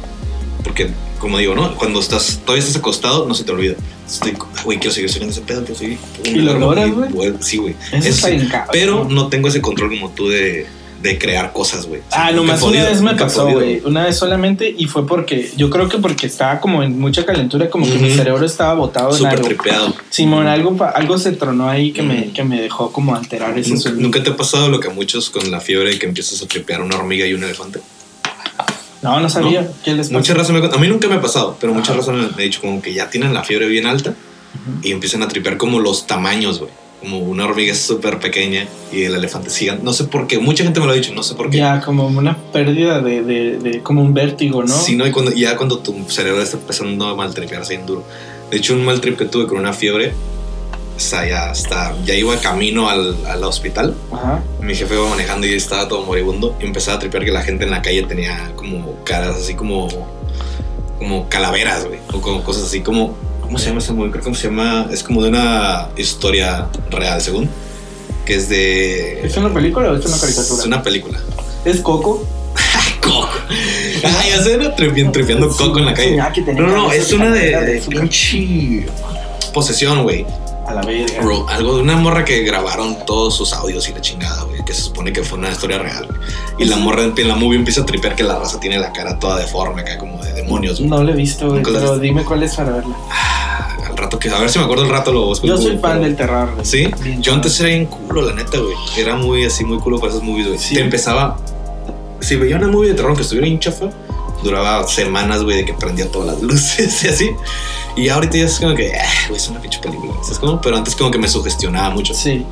porque, 0.64 0.90
como 1.24 1.40
digo, 1.40 1.56
¿no? 1.56 1.74
Cuando 1.76 2.00
estás, 2.00 2.42
todavía 2.46 2.62
estás 2.64 2.76
acostado, 2.80 3.26
no 3.28 3.34
se 3.34 3.44
te 3.44 3.52
olvida. 3.52 3.76
Estoy, 4.08 4.34
güey, 4.64 4.78
quiero 4.78 4.94
seguir 4.94 5.10
soñando 5.10 5.32
ese 5.32 5.42
pedo, 5.42 5.62
quiero 5.64 5.76
seguir. 5.80 5.98
¿Y 6.26 6.36
lo 6.36 6.54
logras, 6.60 6.92
güey? 6.92 7.34
Sí, 7.40 7.58
güey. 7.58 7.76
Eso 7.92 8.08
Eso 8.10 8.28
sí. 8.28 8.48
cabrón. 8.50 8.70
Pero 8.72 9.06
no 9.10 9.28
tengo 9.30 9.48
ese 9.48 9.62
control 9.62 9.90
como 9.90 10.10
tú 10.12 10.28
de, 10.30 10.68
de 11.02 11.18
crear 11.18 11.52
cosas, 11.54 11.86
güey. 11.88 12.02
Ah, 12.12 12.32
nomás 12.32 12.60
podido, 12.60 12.82
una 12.82 12.90
vez 12.92 13.02
me 13.02 13.16
pasó, 13.16 13.50
güey. 13.50 13.82
Una 13.86 14.04
vez 14.06 14.18
solamente 14.18 14.74
y 14.78 14.86
fue 14.86 15.08
porque 15.08 15.50
yo 15.56 15.70
creo 15.70 15.88
que 15.90 15.98
porque 15.98 16.28
estaba 16.28 16.60
como 16.60 16.84
en 16.84 17.00
mucha 17.00 17.26
calentura, 17.26 17.70
como 17.70 17.86
que 17.86 17.98
mi 17.98 18.12
cerebro 18.12 18.46
estaba 18.46 18.74
botado 18.74 19.10
en 19.12 19.16
Súper 19.18 19.32
algo. 19.34 19.46
tripeado. 19.48 19.96
Simón, 20.10 20.48
algo, 20.48 20.78
algo 20.94 21.18
se 21.18 21.32
tronó 21.32 21.70
ahí 21.70 21.92
que, 21.94 22.04
me, 22.04 22.32
que 22.34 22.44
me 22.44 22.62
dejó 22.62 22.92
como 22.92 23.16
alterar 23.16 23.58
ese 23.58 23.70
¿Nunca, 23.70 23.82
sueño. 23.82 23.98
nunca 24.02 24.22
te 24.24 24.30
ha 24.30 24.36
pasado 24.36 24.68
lo 24.70 24.80
que 24.80 24.90
a 24.90 24.92
muchos 24.92 25.30
con 25.30 25.50
la 25.50 25.62
fiebre 25.62 25.98
que 25.98 26.06
empiezas 26.06 26.42
a 26.44 26.48
tripear 26.48 26.82
una 26.82 26.98
hormiga 26.98 27.26
y 27.26 27.34
un 27.34 27.44
elefante? 27.44 27.80
No, 29.04 29.20
no 29.20 29.30
sabía. 29.30 29.70
¿Qué 29.84 29.94
les 29.94 30.08
pasó? 30.08 30.18
Muchas 30.20 30.38
razas 30.38 30.52
me 30.56 30.66
A 30.66 30.78
mí 30.80 30.88
nunca 30.88 31.08
me 31.08 31.16
ha 31.16 31.22
pasado, 31.22 31.58
pero 31.60 31.74
muchas 31.74 31.96
razas 31.96 32.16
me, 32.16 32.22
han 32.24 32.36
dicho 32.36 32.62
como 32.62 32.82
que 32.82 32.94
ya 32.94 33.10
tienen 33.10 33.34
la 33.34 33.44
fiebre 33.44 33.68
bien 33.68 33.86
alta 33.86 34.14
y 34.82 34.92
empiezan 34.92 35.22
a 35.24 35.28
tripear 35.28 35.58
como 35.58 35.80
los 35.80 36.08
tamaños, 36.08 36.60
güey. 36.60 36.72
Como 37.00 37.18
una 37.20 37.44
hormiga 37.44 37.76
súper 37.76 38.18
pequeña 38.20 38.66
y 38.94 39.04
el 39.04 39.14
elefante 39.16 39.50
gigante. 39.50 39.84
No 39.84 39.92
sé 39.92 40.06
por 40.06 40.26
qué. 40.26 40.40
Mucha 40.40 40.64
gente 40.64 40.80
me 40.80 40.86
lo 40.86 40.94
ha 40.94 40.96
dicho, 40.96 41.14
no 41.14 41.22
sé 41.22 41.36
por 41.36 41.50
qué. 41.50 41.58
Ya, 41.58 41.82
como 41.82 42.08
una 42.08 42.38
pérdida 42.54 43.02
de, 43.02 43.22
de, 43.24 43.58
de- 43.58 43.82
como 43.82 44.02
un 44.02 44.14
vértigo, 44.14 44.64
¿no? 44.64 44.74
Sí, 44.74 44.96
no, 44.96 45.06
y 45.06 45.12
cuando, 45.12 45.34
ya 45.34 45.58
cuando 45.58 45.80
tu 45.80 45.94
cerebro 46.10 46.42
está 46.42 46.56
empezando 46.56 47.08
a 47.08 47.16
maltripearse 47.16 47.76
bien 47.76 47.86
duro. 47.86 48.06
De 48.50 48.56
hecho, 48.58 48.74
un 48.74 48.86
mal 48.86 49.02
trip 49.02 49.18
que 49.18 49.26
tuve 49.26 49.48
con 49.48 49.58
una 49.58 49.74
fiebre 49.74 50.14
o 50.96 51.00
sea, 51.00 51.28
ya 51.28 51.52
está, 51.52 51.94
ya 52.06 52.14
iba 52.14 52.38
camino 52.40 52.90
al, 52.90 53.16
al 53.26 53.44
hospital. 53.44 53.96
Ajá. 54.12 54.42
Mi 54.62 54.76
jefe 54.76 54.94
iba 54.96 55.08
manejando 55.10 55.48
y 55.48 55.54
estaba 55.54 55.88
todo 55.88 56.04
moribundo 56.04 56.56
y 56.62 56.66
empezaba 56.66 56.98
a 56.98 57.00
tripear 57.00 57.26
que 57.26 57.32
la 57.32 57.42
gente 57.42 57.64
en 57.66 57.72
la 57.72 57.82
calle 57.82 58.04
tenía 58.04 58.52
como 58.56 58.96
caras 59.04 59.36
así 59.38 59.56
como, 59.56 59.88
como 61.00 61.28
calaveras, 61.30 61.86
güey, 61.86 62.00
o 62.14 62.22
como 62.22 62.44
cosas 62.44 62.64
así 62.66 62.82
como, 62.82 63.16
¿cómo 63.42 63.58
se 63.58 63.68
llama 63.68 63.80
ese 63.80 63.94
movie? 63.94 64.12
Creo 64.12 64.24
que 64.24 64.36
se 64.36 64.48
llama, 64.48 64.88
es 64.92 65.04
como 65.04 65.22
de 65.24 65.30
una 65.30 65.90
historia 65.98 66.68
real, 66.90 67.20
según, 67.22 67.50
que 68.26 68.36
es 68.36 68.48
de... 68.50 69.22
¿Es 69.26 69.36
una 69.38 69.54
película 69.54 69.92
o 69.92 69.96
es 69.98 70.06
una 70.06 70.18
caricatura? 70.20 70.60
Es 70.62 70.66
una 70.66 70.84
película. 70.84 71.20
¿Es 71.66 71.82
Coco? 71.82 72.26
Coco. 73.02 73.30
Ay, 74.04 74.30
ya 74.32 74.58
¿no? 74.58 74.76
Tripi- 74.76 75.12
tripeando 75.12 75.50
coco 75.50 75.80
en 75.80 75.86
la 75.86 75.94
calle. 75.94 76.20
ah, 76.20 76.32
No, 76.56 76.68
no, 76.68 76.92
es 76.92 77.12
una 77.14 77.32
de, 77.32 77.50
de 77.66 77.82
pinche 77.82 78.86
posesión, 79.54 80.04
güey. 80.04 80.26
A 80.68 80.74
la 80.74 80.82
verga. 80.82 81.22
Bro, 81.22 81.48
algo 81.50 81.76
de 81.76 81.82
una 81.82 81.98
morra 81.98 82.24
que 82.24 82.42
grabaron 82.44 83.06
todos 83.06 83.36
sus 83.36 83.52
audios 83.54 83.88
y 83.90 83.94
la 83.94 84.02
chingada, 84.02 84.44
güey. 84.44 84.64
Que 84.64 84.74
se 84.74 84.82
supone 84.84 85.12
que 85.12 85.24
fue 85.24 85.38
una 85.38 85.52
historia 85.52 85.78
real. 85.78 86.08
Y 86.58 86.66
la 86.66 86.78
morra 86.78 87.04
en 87.04 87.28
la 87.28 87.36
movie 87.36 87.58
empieza 87.58 87.82
a 87.82 87.86
tripear 87.86 88.16
que 88.16 88.24
la 88.24 88.40
raza 88.40 88.60
tiene 88.60 88.80
la 88.80 88.94
cara 88.94 89.20
toda 89.20 89.38
deforme 89.40 89.82
acá, 89.82 89.98
como 89.98 90.24
de 90.24 90.32
demonios, 90.34 90.78
güey. 90.80 90.90
No 90.90 91.04
lo 91.04 91.12
he 91.12 91.16
visto, 91.16 91.50
güey, 91.50 91.62
pero 91.64 91.80
visto. 91.80 92.00
dime 92.00 92.24
cuál 92.24 92.44
es 92.44 92.56
para 92.56 92.72
verla. 92.72 92.96
Ah, 93.10 93.78
al 93.90 93.98
rato 93.98 94.18
que, 94.18 94.30
a 94.30 94.40
ver 94.40 94.50
si 94.50 94.58
me 94.60 94.66
acuerdo 94.66 94.84
el 94.86 94.90
rato 94.90 95.12
lo 95.12 95.26
busco. 95.26 95.46
Yo 95.48 95.58
soy 95.58 95.78
fan 95.78 96.02
del 96.02 96.16
terror. 96.16 96.52
güey. 96.54 96.66
Sí, 96.66 96.88
Bien 97.02 97.22
yo 97.22 97.34
antes 97.34 97.60
era 97.60 97.70
bien 97.70 97.86
culo, 97.88 98.22
la 98.22 98.34
neta, 98.34 98.58
güey. 98.58 98.76
Era 98.98 99.16
muy 99.18 99.44
así, 99.46 99.66
muy 99.66 99.80
culo 99.80 100.00
para 100.00 100.14
esas 100.14 100.24
movies, 100.24 100.48
güey. 100.48 100.60
Sí. 100.60 100.76
Te 100.76 100.82
empezaba. 100.82 101.38
Si 102.22 102.38
veía 102.38 102.56
una 102.56 102.70
movie 102.70 102.90
de 102.92 102.96
terror 102.96 103.16
que 103.18 103.24
estuviera 103.24 103.46
bien 103.48 103.60
chafa, 103.60 103.90
duraba 104.44 104.88
semanas, 104.88 105.44
güey, 105.44 105.58
de 105.58 105.66
que 105.66 105.74
prendía 105.74 106.12
todas 106.12 106.34
las 106.34 106.42
luces 106.42 107.04
y 107.04 107.08
así. 107.08 107.32
Y 107.96 108.10
ahorita 108.10 108.38
ya 108.38 108.46
es 108.46 108.60
como 108.60 108.76
que, 108.76 108.94
ah, 108.96 109.28
güey, 109.28 109.38
es 109.38 109.48
una 109.48 109.62
pinche 109.62 109.80
película. 109.80 110.14
¿Sabes 110.22 110.40
cómo? 110.40 110.62
Pero 110.62 110.78
antes 110.78 110.96
como 110.96 111.12
que 111.12 111.18
me 111.18 111.28
sugestionaba 111.28 111.90
mucho. 111.92 112.14
Sí. 112.14 112.46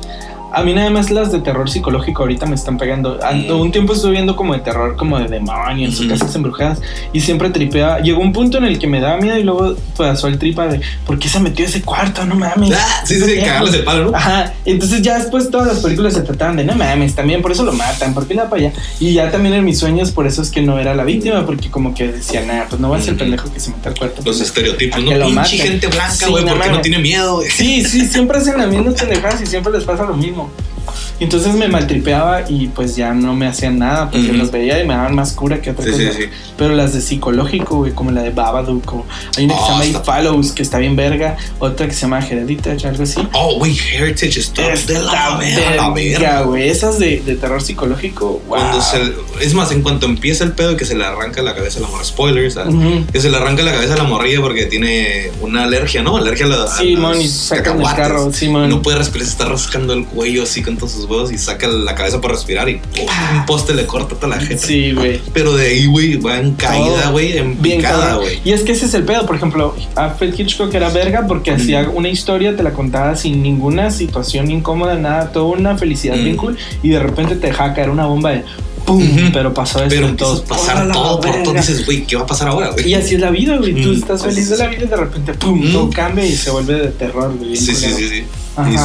A 0.54 0.62
mí 0.62 0.74
nada 0.74 0.90
más 0.90 1.10
las 1.10 1.32
de 1.32 1.40
terror 1.40 1.70
psicológico 1.70 2.22
ahorita 2.22 2.46
me 2.46 2.54
están 2.54 2.76
pegando. 2.76 3.18
Ando-. 3.22 3.60
Un 3.60 3.72
tiempo 3.72 3.94
estuve 3.94 4.12
viendo 4.12 4.36
como 4.36 4.52
de 4.54 4.60
terror, 4.60 4.96
como 4.96 5.18
de 5.18 5.28
demonios, 5.28 5.98
o 5.98 6.02
Ujú. 6.02 6.10
casas 6.10 6.34
embrujadas, 6.34 6.80
y 7.12 7.20
siempre 7.20 7.50
tripeaba. 7.50 8.00
Llegó 8.00 8.20
un 8.20 8.32
punto 8.32 8.58
en 8.58 8.64
el 8.64 8.78
que 8.78 8.86
me 8.86 9.00
daba 9.00 9.16
miedo 9.18 9.38
y 9.38 9.42
luego 9.44 9.74
pasó 9.96 10.28
el 10.28 10.38
tripa 10.38 10.66
de 10.66 10.80
¿por 11.06 11.18
qué 11.18 11.28
se 11.28 11.40
metió 11.40 11.64
ese 11.64 11.82
cuarto? 11.82 12.24
No 12.24 12.34
mames. 12.34 12.72
Ah, 12.76 13.02
sí, 13.04 13.18
sí, 13.18 13.24
sí, 13.24 13.40
cagarles 13.40 13.74
el 13.74 13.84
palo, 13.84 14.10
¿no? 14.10 14.16
Ajá, 14.16 14.52
entonces 14.64 15.02
ya 15.02 15.18
después 15.18 15.50
todas 15.50 15.66
las 15.66 15.78
películas 15.78 16.14
se 16.14 16.22
trataban 16.22 16.56
de 16.56 16.64
no 16.64 16.74
mames, 16.74 17.14
también 17.14 17.42
por 17.42 17.52
eso 17.52 17.64
lo 17.64 17.72
matan, 17.72 18.12
¿por 18.14 18.26
qué 18.26 18.34
la 18.34 18.50
para 18.50 18.62
allá? 18.66 18.72
Y 19.00 19.14
ya 19.14 19.30
también 19.30 19.54
en 19.54 19.64
mis 19.64 19.78
sueños, 19.78 20.10
por 20.10 20.26
eso 20.26 20.42
es 20.42 20.50
que 20.50 20.62
no 20.62 20.78
era 20.78 20.94
la 20.94 21.04
víctima, 21.04 21.46
porque 21.46 21.70
como 21.70 21.94
que 21.94 22.08
decía, 22.08 22.42
nah, 22.44 22.64
pues 22.68 22.80
no 22.80 22.90
va 22.90 22.98
a 22.98 23.00
ser 23.00 23.10
el 23.14 23.18
pendejo 23.18 23.52
que 23.52 23.60
se 23.60 23.70
mete 23.70 23.88
al 23.88 23.94
cuarto. 23.96 24.22
Los 24.24 24.40
estereotipos, 24.40 25.02
¿no? 25.02 25.26
Pinche 25.26 25.58
gente 25.58 25.86
blanca, 25.86 26.28
güey, 26.28 26.44
porque 26.44 26.70
no 26.70 26.80
tiene 26.80 26.98
miedo. 26.98 27.40
Sí, 27.48 27.84
sí, 27.84 28.06
siempre 28.06 28.38
hacen 28.38 28.58
las 28.58 28.68
mismas 28.68 28.94
pendejadas 28.94 29.40
y 29.40 29.46
siempre 29.46 29.72
les 29.72 29.84
pasa 29.84 30.04
lo 30.04 30.14
mismo. 30.14 30.41
Oh. 30.44 30.81
Entonces 31.20 31.54
me 31.54 31.68
maltripeaba 31.68 32.50
y 32.50 32.68
pues 32.68 32.96
ya 32.96 33.14
no 33.14 33.34
me 33.34 33.46
hacían 33.46 33.78
nada 33.78 34.10
porque 34.10 34.28
Ujú. 34.28 34.36
los 34.38 34.50
veía 34.50 34.82
y 34.82 34.86
me 34.86 34.94
daban 34.94 35.14
más 35.14 35.32
cura 35.32 35.60
que 35.60 35.70
otra 35.70 35.84
Sí, 35.84 35.92
sí, 35.96 36.06
cosa. 36.06 36.18
sí. 36.18 36.24
Pero 36.56 36.74
las 36.74 36.92
de 36.94 37.00
psicológico, 37.00 37.76
güey, 37.78 37.92
como 37.92 38.10
la 38.10 38.22
de 38.22 38.30
Babadook, 38.30 38.92
o 38.94 39.06
hay 39.36 39.44
una 39.44 39.54
que 39.54 39.60
Oh, 39.60 39.66
se 39.66 39.72
llama 39.72 39.84
It 39.86 39.94
está- 39.96 40.04
Follows, 40.12 40.52
que 40.52 40.62
está 40.62 40.78
bien 40.78 40.96
verga, 40.96 41.36
otra 41.58 41.86
que 41.86 41.92
se 41.94 42.00
llama 42.02 42.18
Hereditary, 42.26 42.84
algo 42.86 43.02
así. 43.04 43.20
Oh, 43.34 43.58
güey, 43.58 43.76
Heritage 43.94 44.40
está 44.40 44.62
de 44.62 44.98
la 45.00 45.90
verga, 45.94 46.42
güey. 46.42 46.68
Esas 46.68 46.98
de, 46.98 47.20
de 47.20 47.36
terror 47.36 47.62
psicológico, 47.62 48.40
wow. 48.48 48.58
Cuando 48.58 48.80
se, 48.82 49.14
es 49.40 49.54
más, 49.54 49.70
en 49.72 49.82
cuanto 49.82 50.06
empieza 50.06 50.44
el 50.44 50.52
pedo 50.52 50.76
que 50.76 50.84
se 50.84 50.94
le 50.96 51.04
arranca 51.04 51.42
la 51.42 51.54
cabeza 51.54 51.78
a 51.78 51.82
la 51.82 51.88
morra, 51.88 52.04
spoilers, 52.04 52.54
¿sabes? 52.54 52.74
Ujú. 52.74 53.06
que 53.12 53.20
se 53.20 53.30
le 53.30 53.36
arranca 53.36 53.62
la 53.62 53.72
cabeza 53.72 53.94
a 53.94 53.96
la 53.98 54.04
morrilla 54.04 54.40
porque 54.40 54.66
tiene 54.66 55.30
una 55.40 55.64
alergia, 55.64 56.02
¿no? 56.02 56.16
Alergia 56.16 56.46
a 56.46 56.48
la 56.48 56.66
Simón, 56.66 57.20
y 57.20 57.28
sacan 57.28 57.80
el 57.80 57.86
carro, 57.86 58.32
Simón. 58.32 58.68
No 58.68 58.82
puede 58.82 58.98
respirar, 58.98 59.26
se 59.26 59.32
está 59.32 59.44
rascando 59.46 59.92
el 59.92 60.04
cuello 60.06 60.42
así 60.42 60.62
con 60.62 60.71
todos 60.76 60.92
sus 60.92 61.04
huevos 61.06 61.32
y 61.32 61.38
saca 61.38 61.66
la 61.68 61.94
cabeza 61.94 62.20
para 62.20 62.34
respirar 62.34 62.68
y 62.68 62.76
¡pum! 62.76 63.06
un 63.38 63.46
poste 63.46 63.74
le 63.74 63.86
corta 63.86 64.14
toda 64.16 64.28
la 64.36 64.40
gente. 64.40 64.58
Sí, 64.66 64.92
güey. 64.92 65.20
Pero 65.32 65.54
de 65.56 65.66
ahí, 65.68 65.86
güey, 65.86 66.16
va 66.16 66.38
en 66.38 66.52
caída, 66.54 67.02
Todo 67.02 67.12
güey, 67.12 67.36
en 67.38 67.60
Bien 67.62 67.78
picada, 67.78 68.16
güey. 68.16 68.40
Y 68.44 68.52
es 68.52 68.62
que 68.62 68.72
ese 68.72 68.86
es 68.86 68.94
el 68.94 69.04
pedo. 69.04 69.26
Por 69.26 69.36
ejemplo, 69.36 69.74
Alfred 69.94 70.38
Hitchcock 70.38 70.72
era 70.74 70.88
verga 70.90 71.26
porque 71.26 71.50
Mm. 71.52 71.54
hacía 71.54 71.88
una 71.92 72.08
historia, 72.08 72.56
te 72.56 72.62
la 72.62 72.72
contaba 72.72 73.16
sin 73.16 73.42
ninguna 73.42 73.90
situación 73.90 74.50
incómoda, 74.50 74.94
nada, 74.96 75.30
toda 75.32 75.46
una 75.56 75.76
felicidad 75.78 76.16
Mm. 76.16 76.24
bien 76.24 76.36
cool. 76.36 76.56
Y 76.82 76.88
de 76.90 76.98
repente 76.98 77.36
te 77.36 77.48
dejaba 77.48 77.74
caer 77.74 77.90
una 77.90 78.06
bomba 78.06 78.30
de 78.30 78.44
¡pum! 78.84 79.30
Pero 79.32 79.54
pasó 79.54 79.78
esto 79.84 79.88
Pero 79.94 80.08
a 80.08 80.44
pasar 80.44 80.82
¡Hola, 80.84 80.92
todo 80.92 81.20
por 81.20 81.42
todo. 81.44 81.54
Dices, 81.54 81.86
güey, 81.86 82.04
¿qué 82.04 82.16
va 82.16 82.22
a 82.22 82.26
pasar 82.26 82.48
ahora, 82.48 82.70
güey? 82.70 82.88
Y 82.88 82.94
así 82.94 83.14
es 83.14 83.20
la 83.20 83.30
vida, 83.30 83.56
güey. 83.58 83.80
Tú 83.80 83.90
Mm. 83.90 83.94
estás 83.94 84.22
feliz 84.24 84.48
de 84.50 84.56
la 84.56 84.66
vida 84.66 84.84
y 84.84 84.88
de 84.88 84.96
repente 84.96 85.34
¡pum! 85.34 85.68
Mm. 85.68 85.72
Todo 85.72 85.90
cambia 85.90 86.26
y 86.26 86.34
se 86.34 86.50
vuelve 86.50 86.74
de 86.74 86.88
terror, 86.88 87.32
güey. 87.38 87.56
Sí, 87.56 87.74
sí, 87.76 87.86
sí, 87.96 88.08
sí. 88.08 88.24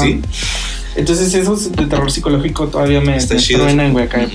Sí, 0.02 0.22
Entonces 0.98 1.34
esos 1.34 1.72
de 1.72 1.86
terror 1.86 2.12
psicológico 2.12 2.68
todavía 2.68 3.00
me, 3.00 3.16
Está 3.16 3.36
me 3.36 3.40
chido. 3.40 3.60
truenan, 3.62 3.94
güey, 3.94 4.06
acá 4.06 4.28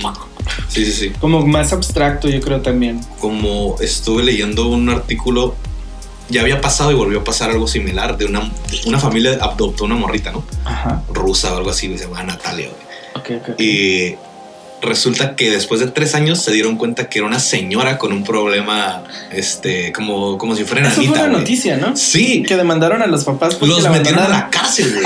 sí, 0.69 0.85
sí, 0.85 0.91
sí. 0.91 1.09
Como 1.19 1.45
más 1.45 1.73
abstracto, 1.73 2.29
yo 2.29 2.39
creo 2.41 2.61
también. 2.61 3.01
Como 3.19 3.75
estuve 3.81 4.23
leyendo 4.23 4.67
un 4.67 4.89
artículo, 4.89 5.55
ya 6.29 6.41
había 6.41 6.61
pasado 6.61 6.91
y 6.91 6.95
volvió 6.95 7.19
a 7.19 7.23
pasar 7.23 7.49
algo 7.51 7.67
similar 7.67 8.17
de 8.17 8.25
una, 8.25 8.51
una 8.85 8.99
familia 8.99 9.37
adoptó 9.41 9.83
una 9.83 9.95
morrita, 9.95 10.31
¿no? 10.31 10.43
Ajá. 10.65 11.03
Rusa 11.11 11.53
o 11.53 11.57
algo 11.57 11.69
así, 11.69 11.95
se 11.97 12.05
llama 12.05 12.23
Natalia, 12.23 12.69
güey. 12.69 12.83
Ok, 13.15 13.41
ok. 13.43 13.49
ok. 13.53 13.59
Y 13.61 14.15
resulta 14.83 15.35
que 15.35 15.49
después 15.49 15.79
de 15.79 15.87
tres 15.87 16.13
años 16.15 16.41
se 16.41 16.51
dieron 16.51 16.77
cuenta 16.77 17.09
que 17.09 17.19
era 17.19 17.27
una 17.27 17.39
señora 17.39 17.97
con 17.97 18.13
un 18.13 18.23
problema, 18.23 19.03
este, 19.31 19.91
como, 19.91 20.37
como 20.37 20.55
si 20.55 20.63
fuera 20.63 20.87
Eso 20.87 21.01
fue 21.01 21.11
una 21.11 21.27
noticia, 21.27 21.77
¿no? 21.77 21.95
Sí, 21.95 22.43
Que 22.43 22.55
demandaron 22.55 23.01
a 23.01 23.07
los 23.07 23.23
papás 23.23 23.59
los 23.61 23.83
la 23.83 23.89
metieron 23.89 24.23
a 24.23 24.29
la 24.29 24.49
cárcel, 24.49 24.93
güey. 24.93 25.05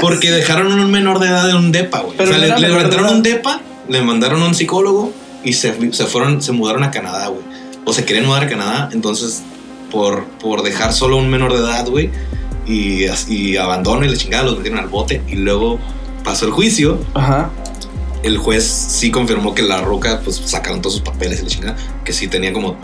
Porque 0.00 0.30
dejaron 0.30 0.72
a 0.72 0.74
un 0.74 0.90
menor 0.90 1.18
de 1.18 1.28
edad 1.28 1.50
en 1.50 1.56
un 1.56 1.72
depa, 1.72 2.00
güey. 2.00 2.18
O 2.18 2.26
sea, 2.26 2.38
le, 2.38 2.48
le 2.58 3.02
un 3.12 3.22
depa, 3.22 3.60
le 3.88 4.02
mandaron 4.02 4.42
a 4.42 4.46
un 4.46 4.54
psicólogo 4.54 5.12
y 5.44 5.52
se, 5.52 5.92
se 5.92 6.06
fueron, 6.06 6.42
se 6.42 6.52
mudaron 6.52 6.82
a 6.82 6.90
Canadá, 6.90 7.28
güey. 7.28 7.42
O 7.84 7.92
se 7.92 8.04
querían 8.04 8.26
mudar 8.26 8.44
a 8.44 8.48
Canadá, 8.48 8.88
entonces 8.92 9.42
por, 9.90 10.24
por 10.24 10.62
dejar 10.62 10.92
solo 10.92 11.16
a 11.16 11.20
un 11.20 11.28
menor 11.28 11.52
de 11.52 11.60
edad, 11.60 11.86
güey, 11.88 12.10
y, 12.66 13.06
y 13.28 13.56
abandono 13.56 14.04
y 14.04 14.08
la 14.08 14.16
chingada, 14.16 14.44
los 14.44 14.56
metieron 14.56 14.80
al 14.80 14.88
bote 14.88 15.22
y 15.28 15.36
luego 15.36 15.78
pasó 16.24 16.46
el 16.46 16.52
juicio 16.52 16.98
Ajá. 17.14 17.50
El 18.26 18.38
juez 18.38 18.64
sí 18.64 19.10
confirmó 19.10 19.54
que 19.54 19.62
la 19.62 19.80
roca, 19.80 20.20
pues 20.24 20.40
sacaron 20.44 20.80
todos 20.82 20.94
sus 20.94 21.02
papeles 21.02 21.40
y 21.40 21.42
la 21.44 21.48
chingada, 21.48 21.76
que 22.04 22.12
sí 22.12 22.28
tenía 22.28 22.52
como. 22.52 22.76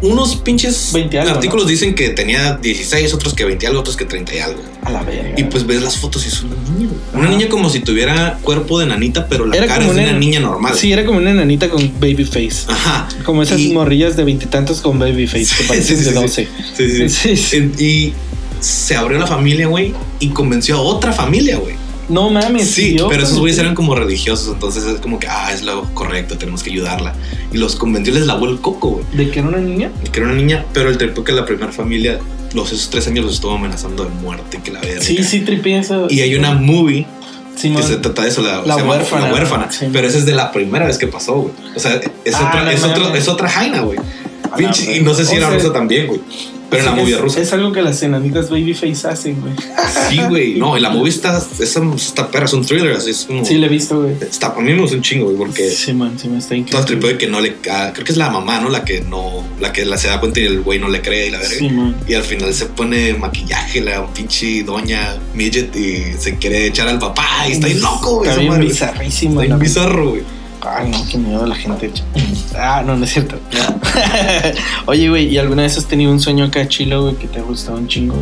Unos 0.00 0.36
pinches 0.36 0.90
20 0.94 1.18
algo, 1.18 1.34
artículos 1.34 1.66
dicen 1.66 1.94
que 1.94 2.08
tenía 2.08 2.56
16, 2.56 3.12
otros 3.12 3.34
que 3.34 3.44
20 3.44 3.66
algo, 3.66 3.80
otros 3.80 3.94
que 3.94 4.06
30 4.06 4.34
y 4.34 4.38
algo. 4.38 4.62
A 4.82 4.90
la 4.90 5.02
verga. 5.02 5.34
Y 5.38 5.44
pues 5.44 5.66
ves 5.66 5.82
las 5.82 5.98
fotos 5.98 6.24
y 6.24 6.28
es 6.28 6.42
una 6.42 6.56
niña. 6.78 6.88
Una 7.12 7.28
niña 7.28 7.48
como 7.50 7.68
si 7.68 7.80
tuviera 7.80 8.38
cuerpo 8.40 8.78
de 8.80 8.86
nanita, 8.86 9.26
pero 9.28 9.44
la 9.44 9.54
Era 9.54 9.66
cara 9.66 9.84
es 9.84 9.94
de 9.94 10.00
una- 10.00 10.10
una 10.10 10.18
niña 10.18 10.40
normal. 10.40 10.74
Sí, 10.74 10.92
era 10.92 11.04
como 11.04 11.18
una 11.18 11.30
enanita 11.30 11.68
con 11.68 11.92
baby 12.00 12.24
face. 12.24 12.64
Ajá. 12.68 13.06
Como 13.26 13.42
esas 13.42 13.60
Y- 13.60 13.72
morrillas 13.74 14.16
de 14.16 14.24
veintitantos 14.24 14.80
con 14.80 14.98
baby 14.98 15.26
face, 15.26 15.40
que 15.54 15.62
Sí, 15.62 15.64
parecen 15.68 15.98
sí, 15.98 16.04
de 16.04 16.08
sí, 16.10 16.14
12. 16.14 16.48
Sí, 16.74 17.08
sí. 17.10 17.36
Sí, 17.36 17.72
Y 17.78 18.12
se 18.60 18.96
abrió 18.96 19.18
la 19.18 19.26
familia, 19.26 19.66
güey, 19.66 19.92
y 20.20 20.28
convenció 20.28 20.76
a 20.76 20.80
otra 20.80 21.12
familia, 21.12 21.58
güey. 21.58 21.74
No 22.08 22.30
mames. 22.30 22.70
Sí, 22.70 22.96
pero 23.08 23.22
esos 23.24 23.38
güeyes 23.38 23.58
eran 23.58 23.74
como 23.74 23.94
religiosos, 23.94 24.52
entonces 24.54 24.84
es 24.84 25.00
como 25.00 25.18
que, 25.18 25.26
ah, 25.28 25.52
es 25.52 25.62
lo 25.62 25.82
correcto, 25.94 26.38
tenemos 26.38 26.62
que 26.62 26.70
ayudarla. 26.70 27.14
Y 27.52 27.56
los 27.58 27.74
convenció, 27.76 28.14
les 28.14 28.26
lavó 28.26 28.46
el 28.46 28.60
coco, 28.60 28.90
güey. 28.90 29.04
¿De 29.12 29.30
que 29.30 29.40
era 29.40 29.48
una 29.48 29.58
niña? 29.58 29.90
que 30.12 30.20
era 30.20 30.28
una 30.28 30.36
niña, 30.36 30.64
pero 30.72 30.88
el 30.90 30.98
tripeo 30.98 31.24
que 31.24 31.32
la 31.32 31.44
primera 31.44 31.72
familia, 31.72 32.18
los 32.54 32.72
esos 32.72 32.90
tres 32.90 33.06
años 33.08 33.24
los 33.24 33.34
estuvo 33.34 33.52
amenazando 33.56 34.04
de 34.04 34.10
muerte, 34.10 34.60
que 34.62 34.70
la 34.70 34.80
verga. 34.80 35.02
Sí, 35.02 35.22
sí, 35.24 35.40
tripié 35.40 35.78
eso. 35.78 36.06
Y 36.08 36.20
hay 36.20 36.34
una 36.36 36.52
movie 36.54 37.06
que 37.60 37.82
se 37.82 37.96
trata 37.96 38.22
de 38.22 38.28
eso, 38.28 38.42
la, 38.42 38.62
La 38.66 38.76
huérfana. 38.76 39.28
La 39.28 39.32
huérfana. 39.34 39.72
Sí. 39.72 39.86
Pero 39.92 40.06
esa 40.06 40.18
es 40.18 40.26
de 40.26 40.32
la 40.32 40.52
primera 40.52 40.86
vez 40.86 40.98
que 40.98 41.06
pasó, 41.08 41.34
güey. 41.36 41.54
O 41.74 41.80
sea, 41.80 42.00
es, 42.24 42.34
Ah, 42.34 42.48
otra, 42.48 42.72
es, 42.72 42.84
otro- 42.84 43.14
es 43.14 43.28
otra 43.28 43.48
jaina, 43.48 43.80
güey. 43.80 43.98
Y 44.94 45.00
no 45.00 45.12
sé 45.14 45.24
si 45.24 45.36
era 45.36 45.50
rusa 45.50 45.72
también, 45.72 46.06
güey. 46.06 46.20
Pero 46.70 46.82
en 46.82 46.86
la 46.86 46.96
es- 46.96 47.02
movie 47.02 47.16
rusa. 47.18 47.40
Es 47.40 47.52
algo 47.52 47.70
que 47.72 47.80
las 47.82 48.02
enanitas 48.02 48.50
babyface 48.50 49.06
hacen, 49.08 49.40
güey. 49.40 49.52
Sí, 50.10 50.18
güey. 50.28 50.54
No, 50.54 50.76
en 50.76 50.82
la 50.82 50.90
movie 50.90 51.10
está, 51.10 51.40
esa, 51.60 51.80
esta 51.94 52.28
perra 52.30 52.46
es 52.46 52.52
un 52.52 52.64
thriller, 52.64 52.92
así 52.92 53.10
es 53.10 53.24
como. 53.24 53.44
Sí, 53.44 53.54
le 53.54 53.66
he 53.66 53.68
visto, 53.68 54.00
güey. 54.02 54.14
está, 54.20 54.48
a 54.48 54.60
mí 54.60 54.72
me 54.72 54.80
gusta 54.80 54.96
un 54.96 55.02
chingo, 55.02 55.26
güey, 55.26 55.36
porque 55.36 55.70
Sí, 55.70 55.92
man, 55.92 56.18
sí 56.20 56.28
me 56.28 56.38
está 56.38 56.48
todo 56.48 56.54
el 56.56 56.60
increíble. 56.62 56.86
tripeo 56.86 57.10
de 57.10 57.18
que 57.18 57.26
no 57.28 57.40
le. 57.40 57.56
ah, 57.70 57.90
creo 57.94 58.04
que 58.04 58.12
es 58.12 58.18
la 58.18 58.30
mamá, 58.30 58.60
¿no? 58.60 58.68
La 58.68 58.84
que 58.84 59.00
no. 59.02 59.44
La 59.60 59.72
que 59.72 59.84
la 59.84 59.96
se 59.96 60.08
da 60.08 60.18
cuenta 60.20 60.40
y 60.40 60.44
el 60.44 60.62
güey 60.62 60.78
no 60.78 60.88
le 60.88 61.00
cree 61.02 61.28
y 61.28 61.30
la 61.30 61.38
verga. 61.38 61.54
Sí, 61.56 61.68
man. 61.70 61.94
Y 62.08 62.14
al 62.14 62.22
final 62.24 62.52
se 62.52 62.66
pone 62.66 63.14
maquillaje, 63.14 63.80
la 63.80 64.04
pinche 64.12 64.62
doña 64.64 65.16
midget 65.34 65.74
y 65.76 66.14
se 66.18 66.36
quiere 66.36 66.66
echar 66.66 66.88
al 66.88 66.98
papá 66.98 67.46
y 67.48 67.52
está 67.52 67.66
ahí 67.68 67.74
loco, 67.74 68.16
güey. 68.16 68.28
Está 68.30 68.40
bien 68.40 68.60
bizarrísimo. 68.60 69.30
Está 69.34 69.40
bien 69.42 69.50
la- 69.50 69.56
bizarro, 69.56 70.10
güey. 70.10 70.22
Ay, 70.62 70.88
no, 70.90 71.06
qué 71.08 71.18
miedo 71.18 71.46
la 71.46 71.54
gente. 71.54 71.90
Ah, 72.56 72.82
no, 72.84 72.96
no 72.96 73.04
es 73.04 73.12
cierto. 73.12 73.38
Oye, 74.86 75.08
güey, 75.08 75.28
¿y 75.28 75.38
alguna 75.38 75.62
vez 75.62 75.76
has 75.78 75.86
tenido 75.86 76.10
un 76.10 76.20
sueño 76.20 76.44
acá 76.44 76.66
chilo, 76.68 77.02
güey, 77.02 77.16
que 77.16 77.26
te 77.28 77.38
ha 77.38 77.42
gustado 77.42 77.78
un 77.78 77.88
chingo? 77.88 78.16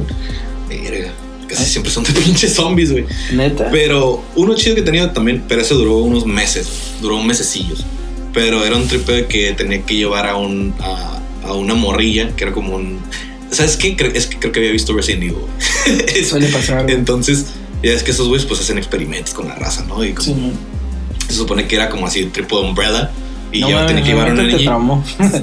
Verga. 0.69 1.11
Casi 1.49 1.65
siempre 1.65 1.91
son 1.93 2.05
de 2.05 2.13
pinches 2.25 2.55
zombies, 2.55 2.91
güey. 2.93 3.05
Neta. 3.33 3.69
Pero 3.71 4.23
uno 4.35 4.55
chido 4.55 4.75
que 4.75 4.81
he 4.83 4.85
tenido 4.85 5.11
también, 5.11 5.45
pero 5.49 5.63
ese 5.63 5.75
duró 5.75 5.99
unos 5.99 6.27
meses, 6.27 6.69
duró 7.01 7.17
un 7.17 7.27
mesecillos. 7.27 7.85
Pero 8.33 8.65
era 8.65 8.77
un 8.77 8.89
tripeo 8.89 9.15
de 9.15 9.27
que 9.27 9.53
tenía 9.53 9.83
que 9.83 9.95
llevar 9.95 10.27
a, 10.27 10.37
un, 10.37 10.75
a, 10.81 11.21
a 11.45 11.53
una 11.55 11.75
morrilla, 11.75 12.35
que 12.35 12.45
era 12.45 12.53
como 12.53 12.75
un... 12.77 12.99
¿Sabes 13.51 13.77
qué? 13.77 13.95
Es 14.15 14.27
que 14.27 14.39
creo 14.41 14.51
que 14.53 14.59
había 14.61 14.73
visto 14.73 14.93
Resident 14.93 15.23
Evil. 15.23 16.25
Suele 16.29 16.49
pasar. 16.49 16.91
Entonces, 16.91 17.47
ya 17.83 17.93
es 17.93 18.03
que 18.03 18.11
esos 18.11 18.27
güeyes 18.27 18.47
pues 18.47 18.61
hacen 18.61 18.77
experimentos 18.79 19.33
con 19.33 19.47
la 19.47 19.55
raza, 19.55 19.85
¿no? 19.87 20.05
Y 20.05 20.13
como- 20.13 20.25
Sí. 20.35 20.53
Se 21.29 21.35
supone 21.35 21.67
que 21.67 21.77
era 21.77 21.89
como 21.89 22.07
así, 22.07 22.25
tipo 22.27 22.61
de 22.61 22.69
umbrella. 22.69 23.11
Y 23.53 23.61
No 23.61 23.69
yo 23.71 23.77
mames, 23.77 23.89
tenía 23.89 24.03
que 24.03 24.11
llevar 24.11 24.29
a 24.29 24.33
una 24.33 24.43
niña. 24.43 24.79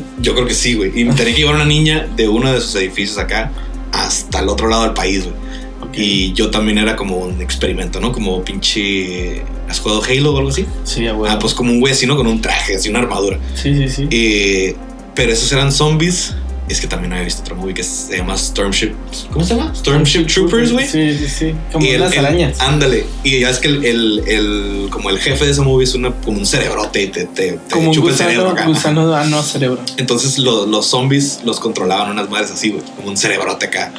Yo 0.19 0.33
creo 0.33 0.45
que 0.45 0.53
sí, 0.53 0.73
güey. 0.73 0.89
Y 0.89 1.05
tenía 1.15 1.33
que 1.33 1.39
llevar 1.39 1.53
a 1.53 1.57
una 1.57 1.65
niña 1.65 2.07
de 2.15 2.27
uno 2.27 2.51
de 2.51 2.59
sus 2.59 2.75
edificios 2.75 3.17
acá 3.17 3.51
hasta 3.93 4.39
el 4.39 4.49
otro 4.49 4.67
lado 4.67 4.83
del 4.83 4.93
país, 4.93 5.23
güey. 5.23 5.35
Ok. 5.81 5.97
Y 5.97 6.33
yo 6.33 6.51
también 6.51 6.77
era 6.77 6.95
como 6.95 7.17
un 7.17 7.41
experimento, 7.41 7.99
¿no? 7.99 8.11
Como 8.11 8.43
pinche. 8.43 9.43
¿Has 9.69 9.79
jugado 9.79 10.03
Halo 10.03 10.33
o 10.33 10.37
algo 10.37 10.49
así? 10.49 10.65
Sí, 10.83 11.03
huevo. 11.03 11.25
Ah, 11.25 11.39
pues 11.39 11.53
como 11.53 11.71
un 11.71 11.79
güey 11.79 11.93
así, 11.93 12.05
¿no? 12.05 12.17
Con 12.17 12.27
un 12.27 12.41
traje, 12.41 12.75
así 12.75 12.89
una 12.89 12.99
armadura. 12.99 13.39
Sí, 13.55 13.73
sí, 13.75 13.87
sí. 13.87 14.07
Eh, 14.11 14.75
pero 15.15 15.31
esos 15.31 15.51
eran 15.53 15.71
zombies. 15.71 16.35
Es 16.69 16.79
que 16.79 16.87
también 16.87 17.11
había 17.11 17.25
visto 17.25 17.41
otra 17.41 17.55
movie 17.55 17.73
que 17.73 17.83
se 17.83 18.15
llama 18.17 18.37
Stormship. 18.37 18.93
¿Cómo 19.33 19.43
se 19.43 19.55
llama? 19.55 19.75
Stormship 19.75 20.25
Troopers, 20.27 20.71
güey. 20.71 20.87
Sí, 20.87 21.17
sí, 21.17 21.27
sí. 21.27 21.53
Como 21.71 21.85
Y 21.85 21.89
el- 21.89 22.01
unas 22.01 22.13
el- 22.13 22.25
arañas. 22.25 22.59
Ándale. 22.61 23.05
Y 23.25 23.39
ya 23.41 23.49
es 23.49 23.59
que 23.59 23.67
el, 23.67 23.83
el, 23.83 24.23
el- 24.27 24.87
como 24.89 25.09
el 25.09 25.19
jefe 25.19 25.43
de 25.45 25.51
esa 25.51 25.63
movie 25.63 25.83
es 25.83 25.95
una, 25.95 26.11
como 26.13 26.37
un 26.37 26.45
cerebrote 26.45 27.03
y 27.03 27.07
te, 27.07 27.25
te, 27.25 27.53
te 27.53 27.59
como 27.73 27.89
un 27.89 27.93
chupa 27.95 28.09
el 28.11 28.15
cerebro 28.15 28.43
gusano, 28.51 28.59
acá. 28.61 28.67
gusano 28.67 29.15
ah, 29.15 29.25
no, 29.25 29.43
cerebro. 29.43 29.81
Entonces 29.97 30.37
lo- 30.37 30.65
los 30.65 30.85
zombies 30.85 31.39
los 31.43 31.59
controlaban 31.59 32.09
unas 32.11 32.29
madres 32.29 32.51
así, 32.51 32.69
güey, 32.69 32.83
como 32.95 33.09
un 33.09 33.17
cerebrote 33.17 33.65
acá. 33.65 33.91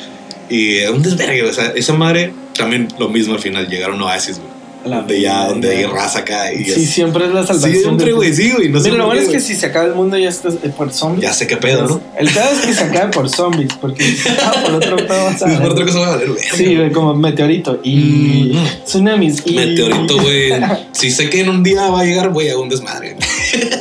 Y 0.49 0.83
un 0.85 1.03
desvergue, 1.03 1.43
o 1.43 1.53
sea, 1.53 1.73
esa 1.77 1.93
madre 1.93 2.33
también 2.57 2.89
lo 2.99 3.09
mismo 3.09 3.35
al 3.35 3.41
final, 3.41 3.69
llegaron 3.69 4.01
a 4.01 4.07
Oasis, 4.07 4.39
güey. 4.39 4.49
La 4.85 4.97
donde 4.99 5.21
ya, 5.21 5.47
donde 5.49 5.71
hay 5.77 5.85
raza 5.85 6.21
acá. 6.21 6.53
Y 6.53 6.65
Sí, 6.65 6.83
es- 6.83 6.91
siempre 6.91 7.25
es 7.27 7.33
la 7.33 7.47
salvación. 7.47 7.83
siempre, 7.83 8.13
güey, 8.13 8.33
sí, 8.35 8.51
güey. 8.51 8.69
No 8.69 8.81
Mira, 8.81 8.91
lo 8.93 8.97
por 8.99 9.07
bueno 9.07 9.21
es 9.23 9.29
que 9.29 9.35
güey. 9.35 9.47
si 9.47 9.55
se 9.55 9.67
acaba 9.67 9.87
el 9.87 9.95
mundo 9.95 10.19
ya 10.19 10.29
estás 10.29 10.55
eh, 10.63 10.71
por 10.77 10.93
zombies. 10.93 11.23
Ya 11.23 11.33
sé 11.33 11.47
qué 11.47 11.57
pedo, 11.57 11.87
¿no? 11.87 12.01
El 12.19 12.29
pedo 12.31 12.45
es 12.53 12.59
que 12.67 12.75
se 12.75 12.85
acabe 12.85 13.13
por 13.13 13.29
zombies, 13.29 13.73
porque 13.81 14.03
si 14.05 14.17
se 14.17 14.31
acaba 14.31 14.63
por 14.63 14.75
otro 14.75 14.97
pedo 15.09 15.25
vas 15.25 15.43
a 15.43 15.47
por 15.47 15.59
ver. 15.61 15.71
otra 15.71 15.85
cosa 15.87 15.99
va 16.01 16.07
a 16.07 16.11
valer, 16.11 16.29
verga. 16.31 16.57
Sí, 16.57 16.77
güey, 16.77 16.91
como 16.93 17.15
meteorito 17.15 17.81
y 17.85 18.53
Mm. 18.55 18.85
tsunamis. 18.85 19.43
Y... 19.47 19.53
Meteorito, 19.55 20.19
güey. 20.21 20.53
Si 20.93 21.11
sé 21.11 21.29
que 21.31 21.41
en 21.41 21.49
un 21.49 21.63
día 21.63 21.89
va 21.91 22.01
a 22.01 22.05
llegar, 22.05 22.31
voy 22.31 22.49
a 22.49 22.59
un 22.59 22.69
desmadre. 22.69 23.17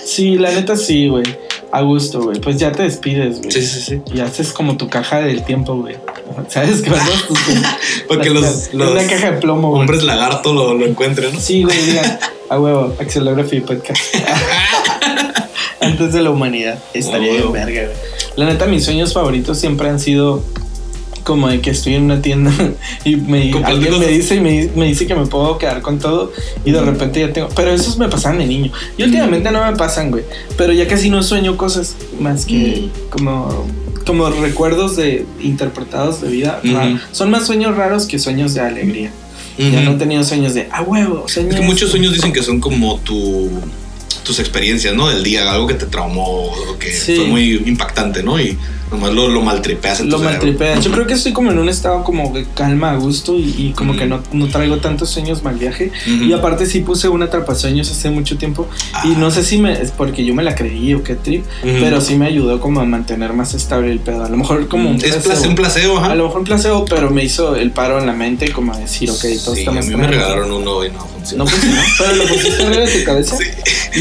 Sí, 0.06 0.38
la 0.38 0.52
neta 0.52 0.76
sí, 0.76 1.08
güey. 1.08 1.24
A 1.72 1.82
gusto, 1.82 2.22
güey. 2.22 2.40
Pues 2.42 2.58
ya 2.58 2.72
te 2.72 2.84
despides, 2.84 3.40
güey. 3.40 3.52
Sí, 3.52 3.62
sí, 3.62 3.80
sí. 3.82 4.02
Y 4.14 4.20
haces 4.20 4.52
como 4.54 4.76
tu 4.78 4.90
caja 4.90 5.22
del 5.22 5.44
tiempo, 5.44 5.76
güey. 5.78 5.96
¿Sabes 6.50 6.82
qué? 6.82 6.90
Guardas 6.90 7.28
tus- 7.28 7.40
Para 8.08 8.22
que 8.22 8.30
las- 8.30 8.42
los, 8.42 8.74
los 8.74 8.92
Una 8.92 9.08
caja 9.08 9.32
de 9.32 9.38
plomo, 9.40 9.70
güey. 9.70 9.82
hombres 9.82 10.04
lagarto 10.04 10.54
lo, 10.54 10.74
lo 10.74 10.86
encuentren, 10.86 11.34
¿no? 11.34 11.40
Sí, 11.40 11.64
güey, 11.64 11.78
digan, 11.86 12.20
a 12.50 12.60
huevo, 12.60 12.94
Axelography 13.00 13.62
Podcast. 13.62 14.02
Antes 15.80 16.14
de 16.14 16.22
la 16.22 16.30
humanidad. 16.30 16.78
Estaría 16.94 17.32
bien 17.34 17.52
verga, 17.52 17.82
güey. 17.86 17.96
La 18.36 18.46
neta, 18.46 18.66
mis 18.68 18.86
sueños 18.86 19.14
favoritos 19.14 19.58
siempre 19.60 19.90
han 19.90 20.00
sido 20.00 20.44
como 21.24 21.48
de 21.50 21.62
que 21.62 21.70
estoy 21.70 21.96
en 21.96 22.04
una 22.04 22.20
tienda 22.22 22.52
y 23.06 23.16
me, 23.16 23.52
alguien 23.64 24.00
me 24.00 24.08
dice 24.08 24.36
y 24.36 24.40
me, 24.40 24.70
me 24.76 24.86
dice 24.86 25.06
que 25.06 25.14
me 25.14 25.28
puedo 25.28 25.58
quedar 25.60 25.82
con 25.84 26.00
todo 26.00 26.32
y 26.66 26.72
de 26.72 26.82
repente 26.82 27.20
ya 27.20 27.32
tengo... 27.32 27.48
Pero 27.56 27.72
esos 27.72 27.98
me 28.00 28.10
pasaban 28.10 28.40
de 28.40 28.46
niño. 28.48 28.72
Y 28.98 29.04
últimamente 29.04 29.52
no 29.52 29.64
me 29.70 29.78
pasan, 29.78 30.10
güey. 30.12 30.24
Pero 30.58 30.74
ya 30.74 30.88
casi 30.88 31.10
no 31.12 31.22
sueño 31.24 31.58
cosas 31.58 31.96
más 32.20 32.46
que 32.46 32.90
como... 33.12 33.68
Como 34.06 34.30
recuerdos 34.30 34.96
de 34.96 35.26
interpretados 35.42 36.22
de 36.22 36.30
vida. 36.30 36.62
Son 37.12 37.30
más 37.30 37.46
sueños 37.48 37.76
raros 37.76 38.06
que 38.06 38.20
sueños 38.20 38.54
de 38.54 38.62
alegría. 38.62 39.12
Ya 39.58 39.68
Ujú. 39.68 39.80
no 39.82 39.92
he 39.92 39.96
tenido 39.96 40.24
sueños 40.24 40.54
de, 40.54 40.68
ah, 40.72 40.82
huevo, 40.82 41.28
sueños. 41.28 41.54
Es 41.56 41.60
que 41.60 41.66
muchos 41.66 41.92
sueños 41.92 42.14
dicen 42.14 42.32
que 42.34 42.42
son 42.42 42.60
como 42.60 42.98
tu, 43.00 43.50
tus 44.24 44.40
experiencias, 44.40 44.96
¿no? 44.96 45.10
Del 45.10 45.24
día, 45.24 45.52
algo 45.52 45.68
que 45.68 45.74
te 45.76 45.86
traumó, 45.86 46.52
que 46.80 46.92
Sí. 46.92 47.16
fue 47.16 47.26
muy 47.26 47.62
impactante, 47.66 48.24
¿no? 48.24 48.40
Y 48.40 48.58
nomás 48.92 49.14
lo, 49.14 49.28
lo 49.30 49.42
maltripeas 49.42 50.02
en 50.02 50.10
Lo 50.10 50.20
maltripeas. 50.20 50.84
Yo 50.84 50.92
creo 50.92 51.08
que 51.08 51.14
estoy 51.14 51.32
como 51.34 51.52
en 51.52 51.60
un 51.60 51.70
estado 51.70 52.04
como 52.04 52.32
de 52.34 52.46
calma, 52.54 52.92
a 52.92 52.96
gusto 52.98 53.36
y, 53.38 53.56
y 53.58 53.72
como 53.76 53.94
Mm. 53.94 53.98
que 53.98 54.06
no, 54.06 54.22
no 54.34 54.48
traigo 54.48 54.78
tantos 54.78 55.10
sueños 55.10 55.44
mal 55.44 55.56
viaje. 55.56 55.92
Ujú. 56.08 56.24
Y 56.26 56.34
aparte 56.34 56.66
sí 56.66 56.82
puse 56.82 57.08
una 57.10 57.26
atrapasueños 57.26 57.90
hace 57.90 58.10
mucho 58.10 58.38
tiempo 58.38 58.68
y 59.06 59.14
Ah. 59.14 59.16
no 59.18 59.32
sé 59.32 59.44
si 59.44 59.58
me 59.58 59.74
es 59.82 59.92
porque 59.92 60.26
yo 60.26 60.34
me 60.36 60.44
la 60.44 60.56
creí 60.56 60.94
o 60.94 61.04
qué 61.04 61.16
trip, 61.16 61.44
Ujú. 61.64 61.74
pero 61.80 62.02
sí 62.02 62.16
me 62.16 62.26
ayudó 62.26 62.60
como 62.60 62.82
a 62.82 62.86
mantener 62.86 63.34
más 63.34 63.54
estable 63.54 63.92
el 63.92 64.00
pedo. 64.00 64.26
A 64.26 64.30
lo 64.30 64.38
mejor 64.38 64.68
como 64.68 64.90
un 64.90 64.98
es 64.98 65.04
placebo. 65.04 65.24
place- 65.34 65.48
un 65.48 65.56
placebo, 65.56 65.98
ajá. 66.00 66.12
A 66.12 66.16
lo 66.16 66.26
mejor 66.26 66.40
un 66.40 66.46
placebo, 66.46 66.86
pero 66.86 67.10
me 67.10 67.24
hizo 67.24 67.56
el 67.56 67.72
paro 67.72 68.00
en 68.00 68.06
la 68.06 68.14
mente 68.14 68.52
como 68.52 68.74
a 68.74 68.78
decir, 68.78 69.10
ok, 69.10 69.22
todo 69.44 69.54
Sí, 69.56 69.60
está 69.62 69.72
a 69.72 69.74
más 69.76 69.88
mí 69.88 69.96
me 69.96 70.08
regalaron 70.08 70.52
uno 70.52 70.84
y 70.86 70.90
no 70.92 71.00
funcionó. 71.06 71.44
No 71.46 71.50
funcionó, 71.50 71.82
pero 71.98 72.16
lo 72.16 72.24
pusiste 72.26 72.64
arriba 72.64 72.86
de 72.86 73.00
tu 73.00 73.06
cabeza 73.06 73.38
Sí. 73.38 73.44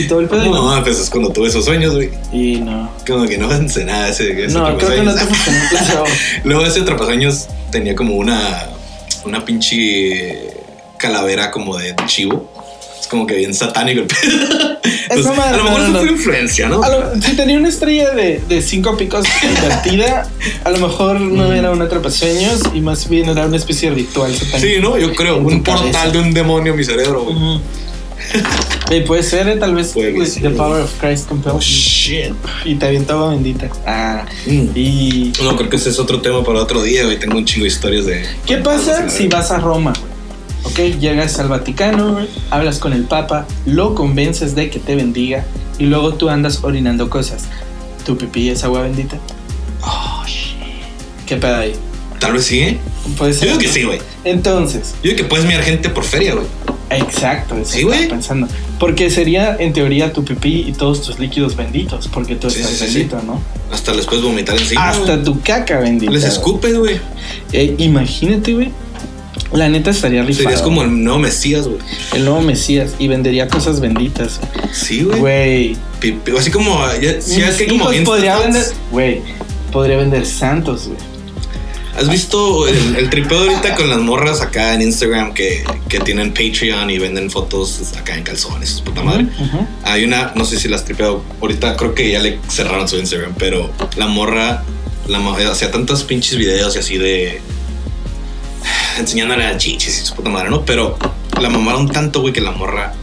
y 0.01 0.09
todo 0.09 0.20
el 0.20 0.26
pedo. 0.26 0.47
y 0.47 0.51
no. 0.51 0.74
No, 0.76 0.82
pues 0.84 0.99
es 0.99 1.11
cuando 1.11 1.30
tuve 1.30 1.49
esos 1.49 1.64
sueños, 1.64 1.95
güey. 1.95 2.11
Y 2.32 2.57
no. 2.61 2.91
Como 3.07 3.26
que 3.26 3.38
no 3.38 3.49
pensé 3.49 3.84
nada 3.84 4.09
ese, 4.09 4.45
ese 4.45 4.55
No, 4.57 4.64
creo 4.86 4.98
que 4.98 5.02
no 5.02 5.14
te 5.14 5.24
placebo. 5.24 6.04
Luego 6.44 6.66
ese 6.66 6.80
atrapasueños 6.80 7.46
tenía 7.70 7.94
como 7.94 8.14
una, 8.16 8.66
una 9.24 9.44
pinche 9.44 10.50
calavera 10.98 11.50
como 11.50 11.76
de 11.76 11.94
chivo. 12.06 12.50
Es 13.00 13.06
como 13.06 13.26
que 13.26 13.34
bien 13.34 13.54
satánico 13.54 14.00
el 14.02 14.06
pedo. 14.06 14.78
Entonces, 15.08 15.36
madre, 15.36 15.54
a 15.54 15.56
lo 15.56 15.64
mejor 15.64 15.80
no, 15.80 15.88
eso 15.88 15.98
fue 16.00 16.08
influencia, 16.10 16.68
¿no? 16.68 16.80
Lo- 16.80 17.20
si 17.20 17.34
tenía 17.34 17.56
una 17.58 17.68
estrella 17.68 18.10
de, 18.10 18.40
de 18.46 18.62
cinco 18.62 18.96
picos 18.96 19.24
invertida, 19.42 20.28
a 20.62 20.70
lo 20.70 20.78
mejor 20.86 21.20
no 21.20 21.52
era 21.52 21.70
un 21.72 21.82
atrapasueños 21.82 22.60
y 22.74 22.80
más 22.80 23.08
bien 23.08 23.28
era 23.28 23.46
una 23.46 23.56
especie 23.56 23.88
de 23.90 23.96
ritual 23.96 24.32
satánico. 24.34 24.58
Sí, 24.60 24.74
¿no? 24.80 24.98
Yo 24.98 25.14
creo. 25.14 25.38
Un 25.38 25.62
cabeza. 25.62 25.84
portal 25.84 26.12
de 26.12 26.18
un 26.20 26.32
demonio 26.34 26.72
en 26.72 26.78
mi 26.78 26.84
cerebro, 26.84 27.22
güey. 27.24 27.60
Y 28.90 29.00
puede 29.02 29.22
ser, 29.22 29.48
eh, 29.48 29.56
tal 29.56 29.74
vez 29.74 29.92
Puede 29.92 30.26
sí. 30.26 30.40
The 30.40 30.50
Power 30.50 30.82
of 30.82 30.92
Christ 31.00 31.28
compels 31.28 31.54
Oh, 31.56 31.60
shit. 31.60 32.32
y 32.64 32.74
te 32.74 32.86
avienta 32.86 33.14
agua 33.14 33.30
bendita. 33.30 33.68
Ah, 33.86 34.24
Mm. 34.46 34.66
y 34.74 35.32
No, 35.42 35.56
creo 35.56 35.68
que 35.70 35.76
ese 35.76 35.90
es 35.90 35.98
otro 35.98 36.20
tema 36.20 36.42
para 36.42 36.60
otro 36.60 36.82
día, 36.82 37.04
güey. 37.04 37.18
Tengo 37.18 37.38
un 37.38 37.44
chingo 37.44 37.64
de 37.64 37.68
historias 37.70 38.06
de. 38.06 38.24
¿qué 38.46 38.56
pasa 38.58 39.08
si 39.08 39.28
vas 39.28 39.50
a 39.50 39.58
Roma? 39.58 39.92
Ok, 40.64 40.78
llegas 40.98 41.38
al 41.38 41.48
Vaticano, 41.48 42.18
hablas 42.50 42.78
con 42.78 42.92
el 42.92 43.04
Papa, 43.04 43.46
lo 43.64 43.94
convences 43.94 44.54
de 44.54 44.68
que 44.70 44.78
te 44.78 44.94
bendiga 44.94 45.44
y 45.78 45.84
luego 45.84 46.14
tú 46.14 46.28
andas 46.28 46.62
orinando 46.62 47.08
cosas. 47.08 47.44
¿Tu 48.04 48.16
pipí 48.18 48.48
es 48.50 48.62
agua 48.64 48.82
bendita? 48.82 49.16
Oh, 49.82 50.22
shit. 50.26 50.56
¿Qué 51.26 51.36
pedo 51.36 51.56
ahí? 51.56 51.72
Tal 52.18 52.32
vez 52.34 52.44
sí, 52.44 52.76
Puede 53.16 53.32
Yo 53.32 53.40
digo 53.46 53.59
que 53.59 53.68
sí, 53.68 53.82
güey. 53.84 53.98
Entonces, 54.24 54.94
Yo 55.03 55.11
digo 55.11 55.16
que 55.16 55.24
puedes 55.24 55.46
mirar 55.46 55.62
gente 55.62 55.88
por 55.88 56.05
feria, 56.05 56.34
güey. 56.34 56.46
exacto, 56.90 57.57
eso 57.57 57.72
Sí, 57.72 57.82
güey. 57.82 58.09
pensando. 58.09 58.46
Porque 58.78 59.11
sería 59.11 59.57
en 59.59 59.72
teoría 59.72 60.12
tu 60.12 60.24
pipí 60.24 60.64
y 60.66 60.72
todos 60.72 61.03
tus 61.03 61.18
líquidos 61.18 61.57
benditos, 61.57 62.09
porque 62.09 62.34
tú 62.36 62.48
Sí, 62.51 62.61
estás 62.61 62.76
sí, 62.78 62.84
bendito, 62.84 63.20
¿no? 63.22 63.40
Hasta 63.72 63.92
les 63.94 64.07
puedes 64.07 64.24
vomitar 64.24 64.57
encima. 64.57 64.88
Hasta 64.90 65.22
tu 65.22 65.40
caca 65.40 65.78
bendita. 65.80 66.12
Les 66.12 66.24
escupes, 66.24 66.76
güey. 66.76 66.98
Eh, 67.53 67.74
imagínate, 67.78 68.55
güey. 68.55 68.70
La 69.53 69.68
neta 69.68 69.90
estaría 69.90 70.22
rifado. 70.22 70.44
Serías 70.44 70.62
como 70.62 70.82
el 70.82 71.03
nuevo 71.03 71.18
Mesías, 71.18 71.66
güey. 71.66 71.78
el 72.14 72.24
nuevo 72.24 72.40
Mesías 72.40 72.92
y 73.01 73.09
vendería 73.09 73.48
cosas 73.48 73.80
benditas. 73.80 74.38
Sí, 74.72 75.03
güey. 75.03 75.18
Güey. 75.20 75.76
Así 76.38 76.51
como. 76.51 76.78
Ya, 77.01 77.14
mis 77.14 77.28
es 77.28 77.57
que 77.57 77.66
como 77.66 77.90
podría 78.05 78.38
vender. 78.38 78.64
Güey. 78.92 79.22
Podría 79.72 79.96
vender 79.96 80.24
santos, 80.26 80.86
güey. 80.86 80.98
¿Has 81.97 82.09
visto 82.09 82.66
el, 82.68 82.97
el 82.97 83.11
tripeo 83.11 83.41
ahorita 83.41 83.74
con 83.74 83.91
las 83.91 83.99
morras 83.99 84.41
acá 84.41 84.74
en 84.74 84.82
Instagram 84.82 85.34
que, 85.34 85.64
que 85.88 85.99
tienen 86.01 86.30
Patreon 86.32 86.88
y 86.91 86.99
venden 86.99 87.30
fotos 87.30 87.80
acá 87.99 88.16
en 88.16 88.22
calzones, 88.22 88.70
su 88.70 88.84
puta 88.84 89.03
madre? 89.03 89.26
Hay 89.82 90.05
una, 90.05 90.32
no 90.34 90.45
sé 90.45 90.59
si 90.59 90.68
las 90.68 90.84
tripeado, 90.84 91.22
ahorita 91.41 91.76
creo 91.76 91.95
que 91.95 92.11
ya 92.11 92.20
le 92.20 92.38
cerraron 92.49 92.88
su 92.88 92.97
Instagram, 92.97 93.34
pero 93.38 93.70
la 93.97 94.07
morra 94.07 94.62
la, 95.09 95.18
mo- 95.18 95.34
hacía 95.34 95.70
tantos 95.70 96.05
pinches 96.05 96.38
videos 96.38 96.76
y 96.76 96.78
así 96.78 96.97
de 96.97 97.43
enseñándole 98.99 99.45
a 99.47 99.57
chichis 99.57 100.01
y 100.03 100.07
su 100.07 100.14
puta 100.14 100.30
madre, 100.30 100.51
¿no? 100.51 100.64
Pero 100.64 100.97
la 101.41 101.49
mamaron 101.51 101.88
tanto, 101.91 102.20
güey, 102.20 102.32
que 102.32 102.41
la 102.41 102.53
morra 102.53 102.95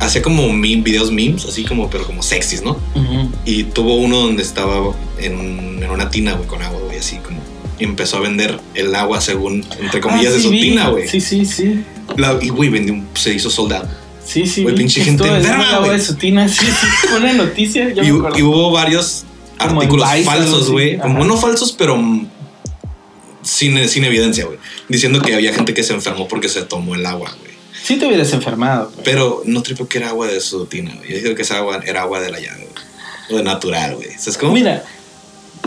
hacía 0.00 0.22
como 0.22 0.48
meme, 0.52 0.82
videos 0.82 1.10
memes, 1.10 1.44
así 1.44 1.64
como, 1.64 1.90
pero 1.90 2.04
como 2.06 2.22
sexys, 2.22 2.62
¿no? 2.62 2.78
Ujú. 2.94 3.30
Y 3.44 3.64
tuvo 3.64 3.96
uno 3.96 4.18
donde 4.20 4.42
estaba 4.42 4.94
en, 5.18 5.82
en 5.82 5.90
una 5.90 6.10
tina, 6.10 6.32
güey, 6.32 6.46
con 6.48 6.62
agua, 6.62 6.80
güey, 6.84 6.98
así 6.98 7.16
como. 7.18 7.38
Y 7.78 7.84
empezó 7.84 8.16
a 8.16 8.20
vender 8.20 8.58
el 8.74 8.94
agua 8.94 9.20
según, 9.20 9.64
entre 9.80 10.00
comillas, 10.00 10.32
Ah, 10.32 10.34
de 10.34 10.38
sí 10.38 10.44
su 10.44 10.50
vi. 10.50 10.60
tina, 10.60 10.88
güey. 10.88 11.08
Sí, 11.08 11.20
sí, 11.20 11.46
sí. 11.46 11.84
La- 12.16 12.38
Y, 12.40 12.48
güey, 12.48 12.68
vendió, 12.70 12.94
un- 12.94 13.06
se 13.14 13.32
hizo 13.34 13.50
sold 13.50 13.72
out. 13.72 13.86
Sí, 14.24 14.46
sí. 14.46 14.62
Güey, 14.62 14.74
pinche 14.74 15.02
gente 15.02 15.26
enferma, 15.26 15.68
el 15.68 15.74
agua 15.74 15.92
de 15.92 16.00
su 16.00 16.14
tina. 16.16 16.48
Sí, 16.48 16.66
sí. 16.66 17.06
Una 17.16 17.32
noticia. 17.32 17.88
Yo 17.94 18.02
Y, 18.02 18.12
me 18.12 18.18
acuerdo. 18.18 18.38
y 18.38 18.42
hubo 18.42 18.70
varios 18.72 19.24
Como 19.58 19.80
artículos 19.80 20.12
Vice, 20.12 20.24
falsos, 20.24 20.70
güey. 20.70 20.96
Ajá. 20.96 21.02
Como 21.04 21.24
no 21.24 21.36
falsos, 21.36 21.72
pero 21.72 21.96
sin, 23.42 23.88
sin 23.88 24.04
evidencia, 24.04 24.44
güey. 24.46 24.58
Diciendo 24.88 25.22
que 25.22 25.34
había 25.34 25.52
gente 25.54 25.74
que 25.74 25.82
se 25.82 25.94
enfermó 25.94 26.28
porque 26.28 26.48
se 26.48 26.62
tomó 26.62 26.94
el 26.94 27.06
agua, 27.06 27.34
güey. 27.40 27.52
Sí 27.82 27.96
te 27.96 28.06
hubieras 28.06 28.32
enfermado. 28.32 28.92
Pero 29.04 29.42
no 29.46 29.62
tripo 29.62 29.88
que 29.88 29.98
era 29.98 30.08
agua 30.10 30.26
de 30.26 30.40
su 30.40 30.66
tina, 30.66 30.94
güey. 30.96 31.10
Yo 31.10 31.16
digo 31.18 31.34
que 31.34 31.42
esa 31.42 31.58
agua 31.58 31.80
era 31.86 32.02
agua 32.02 32.20
de 32.20 32.30
la 32.30 32.40
llave, 32.40 32.68
güey. 32.70 32.84
O 33.30 33.36
de 33.38 33.42
natural, 33.44 33.94
güey. 33.96 34.10
¿Sabes 34.18 34.36
cómo? 34.36 34.52
Mira, 34.52 34.84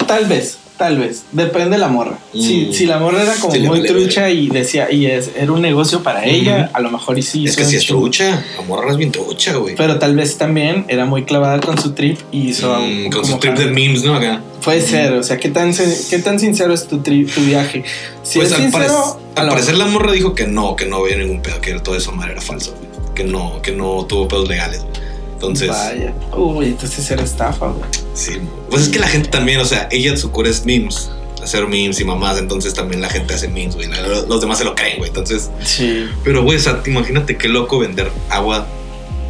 tal 0.08 0.26
vez, 0.26 0.58
tal 0.82 0.98
vez. 0.98 1.24
Depende 1.32 1.72
de 1.72 1.78
la 1.78 1.90
morra. 1.90 2.18
Si, 2.34 2.68
Mm. 2.70 2.74
si 2.74 2.86
la 2.88 2.98
morra 2.98 3.22
era 3.22 3.36
como 3.36 3.54
Sí, 3.54 3.60
muy 3.60 3.82
vale 3.82 3.90
trucha 3.90 4.30
y 4.32 4.48
decía, 4.50 4.92
y 4.92 5.06
es, 5.06 5.30
era 5.38 5.52
un 5.52 5.62
negocio 5.62 6.02
para 6.02 6.26
ella, 6.26 6.72
a 6.74 6.80
lo 6.82 6.90
mejor 6.90 7.20
y 7.20 7.22
sí. 7.22 7.46
es 7.46 7.56
que 7.56 7.64
si 7.66 7.76
es 7.76 7.86
trucha. 7.86 8.44
La 8.58 8.64
morra 8.64 8.90
es 8.90 8.98
bien 8.98 9.12
trucha, 9.12 9.56
güey. 9.58 9.76
Pero 9.76 10.00
tal 10.00 10.16
vez 10.16 10.38
también 10.40 10.86
era 10.88 11.06
muy 11.06 11.24
clavada 11.24 11.60
con 11.60 11.78
su 11.80 11.92
trip 11.92 12.18
y 12.32 12.50
hizo 12.50 12.74
Mm, 12.80 13.04
con 13.04 13.12
como 13.12 13.24
sus 13.26 13.40
trips 13.40 13.60
de 13.60 13.66
memes, 13.68 14.04
¿no? 14.04 14.16
Acá. 14.16 14.42
Puede 14.64 14.82
ser, 14.82 15.14
o 15.14 15.22
sea, 15.24 15.38
¿qué 15.38 15.50
tan, 15.50 15.72
qué 16.10 16.20
tan 16.20 16.40
sincero 16.40 16.74
es 16.74 16.88
tu, 16.88 16.98
tri- 17.00 17.32
tu 17.32 17.42
viaje? 17.42 17.84
Si 18.24 18.40
pues 18.40 18.50
es 18.52 18.56
al, 18.58 18.62
sincero, 18.64 19.20
al 19.36 19.50
parecer 19.50 19.76
la 19.76 19.86
morra 19.86 20.12
dijo 20.12 20.34
que 20.34 20.48
no, 20.48 20.76
que 20.76 20.86
no 20.88 20.98
había 20.98 21.18
ningún 21.18 21.42
pedo, 21.42 21.62
que 21.62 21.80
todo 21.80 21.96
eso 21.96 22.12
madre 22.12 22.32
era 22.34 22.42
falso, 22.42 22.74
güey. 22.76 23.14
Que 23.14 23.24
no, 23.24 23.62
que 23.62 23.72
no 23.72 24.04
tuvo 24.08 24.28
pedos 24.28 24.48
legales, 24.50 24.80
güey. 24.82 24.94
Entonces, 25.34 25.70
Vaya. 25.70 26.14
Uy, 26.36 26.66
entonces 26.68 27.10
era 27.12 27.24
estafa, 27.24 27.68
güey. 27.68 27.90
Sí. 28.14 28.38
Pues 28.70 28.84
es 28.84 28.90
que 28.90 29.00
la 29.00 29.08
gente 29.08 29.30
también, 29.30 29.60
o 29.60 29.66
sea, 29.66 29.88
ella 29.92 30.16
su 30.18 30.32
cura 30.32 30.50
es 30.50 30.66
memes. 30.66 31.12
Hacer 31.44 31.68
memes 31.68 32.00
y 32.00 32.04
mamás, 32.06 32.38
entonces 32.38 32.74
también 32.76 33.02
la 33.02 33.10
gente 33.10 33.34
hace 33.34 33.48
memes, 33.48 33.76
güey. 33.76 33.90
Los 34.28 34.42
demás 34.42 34.60
se 34.60 34.64
lo 34.64 34.76
creen, 34.76 34.98
güey. 35.00 35.10
Entonces, 35.10 35.50
Sí. 35.64 36.06
pero 36.24 36.44
güey, 36.44 36.58
o 36.58 36.62
sea, 36.62 36.82
imagínate 36.86 37.36
qué 37.38 37.48
loco 37.50 37.80
vender 37.80 38.12
agua, 38.30 38.68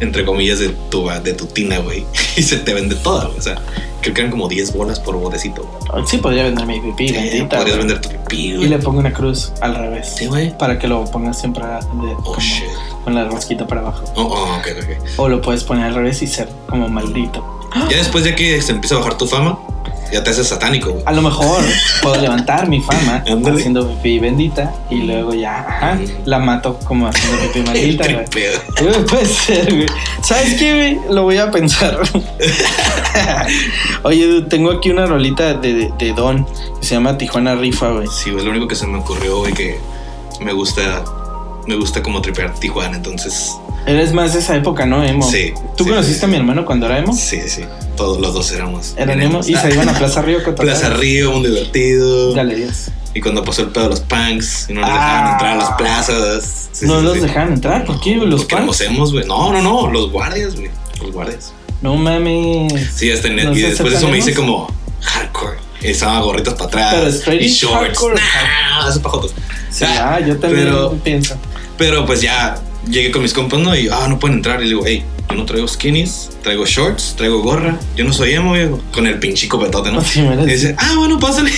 entre 0.00 0.24
comillas, 0.24 0.58
de 0.58 0.68
tu, 0.90 1.08
de 1.08 1.32
tu 1.32 1.46
tina, 1.46 1.78
güey. 1.78 2.04
Y 2.36 2.42
se 2.42 2.56
te 2.58 2.74
vende 2.74 2.96
toda, 2.96 3.26
güey. 3.26 3.38
O 3.38 3.42
sea, 3.42 3.56
creo 4.02 4.14
que 4.14 4.20
eran 4.20 4.30
como 4.30 4.46
10 4.48 4.74
bolas 4.74 5.00
por 5.00 5.16
botecito. 5.16 5.66
Sí, 6.06 6.18
podría 6.18 6.42
vender 6.44 6.66
mi 6.66 6.80
pipí, 6.80 7.08
Sí, 7.08 7.14
bendita, 7.14 7.56
podrías 7.58 7.76
güey. 7.78 7.88
vender 7.88 8.00
tu 8.00 8.08
pipí, 8.10 8.36
Y 8.52 8.56
güey. 8.56 8.68
le 8.68 8.78
pongo 8.78 8.98
una 9.00 9.12
cruz 9.14 9.52
al 9.62 9.74
revés. 9.74 10.12
Sí, 10.16 10.26
güey. 10.26 10.56
Para 10.58 10.78
que 10.78 10.88
lo 10.88 11.04
pongas 11.06 11.38
siempre 11.40 11.64
de- 11.66 11.76
Oh, 11.78 12.22
como 12.22 12.38
shit. 12.40 12.64
con 13.04 13.14
la 13.14 13.24
rosquita 13.24 13.66
para 13.66 13.80
abajo. 13.80 14.04
Oh, 14.16 14.22
oh, 14.22 14.56
ok, 14.58 14.66
ok. 14.82 15.18
O 15.18 15.28
lo 15.30 15.40
puedes 15.40 15.64
poner 15.64 15.86
al 15.86 15.94
revés 15.94 16.20
y 16.22 16.26
ser 16.26 16.48
como 16.68 16.88
maldito. 16.88 17.60
Ya 17.90 17.96
después, 17.96 18.24
ya 18.24 18.34
que 18.36 18.60
se 18.62 18.72
empieza 18.72 18.96
a 18.96 18.98
bajar 18.98 19.16
tu 19.18 19.26
fama, 19.26 19.58
ya 20.12 20.22
te 20.22 20.28
haces 20.30 20.46
satánico, 20.48 20.90
güey. 20.90 21.02
A 21.06 21.12
lo 21.12 21.22
mejor 21.22 21.64
puedo 22.02 22.20
levantar 22.20 22.68
mi 22.68 22.80
fama 22.80 23.24
Ándale. 23.30 23.58
haciendo 23.58 23.88
pipí 23.88 24.18
bendita 24.18 24.74
y 24.90 24.96
luego 24.96 25.32
ya, 25.32 25.60
ajá, 25.60 25.98
la 26.26 26.38
mato 26.38 26.78
como 26.84 27.06
haciendo 27.08 27.38
pipí 27.42 27.60
maldita, 27.66 28.04
güey. 28.12 29.04
Puede 29.08 29.26
ser, 29.26 29.74
güey. 29.74 29.86
¿Sabes 30.22 30.54
qué, 30.58 30.74
güey? 31.00 31.14
Lo 31.14 31.22
voy 31.22 31.38
a 31.38 31.50
pensar. 31.50 31.98
Oye, 34.02 34.42
tengo 34.42 34.70
aquí 34.70 34.90
una 34.90 35.06
rolita 35.06 35.54
de, 35.54 35.92
de 35.98 36.12
Don 36.12 36.44
que 36.44 36.86
se 36.86 36.94
llama 36.94 37.16
Tijuana 37.16 37.54
Rifa, 37.54 37.90
güey. 37.90 38.06
Sí, 38.08 38.30
güey, 38.30 38.40
es 38.40 38.44
lo 38.44 38.50
único 38.50 38.68
que 38.68 38.74
se 38.76 38.86
me 38.86 38.98
ocurrió, 38.98 39.38
güey, 39.38 39.52
que 39.54 39.78
me 40.40 40.52
gusta, 40.52 41.04
me 41.66 41.76
gusta 41.76 42.02
como 42.02 42.20
tripear 42.20 42.52
Tijuana, 42.54 42.96
entonces, 42.96 43.52
Eres 43.86 44.12
más 44.12 44.32
de 44.32 44.38
esa 44.40 44.54
época, 44.56 44.86
¿no, 44.86 45.02
Emo? 45.04 45.28
Sí, 45.28 45.52
¿Tú 45.76 45.84
sí, 45.84 45.90
conociste 45.90 46.20
sí, 46.20 46.24
a 46.24 46.28
mi 46.28 46.36
hermano 46.36 46.64
cuando 46.64 46.86
era 46.86 46.98
Emo? 46.98 47.12
sí, 47.14 47.40
sí, 47.48 47.62
todos 47.96 48.20
los 48.20 48.32
dos 48.32 48.52
éramos. 48.52 48.94
Eran 48.96 49.20
Emo 49.20 49.40
y 49.40 49.54
se 49.56 49.72
iban 49.72 49.88
a 49.88 49.92
Plaza 49.98 50.22
Río 50.22 50.38
Plaza 50.56 50.90
Río, 50.90 51.34
un 51.34 51.42
divertido. 51.42 52.32
Galerías. 52.32 52.90
Y 53.14 53.20
cuando 53.20 53.44
pasó 53.44 53.62
el 53.62 53.68
pedo 53.68 53.84
de 53.84 53.90
los 53.90 54.00
punks 54.00 54.66
y 54.70 54.72
no 54.74 54.80
nos 54.82 54.90
Ah. 54.90 54.94
dejaban 54.94 55.32
entrar 55.32 55.52
a 55.52 55.56
las 55.56 55.70
plazas. 55.72 56.68
Sí, 56.72 56.86
no 56.86 57.00
los 57.00 57.20
dejaban 57.20 57.52
entrar, 57.54 57.84
¿por 57.84 58.00
qué? 58.00 58.14
Los 58.16 58.42
Porque 58.44 58.56
punks. 58.56 58.80
éramos 58.82 59.12
güey. 59.12 59.26
No, 59.26 59.52
no, 59.52 59.60
no, 59.60 59.90
los 59.90 60.10
guardias, 60.10 60.54
güey. 60.54 60.70
Los 61.00 61.10
guardias. 61.12 61.52
No 61.82 61.96
mames. 61.96 62.72
Sí, 62.94 63.10
hasta 63.10 63.28
en- 63.28 63.36
¿No 63.44 63.52
y 63.52 63.60
después 63.62 63.90
de 63.92 63.98
eso 63.98 64.08
me 64.08 64.18
hice 64.18 64.32
como 64.32 64.72
hardcore. 65.00 65.58
Y 65.82 65.88
estaba 65.88 66.20
gorritos 66.20 66.54
para 66.54 66.66
atrás. 66.68 66.94
Pero 66.94 67.06
straight 67.08 67.42
y 67.42 67.48
shorts. 67.48 67.74
hardcore. 67.98 68.14
Nah, 68.14 68.88
esos 68.88 69.02
pajotos. 69.02 69.32
Sí, 69.70 69.84
ah, 69.84 70.20
yo 70.20 70.36
también 70.38 70.66
Pero- 70.66 70.92
pienso. 71.02 71.34
Pero 71.76 72.06
pues 72.06 72.20
ya 72.22 72.54
llegué 72.88 73.10
con 73.10 73.22
mis 73.22 73.32
compas, 73.32 73.60
¿no? 73.60 73.74
Y 73.76 73.88
ah, 73.88 74.06
no 74.08 74.18
pueden 74.18 74.38
entrar. 74.38 74.60
Y 74.60 74.64
le 74.64 74.68
digo, 74.68 74.82
hey, 74.86 75.02
yo 75.30 75.36
no 75.36 75.44
traigo 75.46 75.66
skinnies, 75.66 76.30
traigo 76.42 76.66
shorts, 76.66 77.14
traigo 77.16 77.40
gorra. 77.42 77.78
Yo 77.96 78.04
no 78.04 78.12
soy 78.12 78.32
emo, 78.32 78.50
güey. 78.50 78.68
Con 78.92 79.06
el 79.06 79.18
pinche 79.18 79.48
copetote, 79.48 79.90
¿no? 79.90 80.00
Sí, 80.04 80.20
me 80.20 80.42
Y 80.42 80.46
dice, 80.46 80.74
ah, 80.78 80.94
bueno, 80.96 81.18
pásale. 81.18 81.50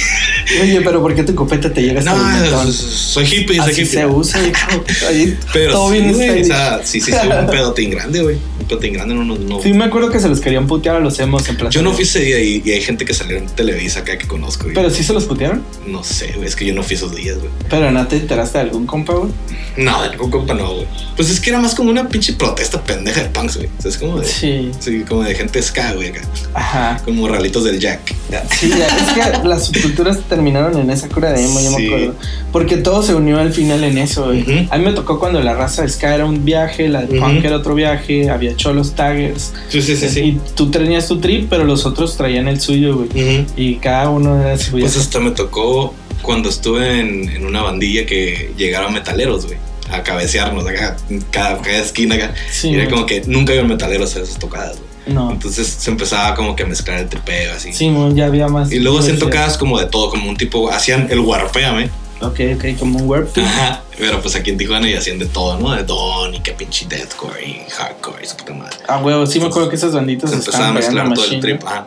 Oye, 0.63 0.81
pero 0.83 1.01
¿por 1.03 1.15
qué 1.15 1.25
tu 1.25 1.35
copeta 1.35 1.73
te 1.73 1.83
llega 1.83 1.99
hasta 2.01 2.13
el 2.13 2.19
No, 2.19 2.41
mentón? 2.59 2.73
soy 2.73 3.25
hippie, 3.25 3.57
soy 3.57 3.73
Así 3.73 3.83
hippie. 3.83 3.87
se 3.87 4.07
usa, 4.07 4.41
Pero 5.53 5.73
todo 5.73 5.89
sí, 5.91 5.99
bien 6.01 6.13
güey, 6.13 6.29
stylish. 6.29 6.45
o 6.45 6.47
sea, 6.47 6.81
sí, 6.85 7.01
sí, 7.01 7.13
sí, 7.13 7.19
un 7.41 7.47
pedotín 7.51 7.91
grande, 7.91 8.23
güey. 8.23 8.37
Un 8.61 8.67
pedotín 8.69 8.93
grande 8.95 9.15
no, 9.15 9.25
no, 9.25 9.37
no. 9.37 9.63
Sí, 9.63 9.73
me 9.73 9.85
acuerdo 9.85 10.11
que 10.11 10.21
se 10.21 10.29
los 10.29 10.41
querían 10.41 10.67
putear 10.67 10.97
a 10.97 11.01
los 11.01 11.19
emos 11.19 11.49
en 11.49 11.57
Plaza 11.57 11.71
Yo 11.71 11.83
no 11.83 11.93
fui 11.93 12.05
ese 12.05 12.21
día 12.21 12.39
y, 12.41 12.63
y 12.65 12.71
hay 12.73 12.81
gente 12.83 13.05
que 13.05 13.15
salió 13.15 13.37
en 13.39 13.47
Televisa 13.47 14.01
acá 14.01 14.17
que 14.19 14.27
conozco. 14.29 14.71
Y 14.71 14.75
Pero 14.75 14.91
sí 14.91 15.03
se 15.03 15.13
los 15.13 15.25
putearon. 15.25 15.63
No 15.87 16.05
sé, 16.05 16.33
güey, 16.37 16.47
es 16.49 16.57
que 16.57 16.65
yo 16.65 16.75
no 16.75 16.83
fui 16.83 16.97
esos 16.97 17.15
días, 17.15 17.39
güey. 17.39 17.51
Pero 17.69 17.91
no 17.91 18.07
te 18.07 18.17
enteraste 18.17 18.59
de 18.59 18.65
algún 18.65 18.87
compa, 18.87 19.15
güey. 19.15 19.33
No, 19.77 20.03
de 20.03 20.11
ningún 20.11 20.31
compa 20.31 20.55
no, 20.55 20.73
güey. 20.75 20.87
Pues 21.17 21.31
es 21.31 21.41
que 21.41 21.51
era 21.51 21.59
más 21.59 21.75
como 21.75 21.91
una 21.91 22.09
pinche 22.09 22.35
protesta 22.35 22.83
pendeja 22.83 23.23
de 23.23 23.29
punks, 23.31 23.54
güey. 23.57 23.69
O 23.79 23.83
sea, 23.83 23.91
es 23.91 23.99
como 23.99 24.21
de. 24.21 24.27
Sí. 24.27 24.71
Sí. 24.81 25.05
como 25.09 25.23
de 25.23 25.35
gente 25.35 25.61
ska, 25.63 25.93
güey, 25.93 26.09
acá. 26.09 26.23
Ajá. 26.55 27.01
Como 27.05 27.27
ralitos 27.29 27.65
del 27.65 27.79
Jack. 27.81 28.15
Sí, 28.59 28.71
es 28.73 29.13
que 29.43 29.47
las 29.49 29.67
subculturas 29.67 30.19
terminaron 30.29 30.79
en 30.79 30.91
esa 30.91 31.09
cura 31.09 31.33
de 31.33 31.45
emo, 31.45 31.61
yo 31.61 31.71
me 31.71 31.77
Sí. 31.77 31.87
acuerdo. 31.87 32.15
Porque 32.53 32.77
todo 32.79 33.03
se 33.03 33.15
unió 33.15 33.39
al 33.39 33.53
final 33.53 33.85
en 33.85 33.99
eso, 33.99 34.27
güey. 34.27 34.43
Ujú. 34.43 34.67
A 34.71 34.79
mí 34.79 34.85
me 34.85 34.93
tocó 34.93 35.19
cuando 35.19 35.41
la 35.41 35.55
raza 35.55 35.83
de 35.83 35.89
ska 35.89 36.15
era 36.15 36.25
un 36.25 36.45
viaje, 36.45 36.89
la 36.89 37.03
de 37.03 37.19
Ujú. 37.19 37.27
punk 37.27 37.45
era 37.45 37.57
otro 37.57 37.75
viaje, 37.75 38.31
había 38.31 38.57
cholos 38.57 38.95
taggers. 38.95 39.53
Sí, 39.69 39.83
sí, 39.83 39.97
sí, 39.97 40.09
sí. 40.09 40.21
Y 40.21 40.41
tú 40.55 40.71
tenías 40.71 41.07
tu 41.09 41.21
trip, 41.21 41.49
pero 41.51 41.65
los 41.65 41.87
otros 41.87 42.17
traían 42.17 42.49
el 42.49 42.61
suyo, 42.61 42.97
güey. 42.97 43.09
Ujú. 43.41 43.47
Y 43.57 43.77
cada 43.77 44.09
uno 44.11 44.41
era 44.41 44.59
su 44.59 44.73
Pues 44.73 44.97
hasta 44.97 45.21
me 45.21 45.31
tocó 45.31 45.95
cuando 46.23 46.49
estuve 46.49 47.01
en, 47.01 47.29
en 47.29 47.45
una 47.45 47.63
bandilla 47.63 48.07
que 48.07 48.53
llegaron 48.57 48.93
metaleros, 48.95 49.47
güey. 49.47 49.59
A 49.95 50.03
cabecearnos 50.03 50.67
acá, 50.67 50.97
cada, 51.31 51.61
cada 51.63 51.79
esquina 51.79 52.15
acá. 52.17 52.35
Sí, 52.51 52.71
y 52.71 52.75
era 52.75 52.91
como 52.91 53.07
que 53.07 53.23
nunca 53.27 53.53
había 53.53 53.65
metaleros 53.65 54.17
a 54.17 54.21
esas 54.21 54.39
tocadas, 54.39 54.77
güey. 54.79 55.15
No. 55.15 55.31
Entonces 55.31 55.67
se 55.67 55.91
empezaba 55.91 56.35
como 56.35 56.57
que 56.57 56.63
a 56.63 56.67
mezclar 56.67 56.99
el 56.99 57.09
tripeo 57.09 57.53
así. 57.55 57.73
Sí, 57.73 57.93
ya 58.15 58.27
había 58.27 58.49
más. 58.49 58.73
Y 58.73 58.81
luego 58.81 59.01
hacían 59.01 59.19
tocadas 59.19 59.59
como 59.59 59.79
de 59.79 59.87
todo, 59.87 60.11
como 60.11 60.29
un 60.29 60.37
tipo, 60.37 60.71
hacían 60.71 61.09
el 61.11 61.21
warpéame. 61.21 61.91
Ok, 62.21 62.41
ok, 62.57 62.79
como 62.79 62.99
un 62.99 63.09
warp. 63.09 63.37
Ajá. 63.37 63.83
Pero 63.99 64.21
pues 64.23 64.35
aquí 64.35 64.51
en 64.51 64.57
Tijuana 64.57 64.89
y 64.89 64.95
hacían 64.95 65.19
de 65.19 65.27
todo, 65.27 65.59
¿no? 65.59 65.73
De 65.73 65.83
Don 65.85 66.35
y 66.35 66.41
que 66.41 66.53
pinche 66.53 66.87
deathcore 66.89 67.45
y 67.45 67.71
hardcore 67.71 68.25
y 68.25 68.27
su 68.27 68.37
puta 68.37 68.55
madre. 68.55 68.77
Ah, 68.89 68.99
huevo, 68.99 69.27
sí 69.27 69.41
me 69.41 69.47
acuerdo 69.47 69.69
que 69.69 69.77
esas 69.77 69.93
banditas 69.93 70.31
Se 70.31 70.37
empezaba 70.37 70.69
a 70.69 70.73
mezclar 70.73 71.05
todo 71.13 71.15
el 71.15 71.21
machine, 71.21 71.41
trip. 71.41 71.63
¿no? 71.63 71.69
Ajá. 71.69 71.87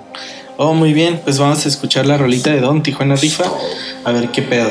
Oh, 0.58 0.74
muy 0.74 0.94
bien, 0.94 1.22
pues 1.24 1.38
vamos 1.38 1.66
a 1.66 1.70
escuchar 1.70 2.06
la 2.06 2.18
rolita 2.18 2.52
de 2.52 2.62
Don 2.62 2.84
Tijuana 2.84 3.16
Rifa. 3.16 3.46
A 4.04 4.12
ver 4.12 4.30
qué 4.30 4.42
pedo. 4.42 4.70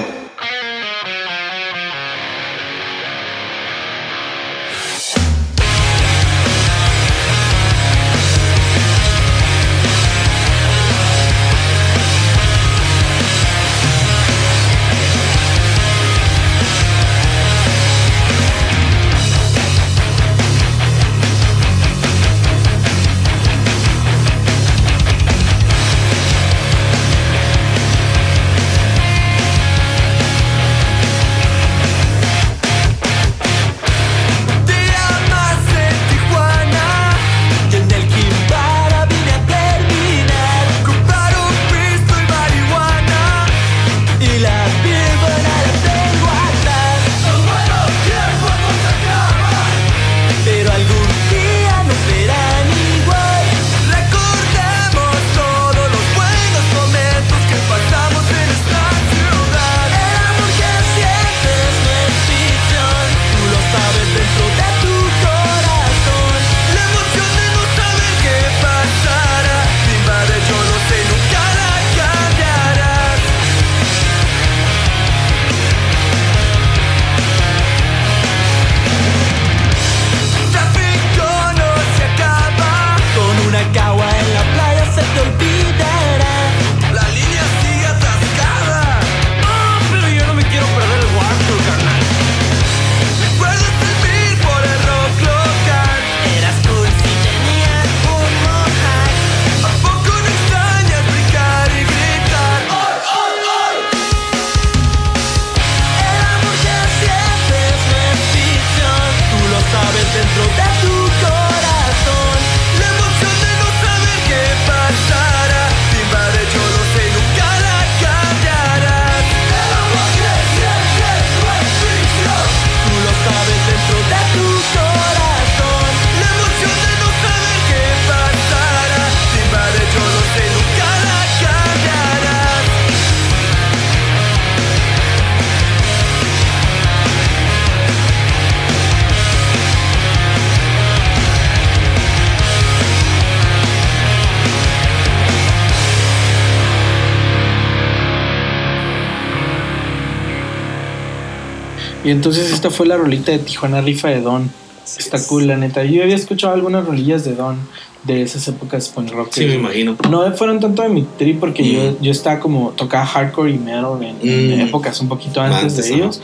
Y 152.07 152.11
entonces 152.11 152.53
esta 152.53 152.71
fue 152.71 152.87
la 152.87 152.97
rolita 152.97 153.33
de 153.33 153.39
Tijuana 153.41 153.81
Rifa 153.81 154.09
de 154.09 154.21
Don. 154.21 154.51
Está 154.99 155.19
cool, 155.27 155.49
la 155.49 155.57
neta. 155.57 155.83
Yo 155.85 156.03
había 156.05 156.15
escuchado 156.15 156.55
algunas 156.55 156.87
rolillas 156.87 157.25
de 157.25 157.35
Don 157.35 157.57
de 158.05 158.23
esas 158.23 158.47
épocas 158.47 158.89
punk 158.91 159.11
rock. 159.11 159.31
Sí, 159.33 159.47
me 159.47 159.55
imagino. 159.55 159.97
No 160.09 160.31
fueron 160.37 160.61
tanto 160.61 160.83
de 160.83 160.89
mi 160.89 161.03
trip 161.19 161.41
porque 161.41 161.63
Mm. 161.65 161.67
yo, 161.73 161.97
yo 162.01 162.13
estaba 162.13 162.39
como 162.39 162.71
tocaba 162.71 163.05
hardcore 163.05 163.51
y 163.51 163.59
metal 163.59 164.01
en, 164.01 164.29
en 164.31 164.59
Mm. 164.59 164.61
épocas 164.69 165.01
un 165.01 165.09
poquito 165.09 165.41
antes, 165.41 165.61
Antes, 165.73 165.89
de 165.89 165.95
ellos. 165.97 166.23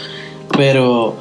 Pero 0.57 1.17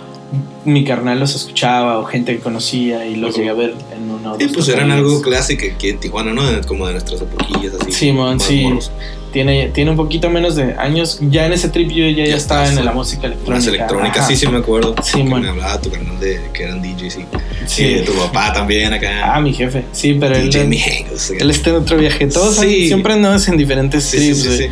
mi 0.64 0.84
carnal 0.86 1.20
los 1.20 1.36
escuchaba 1.36 1.98
o 1.98 2.06
gente 2.06 2.36
que 2.36 2.42
conocía 2.42 3.06
y 3.08 3.16
los 3.16 3.36
llegué 3.36 3.50
a 3.50 3.54
ver 3.54 3.74
en 3.96 4.10
una 4.12 4.34
o 4.34 4.38
Sí, 4.40 4.48
pues 4.54 4.68
eran 4.68 4.92
algo 4.92 5.20
clásico 5.22 5.64
aquí 5.74 5.90
en 5.90 6.00
Tijuana, 6.00 6.32
¿no? 6.34 6.44
Como 6.68 6.86
de 6.86 6.94
nuestras 6.94 7.22
epoquillas 7.22 7.74
así. 7.82 7.92
Simón, 7.92 8.40
sí. 8.40 8.62
morros. 8.64 8.92
Tiene, 9.32 9.68
tiene 9.70 9.92
un 9.92 9.98
poquito 9.98 10.30
menos 10.30 10.56
de 10.56 10.74
años. 10.78 11.20
Ya 11.30 11.46
en 11.46 11.54
ese 11.54 11.70
trip 11.70 11.90
yo 11.90 12.06
ya, 12.06 12.24
ya 12.26 12.32
Ya 12.32 12.36
estaba 12.36 12.68
en 12.68 12.84
la 12.84 12.92
música 12.92 13.28
electrónica. 13.28 13.56
Más 13.56 13.68
electrónica, 13.68 14.20
Ajá. 14.20 14.28
sí, 14.28 14.36
sí 14.36 14.48
me 14.48 14.58
acuerdo. 14.58 14.94
Sí, 15.02 15.20
que 15.20 15.24
me 15.24 15.48
hablaba 15.50 15.80
tu 15.80 15.90
canal 15.90 16.20
de 16.20 16.40
que 16.54 16.64
eran 16.64 16.82
DJs 16.82 17.18
y, 17.18 17.26
Sí. 17.66 17.84
y 17.84 17.94
de 17.96 18.02
tu 18.02 18.14
papá 18.14 18.52
también 18.54 18.92
acá. 18.94 19.34
Ah, 19.36 19.40
mi 19.40 19.54
jefe. 19.54 19.86
Sí, 19.94 20.18
pero 20.20 20.36
él, 20.36 20.46
DJ 20.50 20.62
él, 20.64 20.68
Mijengos. 20.68 21.32
él 21.32 21.50
está 21.50 21.70
en 21.70 21.76
otro 21.78 21.98
viaje. 21.98 22.28
Todos 22.28 22.56
Sí. 22.58 22.88
siempre 22.88 23.14
andamos 23.14 23.48
en 23.48 23.58
diferentes 23.58 24.04
Sí, 24.04 24.18
trips, 24.18 24.58
sí. 24.58 24.66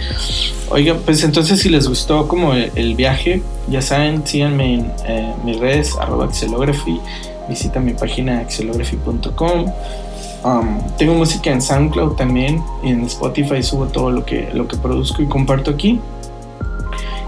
Oiga, 0.70 0.96
pues 1.04 1.24
entonces 1.24 1.60
si 1.60 1.70
les 1.70 1.88
gustó 1.88 2.28
como 2.28 2.54
el, 2.54 2.72
el 2.76 2.96
viaje, 2.96 3.42
ya 3.70 3.82
saben, 3.82 4.26
síganme 4.28 4.74
en 4.76 4.92
eh, 5.08 5.34
mis 5.46 5.58
redes, 5.58 5.96
arroba 6.00 6.30
visita 7.50 7.80
mi 7.80 7.94
página 7.94 8.40
axelography.com. 8.42 9.66
Um, 10.44 10.80
tengo 10.98 11.14
música 11.16 11.52
en 11.52 11.62
SoundCloud 11.62 12.14
también, 12.16 12.64
y 12.84 12.90
en 12.90 13.04
Spotify 13.06 13.62
subo 13.62 13.86
todo 13.88 14.10
lo 14.12 14.26
que, 14.26 14.50
lo 14.54 14.68
que 14.68 14.78
produzco 14.78 15.22
y 15.22 15.28
comparto 15.28 15.72
aquí. 15.72 16.00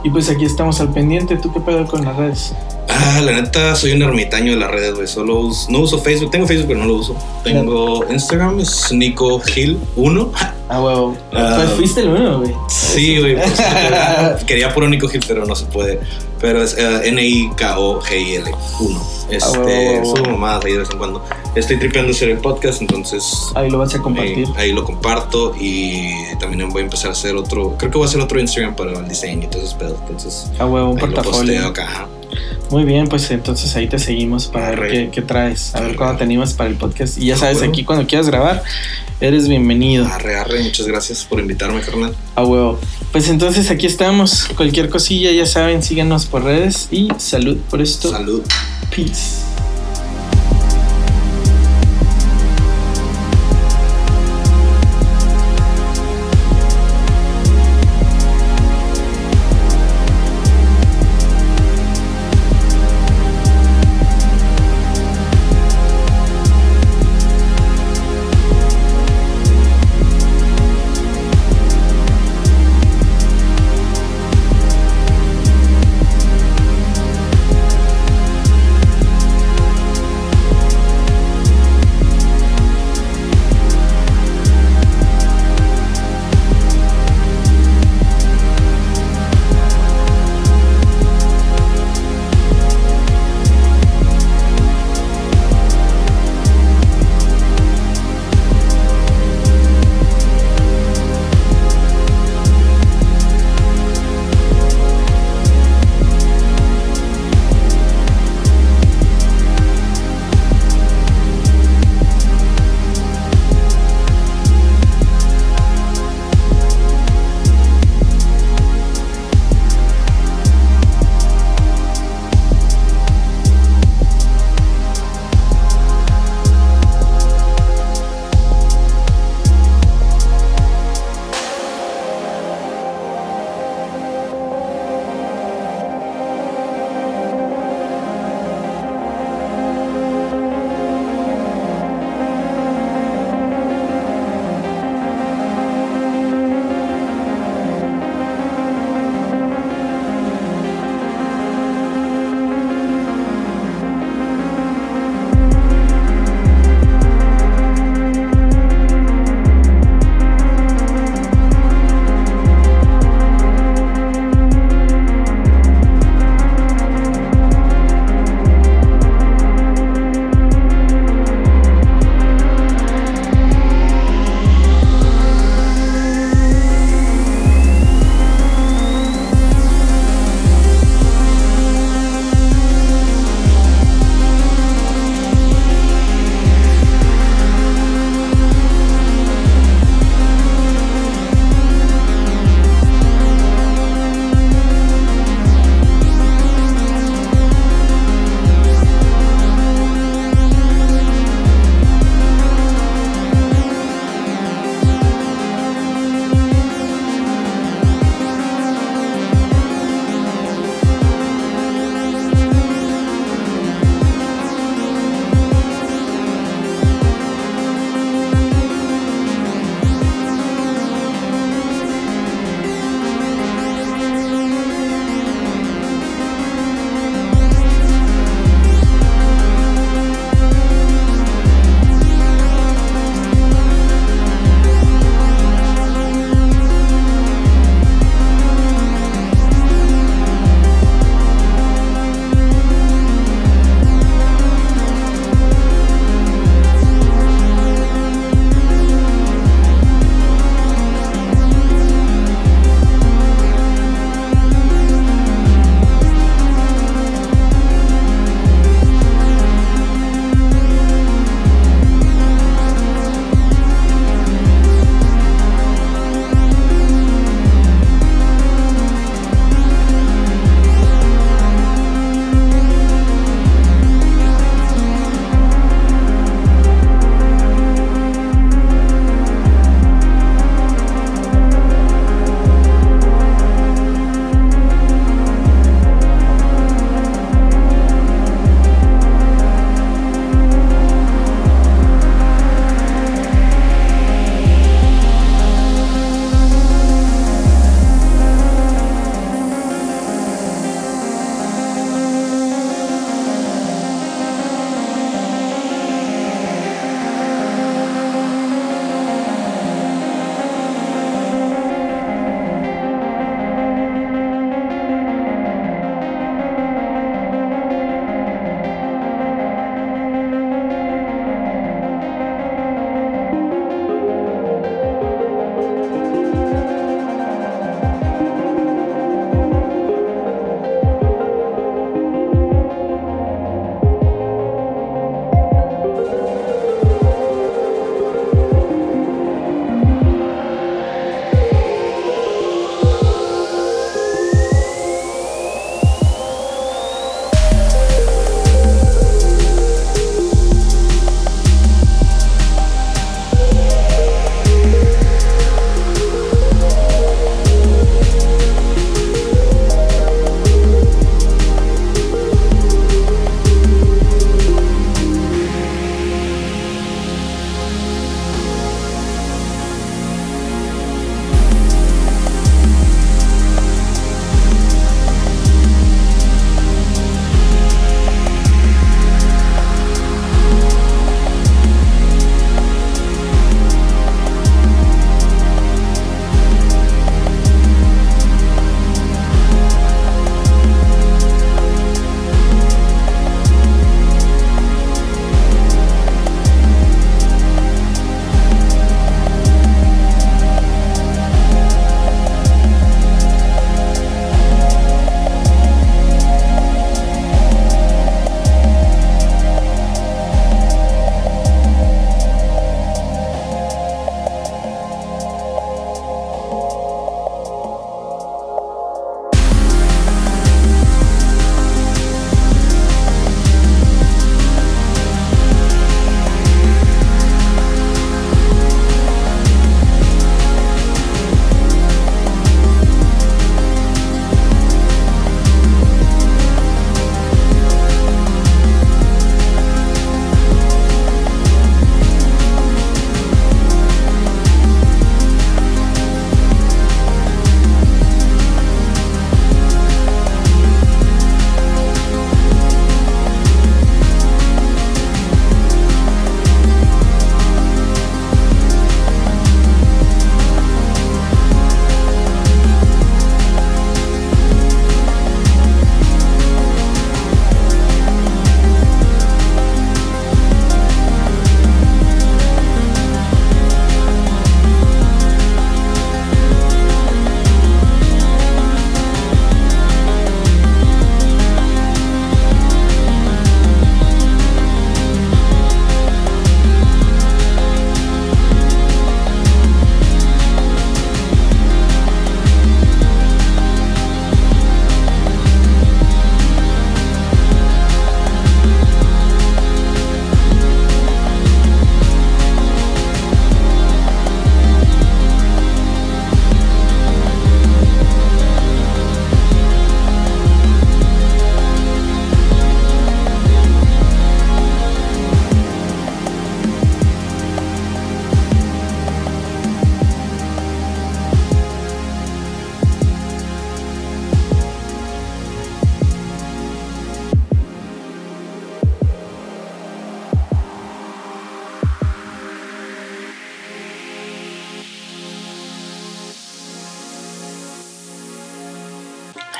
Y 0.03 0.09
pues 0.09 0.30
aquí 0.30 0.45
estamos 0.45 0.80
al 0.82 0.91
pendiente, 0.93 1.36
¿tú 1.38 1.51
qué 1.53 1.59
pedo 1.59 1.86
con 1.86 2.05
las 2.05 2.16
redes? 2.16 2.53
Ah, 2.89 3.22
la 3.22 3.34
neta, 3.34 3.76
soy 3.76 3.91
un 3.93 4.01
ermitaño 4.01 4.53
de 4.53 4.59
las 4.59 4.72
redes, 4.72 4.95
güey. 4.95 5.07
Solo 5.07 5.41
us- 5.41 5.68
no 5.70 5.80
uso 5.80 5.99
Facebook. 5.99 6.32
Tengo 6.32 6.47
Facebook, 6.47 6.68
pero 6.70 6.80
no 6.80 6.86
lo 6.88 6.95
uso. 6.95 7.16
Tengo 7.43 8.03
Instagram, 8.12 8.59
es 8.59 8.91
Nico 8.91 9.39
Gil 9.39 9.78
1. 9.95 10.32
Ah, 10.70 10.82
huevo. 10.82 11.16
Ah. 11.34 11.53
pues 11.57 11.70
fuiste 11.72 12.01
el 12.01 12.09
uno, 12.09 12.39
güey. 12.39 12.53
Sí, 12.68 13.20
güey. 13.20 13.36
pues, 13.36 14.43
quería 14.47 14.74
puro 14.74 14.89
Nico 14.89 15.07
Gil, 15.07 15.24
pero 15.28 15.45
no 15.45 15.55
se 15.55 15.66
puede. 15.66 15.99
Pero 16.41 16.63
es 16.63 16.75
eh, 16.77 17.01
N-I-K-O-G-I-L 17.09 18.51
1. 18.79 19.07
Este, 19.29 19.99
Ah, 19.99 20.03
subo 20.03 20.31
mamadas 20.31 20.65
ahí 20.65 20.73
de 20.73 20.79
vez 20.79 20.89
en 20.91 20.97
cuando. 20.97 21.23
Estoy 21.55 21.77
tripeando 21.79 22.11
hacer 22.11 22.29
el 22.29 22.39
podcast, 22.39 22.81
entonces 22.81 23.51
Ahí 23.55 23.69
lo 23.69 23.77
vas 23.77 23.93
a 23.95 23.99
compartir. 24.01 24.47
ahí, 24.57 24.69
ahí 24.69 24.71
lo 24.73 24.83
comparto. 24.83 25.53
Y 25.59 26.11
también 26.39 26.67
voy 26.69 26.81
a 26.81 26.85
empezar 26.85 27.09
a 27.09 27.13
hacer 27.13 27.35
otro. 27.35 27.75
Creo 27.77 27.91
que 27.91 27.97
voy 27.97 28.05
a 28.07 28.09
hacer 28.09 28.19
otro 28.21 28.39
Instagram 28.39 28.75
para 28.75 28.91
el 28.99 29.07
diseño 29.07 29.43
y 29.45 29.47
todos 29.47 29.65
esos 29.65 29.75
pedos. 29.75 29.97
Entonces, 30.01 30.51
A 30.59 30.65
huevo, 30.65 30.89
un 30.91 30.97
ahí 30.99 31.07
lo 31.07 31.13
posteo 31.15 31.31
portafolio. 31.31 31.67
acá. 31.67 32.07
Muy 32.69 32.83
bien, 32.85 33.07
pues 33.07 33.29
entonces 33.31 33.75
ahí 33.75 33.87
te 33.87 33.99
seguimos 33.99 34.47
para 34.47 34.69
ver 34.71 34.89
qué, 34.91 35.09
qué 35.11 35.21
traes, 35.21 35.75
a 35.75 35.81
ver 35.81 35.95
cuándo 35.97 36.17
te 36.17 36.23
animas 36.23 36.53
para 36.53 36.69
el 36.69 36.75
podcast. 36.77 37.17
Y 37.17 37.25
ya 37.27 37.35
Ah, 37.35 37.37
sabes, 37.37 37.57
huevo. 37.59 37.71
aquí 37.71 37.83
cuando 37.83 38.07
quieras 38.07 38.27
grabar, 38.27 38.63
eres 39.19 39.49
bienvenido. 39.49 40.05
Arre, 40.07 40.37
arre, 40.37 40.63
muchas 40.63 40.87
gracias 40.87 41.25
por 41.25 41.39
invitarme, 41.41 41.81
carnal. 41.81 42.15
A 42.35 42.43
huevo. 42.45 42.79
Pues 43.11 43.27
entonces 43.27 43.69
aquí 43.71 43.87
estamos. 43.87 44.45
Cualquier 44.55 44.89
cosilla, 44.89 45.31
ya 45.33 45.45
saben, 45.45 45.83
síganos 45.83 46.25
por 46.27 46.45
redes 46.45 46.87
y 46.91 47.09
salud 47.17 47.57
por 47.69 47.81
esto. 47.81 48.09
Salud. 48.09 48.41
Peace. 48.95 49.50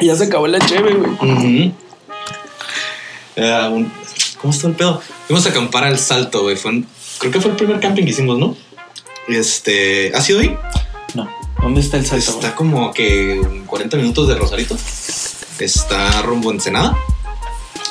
Ya 0.02 0.16
se 0.16 0.26
acabó 0.26 0.48
la 0.48 0.60
cheve, 0.60 0.94
güey. 0.94 1.74
Un- 3.38 3.92
¿Cómo 4.42 4.54
está 4.54 4.68
el 4.68 4.74
pedo? 4.74 5.02
Fuimos 5.28 5.46
a 5.46 5.50
acampar 5.50 5.84
al 5.84 6.00
salto, 6.00 6.42
güey. 6.44 6.56
Fue 6.56 6.72
un- 6.72 6.88
creo 7.20 7.32
que 7.32 7.40
fue 7.42 7.52
el 7.52 7.58
primer 7.58 7.80
camping 7.80 8.04
que 8.04 8.10
hicimos, 8.12 8.38
¿no? 8.40 8.56
Este. 9.28 10.12
¿Ha 10.16 10.22
sido 10.22 10.40
ahí? 10.40 10.58
No. 11.14 11.30
¿Dónde 11.62 11.82
está 11.82 11.98
el 11.98 12.06
salto? 12.06 12.32
Está 12.32 12.56
como 12.56 12.92
que 12.94 13.40
40 13.68 13.98
minutos 13.98 14.28
de 14.28 14.36
Rosarito. 14.36 14.76
Está 15.60 16.22
rumbo 16.24 16.50
a 16.50 16.54
Ensenada. 16.54 16.98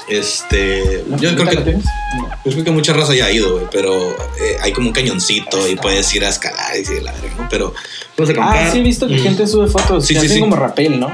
Este. 0.09 1.05
Yo 1.21 1.35
creo 1.35 1.45
¿La 1.45 1.51
que. 1.53 1.57
tienes? 1.59 1.85
No. 2.17 2.29
Yo 2.45 2.51
creo 2.53 2.65
que 2.65 2.71
mucha 2.73 2.93
raza 2.93 3.15
ya 3.15 3.27
ha 3.27 3.31
ido, 3.31 3.53
güey, 3.53 3.67
pero 3.71 4.11
eh, 4.11 4.57
hay 4.61 4.73
como 4.73 4.89
un 4.89 4.93
cañoncito 4.93 5.69
y 5.69 5.77
puedes 5.77 6.13
ir 6.15 6.25
a 6.25 6.31
escalar 6.31 6.73
y 6.77 7.01
la 7.01 7.13
verga, 7.13 7.35
¿no? 7.39 7.49
Pero 7.49 7.73
fuimos 8.17 8.31
a 8.31 8.33
acampar. 8.33 8.67
Ah, 8.67 8.71
sí, 8.73 8.79
he 8.79 8.83
visto 8.83 9.07
que 9.07 9.19
Mm. 9.19 9.23
gente 9.23 9.47
sube 9.47 9.69
fotos. 9.69 10.05
Sí, 10.05 10.15
que 10.15 10.21
sí, 10.21 10.27
hacen 10.27 10.37
sí. 10.39 10.41
como 10.43 10.57
rapel, 10.57 10.99
¿no? 10.99 11.13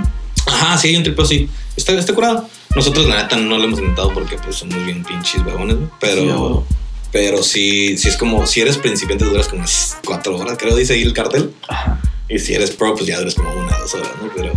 Ajá, 0.56 0.78
sí, 0.78 0.88
hay 0.88 0.96
un 0.96 1.02
tripeo 1.02 1.24
así. 1.24 1.48
Está, 1.76 1.92
está 1.92 2.12
curado. 2.14 2.48
Nosotros, 2.74 3.06
la 3.06 3.22
neta, 3.22 3.36
no 3.36 3.56
lo 3.58 3.64
hemos 3.64 3.78
intentado 3.78 4.12
porque 4.12 4.36
pues 4.36 4.56
somos 4.56 4.84
bien 4.84 5.02
pinches 5.04 5.42
huevones, 5.44 5.76
¿no? 5.76 5.90
Pero, 6.00 6.64
Sí, 6.68 6.76
pero 7.12 7.42
sí, 7.42 7.96
sí 7.98 8.08
es 8.08 8.16
como, 8.16 8.46
si 8.46 8.60
eres 8.60 8.76
principiante 8.78 9.24
duras 9.24 9.48
como 9.48 9.60
unas 9.60 9.96
cuatro 10.04 10.36
horas, 10.36 10.56
creo, 10.58 10.76
dice 10.76 10.92
ahí 10.94 11.02
el 11.02 11.12
cartel. 11.12 11.52
Ajá. 11.68 12.00
Y 12.28 12.38
si 12.38 12.54
eres 12.54 12.72
pro, 12.72 12.94
pues 12.94 13.06
ya 13.06 13.18
duras 13.18 13.34
como 13.34 13.50
una, 13.52 13.78
dos 13.78 13.94
horas, 13.94 14.10
¿no? 14.20 14.30
Pero 14.34 14.52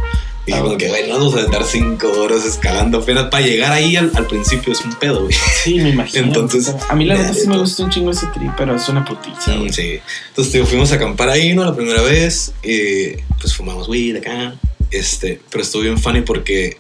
dije 0.46 0.58
Ah, 0.60 0.64
como 0.64 0.76
que, 0.76 0.88
güey, 0.90 1.08
no 1.08 1.18
vamos 1.20 1.36
a 1.36 1.42
andar 1.42 1.64
cinco 1.64 2.12
horas 2.12 2.44
escalando 2.44 2.98
apenas 2.98 3.26
para 3.30 3.46
llegar 3.46 3.72
ahí 3.72 3.96
al, 3.96 4.12
al 4.16 4.26
principio 4.26 4.74
es 4.74 4.82
un 4.84 4.96
pedo, 4.96 5.22
güey. 5.22 5.36
Sí, 5.64 5.76
me 5.76 5.90
imagino. 5.90 6.26
Entonces, 6.26 6.74
a 6.90 6.96
mí 6.96 7.06
la 7.06 7.16
neta 7.16 7.34
sí 7.36 7.48
me 7.48 7.60
gusta 7.60 7.84
un 7.84 7.92
chingo 7.92 8.10
ese 8.12 8.26
trip, 8.34 8.52
pero 8.58 8.76
es 8.76 8.90
una 8.90 9.06
putiza. 9.06 9.56
güey. 9.56 9.72
Sí. 9.72 10.00
Entonces, 10.30 10.52
tío, 10.52 10.66
fuimos 10.66 10.92
a 10.92 10.96
acampar 10.96 11.30
ahí, 11.30 11.54
¿no? 11.54 11.64
La 11.64 11.76
primera 11.76 12.02
vez. 12.02 12.52
Y 12.64 13.12
pues 13.40 13.56
fumamos 13.56 13.88
weed 13.88 14.18
acá. 14.18 14.56
Este, 14.92 15.42
pero 15.50 15.64
estuvo 15.64 15.84
bien 15.84 15.98
funny 15.98 16.22
porque 16.22 16.78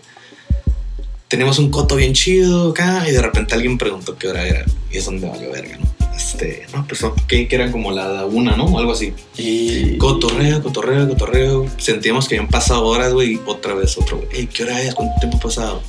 teníamos 1.27 1.59
un 1.59 1.69
coto 1.69 1.95
bien 1.95 2.13
chido 2.13 2.71
acá 2.71 3.07
y 3.07 3.11
de 3.11 3.21
repente 3.21 3.53
alguien 3.53 3.77
preguntó 3.77 4.17
qué 4.17 4.27
hora 4.27 4.45
era. 4.47 4.65
Y 4.91 4.97
es 4.97 5.05
donde 5.05 5.29
valió 5.29 5.51
verga, 5.51 5.77
¿no? 5.77 5.99
Este, 6.15 6.65
no, 6.73 6.85
pues 6.85 7.01
que, 7.27 7.47
eran 7.49 7.71
como 7.71 7.91
la 7.91 8.25
una, 8.25 8.57
¿no? 8.57 8.77
Algo 8.77 8.91
así. 8.91 9.13
Y. 9.37 9.97
Cotorreo, 9.97 10.61
cotorreo, 10.61 11.07
cotorreo. 11.07 11.65
Sentíamos 11.77 12.27
que 12.27 12.35
habían 12.35 12.49
pasado 12.49 12.85
horas, 12.85 13.13
güey, 13.13 13.33
y 13.33 13.41
otra 13.45 13.73
vez 13.73 13.97
otro, 13.97 14.17
güey. 14.17 14.27
Ey, 14.33 14.47
¿qué 14.47 14.63
hora 14.63 14.81
es? 14.81 14.93
¿Cuánto 14.93 15.17
tiempo 15.19 15.37
ha 15.37 15.41
pasado? 15.41 15.81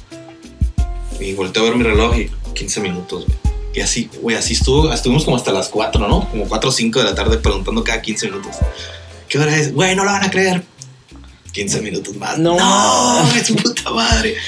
Y 1.19 1.33
volteé 1.33 1.63
a 1.63 1.65
ver 1.65 1.77
mi 1.77 1.83
reloj 1.83 2.17
y 2.17 2.31
15 2.55 2.81
minutos, 2.81 3.27
güey. 3.27 3.39
Y 3.75 3.81
así, 3.81 4.11
güey, 4.21 4.37
así 4.37 4.55
estuvo, 4.55 4.93
estuvimos 4.93 5.25
como 5.25 5.37
hasta 5.37 5.53
las 5.53 5.69
4, 5.69 6.07
¿no? 6.07 6.29
Como 6.29 6.49
4 6.49 6.69
o 6.69 6.73
5 6.73 6.99
de 6.99 7.05
la 7.05 7.15
tarde 7.15 7.39
preguntando 7.39 7.83
cada 7.85 8.03
15 8.03 8.27
minutos. 8.27 8.57
¿Qué 9.29 9.39
hora 9.39 9.57
es? 9.57 9.73
Güey, 9.73 9.95
no 9.95 10.05
lo 10.05 10.11
van 10.11 10.25
a 10.25 10.31
creer. 10.31 10.65
15 11.53 11.81
minutos 11.83 12.17
más. 12.17 12.39
No. 12.39 12.57
no 12.57 13.35
es 13.35 13.47
su 13.47 13.57
puta 13.57 13.91
madre. 13.91 14.35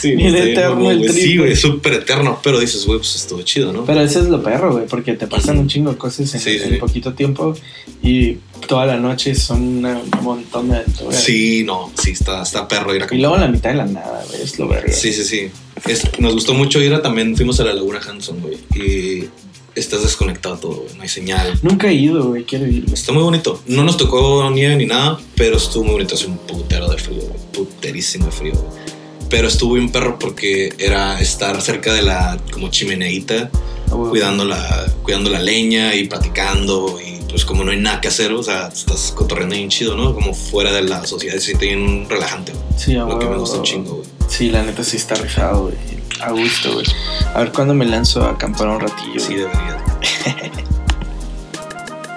Sí, 0.00 0.14
bien 0.14 0.34
eterno 0.36 0.90
el 0.90 0.98
güey. 0.98 1.12
Sí, 1.12 1.36
güey, 1.38 1.56
súper 1.56 1.94
eterno. 1.94 2.38
Pero 2.42 2.60
dices, 2.60 2.84
güey, 2.84 2.98
pues 2.98 3.14
estuvo 3.16 3.40
chido, 3.42 3.72
¿no? 3.72 3.84
Pero 3.86 4.02
eso 4.02 4.20
es 4.20 4.26
lo 4.28 4.42
perro, 4.42 4.72
güey, 4.74 4.86
porque 4.86 5.14
te 5.14 5.26
pasan 5.26 5.58
un 5.58 5.68
chingo 5.68 5.90
de 5.92 5.96
cosas 5.96 6.20
en, 6.34 6.40
Sí, 6.40 6.58
sí, 6.58 6.64
en 6.64 6.70
sí. 6.72 6.76
poquito 6.76 7.14
tiempo 7.14 7.54
y 8.02 8.36
toda 8.68 8.84
la 8.86 8.96
noche 8.98 9.34
son 9.34 9.78
una- 9.78 9.98
un 9.98 10.22
montón 10.24 10.68
de 10.68 10.76
aventuras. 10.76 11.22
Sí, 11.22 11.62
no, 11.64 11.90
sí, 12.02 12.10
está, 12.10 12.42
está 12.42 12.68
perro 12.68 12.94
ir 12.94 13.02
a 13.04 13.06
Y 13.10 13.18
luego 13.18 13.36
en 13.36 13.40
la 13.42 13.48
mitad 13.48 13.70
de 13.70 13.76
la 13.76 13.86
nada, 13.86 14.22
güey, 14.28 14.42
es 14.42 14.58
lo 14.58 14.68
verga. 14.68 14.92
Sí, 14.92 15.12
sí, 15.12 15.24
sí. 15.24 15.50
Es- 15.86 16.18
nos 16.18 16.34
gustó 16.34 16.52
mucho 16.52 16.80
ir 16.82 16.92
a 16.92 17.00
también, 17.00 17.34
fuimos 17.36 17.58
a 17.60 17.64
la 17.64 17.72
Laguna 17.72 18.00
Hanson, 18.06 18.40
güey. 18.40 18.58
Y 18.74 19.28
estás 19.76 20.02
desconectado 20.02 20.56
todo, 20.56 20.74
güey. 20.82 20.94
No 20.96 21.02
hay 21.02 21.08
señal. 21.08 21.58
Nunca 21.62 21.88
he 21.88 21.94
ido, 21.94 22.24
güey, 22.28 22.44
quiero 22.44 22.66
ir. 22.66 22.86
Está 22.92 23.12
muy 23.12 23.22
bonito. 23.22 23.62
No 23.66 23.84
nos 23.84 23.96
tocó 23.96 24.50
nieve 24.50 24.74
ni 24.76 24.86
nada, 24.86 25.18
pero 25.36 25.56
estuvo 25.58 25.84
muy 25.84 25.92
bonito. 25.92 26.14
Hace 26.14 26.26
un 26.26 26.38
putero 26.38 26.88
de 26.88 26.98
frío, 26.98 27.20
güey. 27.22 27.40
Puterísimo 27.52 28.26
de 28.26 28.32
frío, 28.32 28.52
güey. 28.54 28.86
Pero 29.28 29.48
estuvo 29.48 29.74
bien 29.74 29.90
perro 29.90 30.18
porque 30.18 30.72
era 30.78 31.20
estar 31.20 31.60
cerca 31.60 31.92
de 31.92 32.02
la 32.02 32.38
como 32.52 32.68
chimeneita, 32.70 33.50
Ah, 33.90 33.94
güey. 33.94 34.10
cuidando 34.10 34.44
la, 34.44 34.86
cuidando 35.02 35.30
la 35.30 35.40
leña 35.40 35.94
y 35.94 36.06
platicando. 36.08 36.98
Y 37.04 37.16
pues 37.28 37.44
como 37.44 37.64
no 37.64 37.72
hay 37.72 37.78
nada 37.80 38.00
que 38.00 38.08
hacer, 38.08 38.32
o 38.32 38.42
sea, 38.42 38.68
estás 38.68 39.12
cotorreando 39.16 39.56
bien 39.56 39.68
chido, 39.68 39.96
¿no? 39.96 40.14
Como 40.14 40.32
fuera 40.32 40.72
de 40.72 40.82
la 40.82 41.04
sociedad, 41.06 41.34
se 41.34 41.40
siente 41.40 41.66
bien 41.66 42.08
relajante, 42.08 42.52
güey. 42.52 42.64
Sí, 42.78 42.94
a 42.96 43.04
Lo 43.04 43.18
que 43.18 43.26
me 43.26 43.36
gusta 43.36 43.56
un 43.58 43.62
chingo, 43.64 43.96
güey. 43.96 44.08
Sí, 44.28 44.50
la 44.50 44.62
neta 44.62 44.84
sí 44.84 44.96
está 44.96 45.14
rifado, 45.14 45.64
güey. 45.64 45.76
A 46.20 46.30
gusto, 46.30 46.74
güey. 46.74 46.86
A 47.34 47.40
ver 47.40 47.52
cuándo 47.52 47.74
me 47.74 47.84
lanzo 47.84 48.24
a 48.24 48.30
acampar 48.30 48.68
un 48.68 48.80
ratillo. 48.80 49.20
Sí, 49.20 49.36
güey. 49.36 49.46
deberías. 49.46 49.82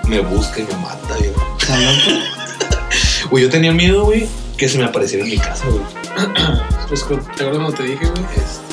me 0.07 0.19
busca 0.21 0.59
y 0.59 0.63
me 0.63 0.75
mata, 0.77 1.15
güey. 1.15 1.31
Güey, 3.29 3.43
yo 3.43 3.49
tenía 3.51 3.71
miedo, 3.71 4.05
güey, 4.05 4.27
que 4.57 4.67
se 4.67 4.79
me 4.79 4.85
apareciera 4.85 5.23
en 5.23 5.29
mi 5.29 5.37
casa, 5.37 5.65
güey. 5.67 5.83
Pues 6.87 7.05
te 7.05 7.13
acuerdas 7.13 7.57
cuando 7.57 7.73
te 7.73 7.83
dije, 7.83 8.07
güey, 8.07 8.23
este. 8.35 8.68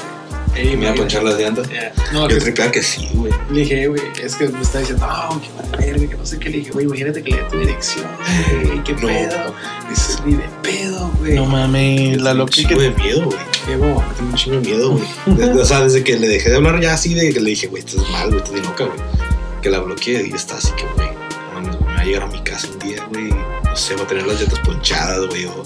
Ey, 0.56 0.76
me 0.76 0.84
iba 0.84 0.92
a 0.92 0.94
ponchar 0.94 1.22
las 1.22 1.38
llantas. 1.38 1.68
ya. 1.68 1.92
No, 2.12 2.22
Yo 2.28 2.36
que 2.36 2.40
tripeaba 2.42 2.72
que 2.72 2.82
sí, 2.82 3.08
güey. 3.14 3.32
le 3.50 3.60
dije, 3.60 3.86
güey, 3.88 4.02
es 4.22 4.34
que 4.36 4.48
me 4.48 4.60
está 4.62 4.78
diciendo, 4.80 5.06
no, 5.06 5.40
que 5.40 5.48
vale 5.76 5.92
verga, 5.92 6.08
que 6.08 6.16
no 6.16 6.26
sé 6.26 6.38
qué. 6.38 6.50
Le 6.50 6.58
dije, 6.58 6.70
güey, 6.72 6.86
imagínate 6.86 7.22
que 7.22 7.30
le 7.30 7.36
dé 7.38 7.42
tu 7.50 7.58
dirección, 7.58 8.06
güey, 8.64 8.84
qué 8.84 8.92
No. 8.94 9.00
pedo. 9.06 9.54
Dices, 9.90 10.20
ni 10.24 10.34
de 10.34 10.44
pedo, 10.62 11.10
güey. 11.18 11.34
No 11.34 11.46
mames, 11.46 12.20
la 12.20 12.32
Un 12.32 12.38
loca 12.38 12.50
chingo 12.52 12.68
que. 12.70 12.82
de 12.82 12.90
miedo, 12.90 13.24
güey. 13.24 13.38
Qué 13.66 13.76
bobo. 13.76 14.04
Tengo 14.16 14.30
un 14.30 14.34
chingo 14.36 14.60
de 14.60 14.68
miedo, 14.68 14.90
güey. 14.92 15.06
O 15.60 15.64
sea, 15.64 15.80
desde 15.82 16.02
que 16.04 16.16
le 16.18 16.28
dejé 16.28 16.50
de 16.50 16.56
hablar 16.56 16.80
ya 16.80 16.94
así, 16.94 17.14
de 17.14 17.32
que 17.32 17.40
le 17.40 17.50
dije, 17.50 17.66
güey, 17.68 17.82
estás 17.84 18.08
mal, 18.10 18.28
güey, 18.28 18.38
estás 18.42 18.60
loca, 18.60 18.84
güey. 18.84 18.98
Que 19.62 19.70
la 19.70 19.80
bloqueé 19.80 20.28
y 20.30 20.34
está 20.34 20.56
así 20.56 20.70
que, 20.76 20.84
güey, 20.94 21.08
no 21.08 21.60
mames, 21.60 21.80
me 21.80 21.86
va 21.86 22.00
a 22.00 22.04
llegar 22.04 22.22
a 22.22 22.26
mi 22.28 22.40
casa 22.42 22.68
un 22.72 22.78
día, 22.78 23.04
güey. 23.10 23.24
No 23.64 23.76
sé, 23.76 23.96
va 23.96 24.02
a 24.04 24.06
tener 24.06 24.26
las 24.26 24.40
llantas 24.40 24.58
ponchadas, 24.60 25.26
güey, 25.26 25.44
o 25.46 25.54
un 25.62 25.64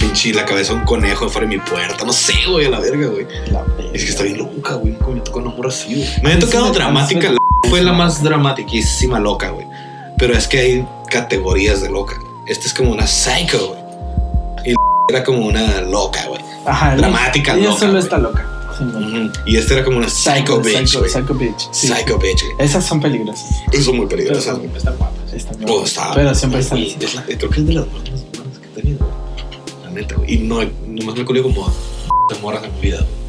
pinche 0.00 0.32
la 0.34 0.44
cabeza 0.44 0.72
de 0.72 0.80
un 0.80 0.84
conejo 0.84 1.26
afuera 1.26 1.48
de 1.48 1.56
mi 1.56 1.62
puerta. 1.62 2.04
No 2.04 2.12
sé, 2.12 2.32
güey, 2.50 2.66
a 2.66 2.70
la 2.70 2.80
verga, 2.80 3.06
güey. 3.08 3.26
La. 3.50 3.64
Es 3.92 4.04
que 4.04 4.10
está 4.10 4.22
bien 4.24 4.38
loca, 4.38 4.74
güey. 4.74 4.92
Nunca 4.92 5.06
me 5.08 5.20
tocó 5.20 5.38
una 5.40 5.50
morra 5.50 5.68
así, 5.68 5.94
güey. 5.94 6.08
Me 6.22 6.32
había 6.32 6.40
tocado 6.46 6.70
dramática. 6.72 7.30
La 7.30 7.36
fue 7.68 7.82
la 7.82 7.92
más 7.92 8.22
dramatiquísima 8.22 9.18
loca, 9.18 9.50
güey. 9.50 9.66
Pero 10.18 10.34
es 10.34 10.46
que 10.48 10.58
hay 10.58 10.88
categorías 11.10 11.80
de 11.82 11.90
loca. 11.90 12.16
Esta 12.46 12.66
es 12.66 12.74
como 12.74 12.92
una 12.92 13.06
psycho, 13.06 13.68
güey. 13.68 14.72
Y 14.72 14.74
era 15.12 15.24
como 15.24 15.46
una 15.46 15.80
loca, 15.82 16.24
güey. 16.28 16.40
Ajá, 16.64 16.92
ella- 16.94 17.02
dramática, 17.02 17.54
Ella 17.54 17.64
loca, 17.68 17.78
solo 17.80 17.92
güey. 17.92 18.02
está 18.04 18.18
loca. 18.18 18.46
Sí, 18.78 18.84
no. 18.84 18.98
Ujú. 18.98 19.30
Y 19.46 19.56
esta 19.56 19.74
era 19.74 19.84
como 19.84 19.96
una 19.98 20.08
psycho 20.08 20.60
bitch, 20.60 20.86
Psycho, 20.88 21.08
psycho 21.08 21.34
bitch. 21.34 21.68
Sí. 21.72 21.88
Psycho 21.88 22.18
bitch. 22.18 22.42
Esas 22.58 22.84
son 22.84 23.00
peligrosas. 23.00 23.62
Eso 23.72 23.90
es 23.90 23.96
muy 23.96 24.06
Pero 24.06 24.08
peligroso. 24.18 24.42
son, 24.56 24.76
están 24.76 24.96
guapas. 24.98 25.32
Están 25.32 25.56
Oh, 25.62 25.66
bien. 25.66 25.84
está. 25.84 26.12
Pero 26.14 26.34
siempre 26.34 26.60
están 26.60 26.78
es 26.78 27.14
la- 27.14 27.22
Creo 27.24 27.50
que 27.50 27.60
es 27.60 27.66
de 27.66 27.72
las 27.72 27.86
más 27.86 28.02
que 28.02 28.10
he 28.10 28.82
tenido. 28.82 28.98
La 29.08 29.15
neta, 29.96 30.14
güey. 30.16 30.34
Y 30.34 30.38
no, 30.38 30.60
nomás 30.86 31.16
me 31.16 31.24
colé 31.24 31.42
como 31.42 31.66
de 32.30 32.38
morras 32.40 32.64
en 32.64 32.74
mi 32.76 32.80
vida, 32.80 32.98
güey. 32.98 33.26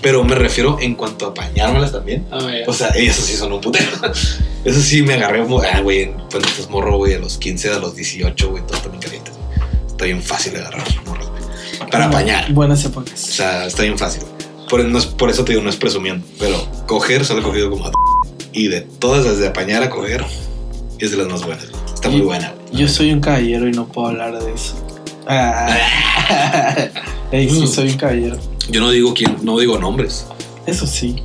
Pero 0.00 0.24
me 0.24 0.34
refiero 0.34 0.78
en 0.80 0.94
cuanto 0.96 1.26
a 1.26 1.28
apañármelas 1.30 1.92
también. 1.92 2.26
A 2.30 2.42
ver. 2.42 2.68
O 2.68 2.72
sea, 2.72 2.90
ellas 2.96 3.16
sí 3.16 3.34
son 3.36 3.52
un 3.52 3.60
putero. 3.60 3.86
Eso 4.64 4.80
sí 4.80 5.02
me 5.02 5.14
agarré 5.14 5.42
como, 5.42 5.60
ah, 5.60 5.80
güey, 5.80 6.12
cuando 6.30 6.48
estás 6.48 6.68
morro, 6.70 6.96
güey, 6.96 7.14
a 7.14 7.18
los 7.18 7.38
15, 7.38 7.70
a 7.70 7.78
los 7.78 7.94
18, 7.94 8.50
güey, 8.50 8.66
todos 8.66 8.82
bien 8.90 9.00
calientes. 9.00 9.34
güey. 9.34 9.68
Está 9.88 10.04
bien 10.06 10.22
fácil 10.22 10.56
agarrar 10.56 10.84
morros, 11.06 11.28
güey. 11.30 11.90
Para 11.90 12.06
apañar. 12.06 12.52
Buenas 12.52 12.84
O 12.84 12.88
épocas. 12.88 13.18
sea, 13.20 13.66
está 13.66 13.82
bien 13.82 13.96
fácil. 13.98 14.22
Por, 14.68 14.84
no 14.84 14.98
es- 14.98 15.06
por 15.06 15.30
eso 15.30 15.44
te 15.44 15.52
digo, 15.52 15.62
no 15.62 15.70
es 15.70 15.76
presumiendo. 15.76 16.24
Pero 16.38 16.66
coger 16.86 17.24
solo 17.24 17.40
he 17.40 17.44
cogido 17.44 17.70
como 17.70 17.86
a 17.86 17.92
Y 18.52 18.68
de 18.68 18.80
todas 18.80 19.24
las 19.24 19.38
de 19.38 19.48
apañar 19.48 19.82
a 19.84 19.90
coger, 19.90 20.24
es 20.98 21.10
de 21.12 21.16
las 21.16 21.28
más 21.28 21.44
buenas. 21.44 21.70
güey. 21.70 21.82
Está 21.94 22.08
muy 22.08 22.22
buena. 22.22 22.54
güey. 22.70 22.80
Yo 22.82 22.88
soy 22.88 23.12
un 23.12 23.20
caballero 23.20 23.68
y 23.68 23.72
no 23.72 23.86
puedo 23.86 24.08
hablar 24.08 24.42
de 24.42 24.52
eso. 24.52 24.74
Ah. 25.26 25.76
Sí, 27.32 27.66
soy 27.66 27.88
un 27.88 27.96
caballero. 27.96 28.36
Yo 28.68 28.82
no 28.82 28.90
digo 28.90 29.14
quién, 29.14 29.38
no 29.42 29.58
digo 29.58 29.78
nombres. 29.78 30.26
Eso 30.66 30.86
sí. 30.86 31.16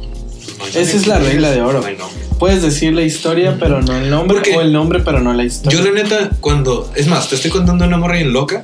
No 0.57 0.65
Esa 0.67 0.79
es 0.97 1.05
la 1.05 1.19
regla 1.19 1.51
de 1.51 1.61
oro. 1.61 1.81
No. 1.81 2.05
Puedes 2.39 2.61
decir 2.61 2.93
la 2.93 3.01
historia, 3.01 3.57
pero 3.59 3.81
no 3.81 3.93
el 3.97 4.09
nombre. 4.09 4.37
Porque 4.37 4.55
O 4.55 4.61
el 4.61 4.71
nombre, 4.71 5.01
pero 5.01 5.19
no 5.19 5.33
la 5.33 5.43
historia. 5.43 5.77
Yo 5.77 5.83
la 5.85 5.91
neta, 5.91 6.29
cuando... 6.39 6.89
Es 6.95 7.07
más, 7.07 7.27
te 7.27 7.35
estoy 7.35 7.51
contando 7.51 7.83
una 7.85 7.97
morra 7.97 8.13
bien 8.15 8.31
loca, 8.31 8.63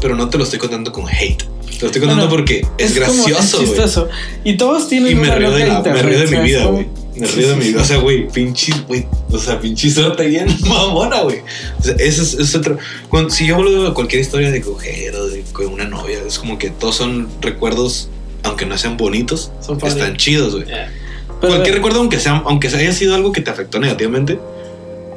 pero 0.00 0.14
no 0.14 0.30
te 0.30 0.38
lo 0.38 0.44
estoy 0.44 0.58
contando 0.58 0.90
con 0.90 1.06
hate. 1.08 1.42
Te 1.42 1.80
lo 1.82 1.86
estoy 1.88 2.00
contando 2.00 2.26
Bueno, 2.26 2.28
porque 2.30 2.66
es, 2.78 2.94
gracioso, 2.94 3.64
güey. 3.66 4.08
Y 4.44 4.56
todos 4.56 4.88
tienen 4.88 5.12
Y 5.12 5.14
me 5.14 5.28
una 5.28 5.34
río, 5.34 5.50
de, 5.50 5.66
loca 5.66 5.82
la- 5.90 5.94
me 5.94 6.02
río 6.02 6.18
de 6.20 6.24
mi 6.24 6.30
¿sabes 6.36 6.44
vida, 6.46 6.64
güey. 6.64 6.88
Me 7.18 7.26
Sí, 7.26 7.36
río 7.36 7.48
de 7.48 7.54
sí, 7.54 7.58
mi 7.58 7.64
sí. 7.64 7.70
vida. 7.72 7.82
O 7.82 7.84
sea, 7.84 7.96
güey, 7.98 8.28
pinche, 8.28 8.72
güey. 8.86 9.06
O 9.30 9.38
sea, 9.38 9.60
pinche 9.60 9.90
suerte 9.90 10.26
bien 10.26 10.48
mamona, 10.66 11.22
güey. 11.22 11.40
O 11.78 11.82
sea, 11.82 11.94
eso 11.98 12.22
es, 12.22 12.34
es 12.34 12.54
otro. 12.54 12.78
Cuando, 13.08 13.30
si 13.30 13.46
yo 13.46 13.56
hablo 13.56 13.84
de 13.84 13.92
cualquier 13.94 14.20
historia 14.20 14.50
de 14.50 14.60
coger 14.60 15.14
o 15.16 15.28
de 15.28 15.42
con 15.52 15.66
una 15.66 15.84
novia, 15.84 16.18
es 16.26 16.38
como 16.38 16.58
que 16.58 16.70
todos 16.70 16.96
son 16.96 17.28
recuerdos, 17.40 18.08
aunque 18.42 18.66
no 18.66 18.78
sean 18.78 18.96
bonitos, 18.96 19.50
Son 19.60 19.78
están 19.84 20.16
chidos, 20.16 20.54
güey. 20.54 20.66
Yeah. 20.66 20.92
Cualquier 21.40 21.76
recuerdo, 21.76 22.00
aunque 22.00 22.18
sea, 22.18 22.42
aunque 22.46 22.68
haya 22.68 22.92
sido 22.92 23.14
algo 23.14 23.32
que 23.32 23.40
te 23.40 23.50
afectó 23.50 23.78
negativamente, 23.78 24.38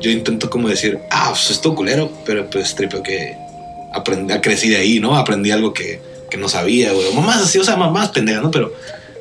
yo 0.02 0.12
intento 0.12 0.50
como 0.50 0.68
decir, 0.68 1.00
ah, 1.10 1.30
pues 1.30 1.50
esto 1.52 1.74
culero, 1.74 2.12
pero 2.26 2.50
pues 2.50 2.76
tripeo 2.76 3.02
que 3.02 3.36
aprendí, 3.94 4.34
crecí 4.42 4.70
de 4.70 4.78
ahí, 4.78 5.00
¿no? 5.00 5.16
Aprendí 5.16 5.52
algo 5.52 5.74
que, 5.74 6.02
que 6.30 6.38
no 6.38 6.48
sabía, 6.48 6.92
güey. 6.94 7.14
Mamás 7.14 7.42
así, 7.44 7.58
o 7.60 7.64
sea, 7.64 7.76
mamás 7.76 8.10
pendejas, 8.10 8.44
¿no? 8.44 8.52
Pero, 8.52 8.74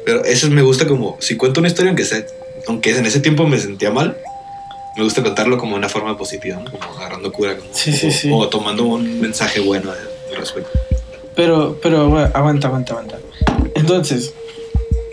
pero 0.05 0.25
eso 0.25 0.49
me 0.51 0.63
gusta 0.63 0.87
como, 0.87 1.17
si 1.21 1.37
cuento 1.37 1.61
una 1.61 1.69
historia, 1.69 1.91
aunque 1.91 2.05
sea, 2.05 2.25
aunque 2.69 2.97
en 2.97 3.07
ese 3.07 3.21
tiempo 3.21 3.47
me 3.47 3.59
sentía 3.59 3.91
mal, 3.91 4.17
me 4.97 5.05
gusta 5.05 5.23
contarlo 5.23 5.57
como 5.59 5.73
de 5.73 5.79
una 5.79 5.89
forma 5.89 6.17
positiva, 6.17 6.59
¿no? 6.63 6.71
Como 6.71 6.97
agarrando 6.97 7.31
cura. 7.33 7.57
como- 7.57 7.71
Sí, 7.73 7.93
sí, 7.93 8.11
sí. 8.11 8.31
O 8.33 8.49
tomando 8.49 8.85
un 8.85 9.21
mensaje 9.21 9.61
bueno 9.61 9.91
al 9.91 10.37
respecto. 10.37 10.71
Pero, 11.37 11.79
pero, 11.83 12.09
bueno, 12.09 12.29
aguanta, 12.35 12.69
aguanta, 12.69 12.95
aguanta. 12.95 13.19
Entonces, 13.75 14.35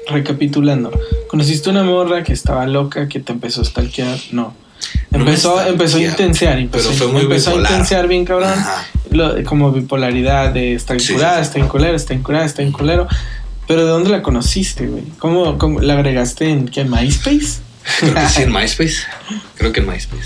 recapitulando, 0.08 0.92
conociste 1.28 1.70
una 1.70 1.84
morra 1.84 2.24
que 2.24 2.34
estaba 2.34 2.66
loca, 2.66 3.08
que 3.08 3.20
te 3.20 3.32
empezó 3.34 3.62
a 3.62 3.66
stalkear, 3.66 4.18
no. 4.32 4.54
No 5.12 5.20
me 5.20 5.32
Empezó, 5.32 5.66
empezó 5.66 5.98
a 5.98 6.02
intensear, 6.02 6.60
empezó, 6.60 6.90
pero 6.90 6.98
fue 7.00 7.08
muy 7.08 7.22
empezó 7.24 7.52
a 7.52 7.56
intensear 7.56 8.08
bien 8.08 8.26
cabrón, 8.26 8.54
lo- 9.10 9.44
como 9.44 9.72
bipolaridad 9.72 10.52
de 10.52 10.74
está 10.74 10.96
incurada, 10.96 11.42
está 11.42 11.60
inculero, 11.60 11.96
está 11.96 12.14
incurada, 12.14 12.46
está 12.46 12.62
inculero. 12.62 13.08
Pero 13.68 13.86
¿de 13.86 13.90
dónde 13.92 14.10
la 14.10 14.22
conociste, 14.22 14.88
güey? 14.88 15.04
¿Cómo, 15.20 15.58
cómo 15.58 15.80
la 15.82 15.94
agregaste 15.94 16.50
en 16.50 16.68
qué, 16.68 16.84
MySpace? 16.86 17.60
Creo 18.00 18.14
que 18.14 18.28
sí 18.30 18.42
en 18.44 18.52
MySpace. 18.54 18.96
Creo 19.56 19.72
que 19.74 19.82
en 19.82 19.88
MySpace. 19.88 20.24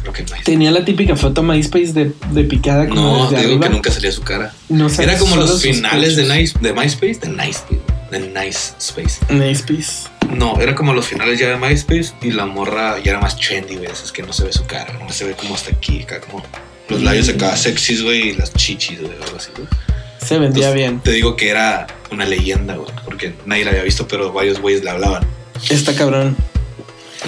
Creo 0.00 0.12
que 0.12 0.20
en 0.20 0.26
MySpace. 0.26 0.44
Tenía 0.44 0.70
la 0.70 0.84
típica 0.84 1.16
foto 1.16 1.42
MySpace 1.42 1.92
de, 1.92 2.12
de 2.32 2.44
picada 2.44 2.88
como 2.88 3.00
No, 3.00 3.22
desde 3.30 3.36
digo 3.44 3.52
arriba. 3.52 3.66
que 3.68 3.72
nunca 3.74 3.90
salía 3.90 4.12
su 4.12 4.22
cara. 4.22 4.52
No 4.68 4.88
Era 4.88 5.18
como 5.18 5.36
los 5.36 5.62
finales 5.62 6.16
de, 6.16 6.24
nice, 6.24 6.58
de 6.60 6.72
MySpace, 6.74 7.20
de 7.20 7.28
MySpace, 7.30 7.80
de 8.10 8.20
Nice 8.20 8.74
Space. 8.78 9.20
MySpace. 9.32 10.08
No, 10.36 10.60
era 10.60 10.74
como 10.74 10.92
los 10.92 11.06
finales 11.06 11.38
ya 11.38 11.48
de 11.48 11.56
MySpace 11.56 12.12
y 12.22 12.30
la 12.32 12.46
morra 12.46 12.98
ya 13.02 13.12
era 13.12 13.20
más 13.20 13.36
trendy, 13.36 13.76
güey. 13.76 13.90
Es 13.90 14.12
que 14.12 14.22
no 14.22 14.32
se 14.32 14.44
ve 14.44 14.52
su 14.52 14.64
cara, 14.66 14.98
no 14.98 15.10
se 15.10 15.24
ve 15.24 15.32
como 15.34 15.54
hasta 15.54 15.70
aquí, 15.72 16.02
acá 16.02 16.20
como 16.20 16.42
los 16.88 17.02
labios 17.02 17.28
acá 17.30 17.56
sexys, 17.56 18.02
güey, 18.02 18.28
y 18.28 18.32
las 18.34 18.52
chichis, 18.52 19.00
güey, 19.00 19.12
algo 19.22 19.36
así, 19.36 19.50
güey. 19.56 19.66
Se 20.24 20.38
vendía 20.38 20.68
Entonces, 20.68 20.74
bien. 20.74 21.00
Te 21.00 21.10
digo 21.12 21.36
que 21.36 21.50
era 21.50 21.86
una 22.10 22.24
leyenda, 22.24 22.76
güey, 22.76 22.90
porque 23.04 23.34
nadie 23.44 23.64
la 23.64 23.72
había 23.72 23.82
visto, 23.82 24.08
pero 24.08 24.32
varios 24.32 24.60
güeyes 24.60 24.82
le 24.82 24.90
hablaban. 24.90 25.26
Está 25.68 25.94
cabrón. 25.94 26.36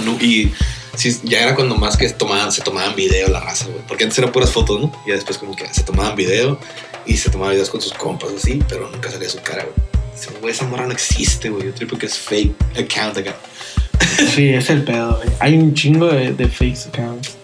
No, 0.05 0.12
y 0.20 0.53
sí, 0.94 1.18
ya 1.24 1.42
era 1.42 1.55
cuando 1.55 1.76
más 1.76 1.97
que 1.97 2.09
tomaban, 2.11 2.53
se 2.53 2.62
tomaban 2.62 2.94
video 2.94 3.28
la 3.28 3.40
raza, 3.40 3.66
güey. 3.66 3.80
Porque 3.86 4.05
antes 4.05 4.18
eran 4.18 4.32
puras 4.32 4.51
fotos, 4.51 4.80
¿no? 4.80 4.92
Y 5.05 5.11
ya 5.11 5.14
después 5.14 5.38
como 5.38 5.55
que 5.55 5.66
se 5.72 5.82
tomaban 5.82 6.16
video 6.16 6.59
y 7.07 7.16
se 7.16 7.30
tomaban 7.30 7.53
videos 7.55 7.70
con 7.70 7.80
sus 7.80 7.92
compas 7.92 8.30
así, 8.36 8.61
pero 8.68 8.90
nunca 8.90 9.11
salía 9.11 9.28
su 9.28 9.40
cara, 9.40 9.64
güey. 9.64 9.74
Dice, 10.14 10.30
Güey, 10.40 10.53
esa 10.53 10.64
morra 10.66 10.86
no 10.86 10.92
existe, 10.92 11.51
güey. 11.51 11.66
Yo 11.66 11.74
tripo 11.74 11.99
que 11.99 12.07
es 12.07 12.18
fake 12.18 12.55
account 12.78 13.18
acá. 13.18 13.36
Sí, 14.34 14.49
es 14.49 14.70
el 14.70 14.82
pedo, 14.84 15.16
güey. 15.16 15.28
Hay 15.40 15.55
un 15.59 15.74
chingo 15.74 16.07
de, 16.07 16.32
de 16.32 16.49
fakes 16.49 16.88
accounts. 16.88 17.36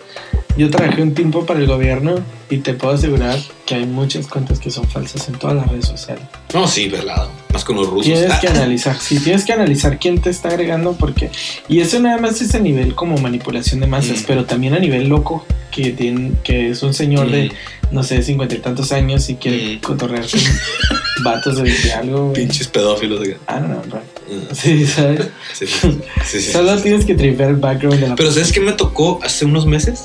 Yo 0.57 0.69
trabajé 0.71 1.03
un 1.03 1.15
tiempo 1.15 1.47
para 1.47 1.61
el 1.61 1.67
gobierno 1.67 2.17
y 2.51 2.59
te 2.59 2.75
puedo 2.75 2.93
asegurar 2.95 3.39
que 3.65 3.75
hay 3.77 3.87
muchas 3.87 4.27
cuentas 4.27 4.59
que 4.59 4.71
son 4.71 4.87
falsas 4.87 5.27
en 5.29 5.37
todas 5.37 5.57
las 5.57 5.67
redes 5.69 5.87
sociales. 5.87 6.25
No, 6.53 6.69
sí, 6.69 6.89
velado. 6.89 7.31
Más 7.55 7.65
con 7.65 7.77
los 7.77 7.87
rusos. 7.89 8.05
Tienes 8.13 8.35
que 8.39 8.49
Ah, 8.49 8.51
analizar, 8.51 8.99
sí, 9.01 9.19
tienes 9.19 9.45
que 9.47 9.53
analizar 9.55 9.99
quién 9.99 10.21
te 10.21 10.29
está 10.29 10.49
agregando 10.51 10.93
porque... 10.93 11.31
Y 11.69 11.81
eso 11.81 11.99
nada 12.01 12.19
más 12.19 12.43
es 12.43 12.55
a 12.55 12.59
nivel 12.59 12.95
como 12.95 13.17
manipulación 13.17 13.81
de 13.81 13.87
masas, 13.87 14.21
Mm. 14.21 14.25
pero 14.27 14.45
también 14.45 14.75
a 14.75 14.79
nivel 14.79 15.09
loco, 15.09 15.47
que, 15.71 15.91
tiene, 15.93 16.33
que 16.45 16.69
es 16.69 16.83
un 16.83 16.93
señor 16.93 17.31
de, 17.31 17.51
no 17.91 18.03
sé, 18.03 18.23
cincuenta 18.23 18.55
y 18.55 18.59
tantos 18.59 18.93
años 18.93 19.31
y 19.31 19.37
quiere 19.37 19.77
Mm. 19.77 19.81
cotorrear 19.81 20.27
con 20.31 20.41
vatos 21.25 21.57
de 21.57 21.63
20 21.63 21.93
algo. 21.95 22.33
Pinches 22.35 22.69
pedófilos 22.69 23.27
acá. 23.27 23.37
Ah, 23.47 23.59
no, 23.61 23.69
no, 23.69 23.75
no. 23.87 23.97
Mm, 23.97 24.55
Sí, 24.55 24.87
¿sabes? 24.87 25.29
Sí, 25.55 25.67
sí, 25.67 25.99
sí, 26.27 26.53
Solo 26.53 26.77
tienes 26.81 27.07
que 27.07 27.15
tripear 27.15 27.51
el 27.51 27.57
background 27.57 28.01
de 28.01 28.09
la 28.09 28.17
Pero 28.17 28.31
¿sabes 28.31 28.53
qué 28.53 28.61
me 28.61 28.73
tocó 28.73 29.19
hace 29.23 29.47
unos 29.47 29.65
meses? 29.67 30.05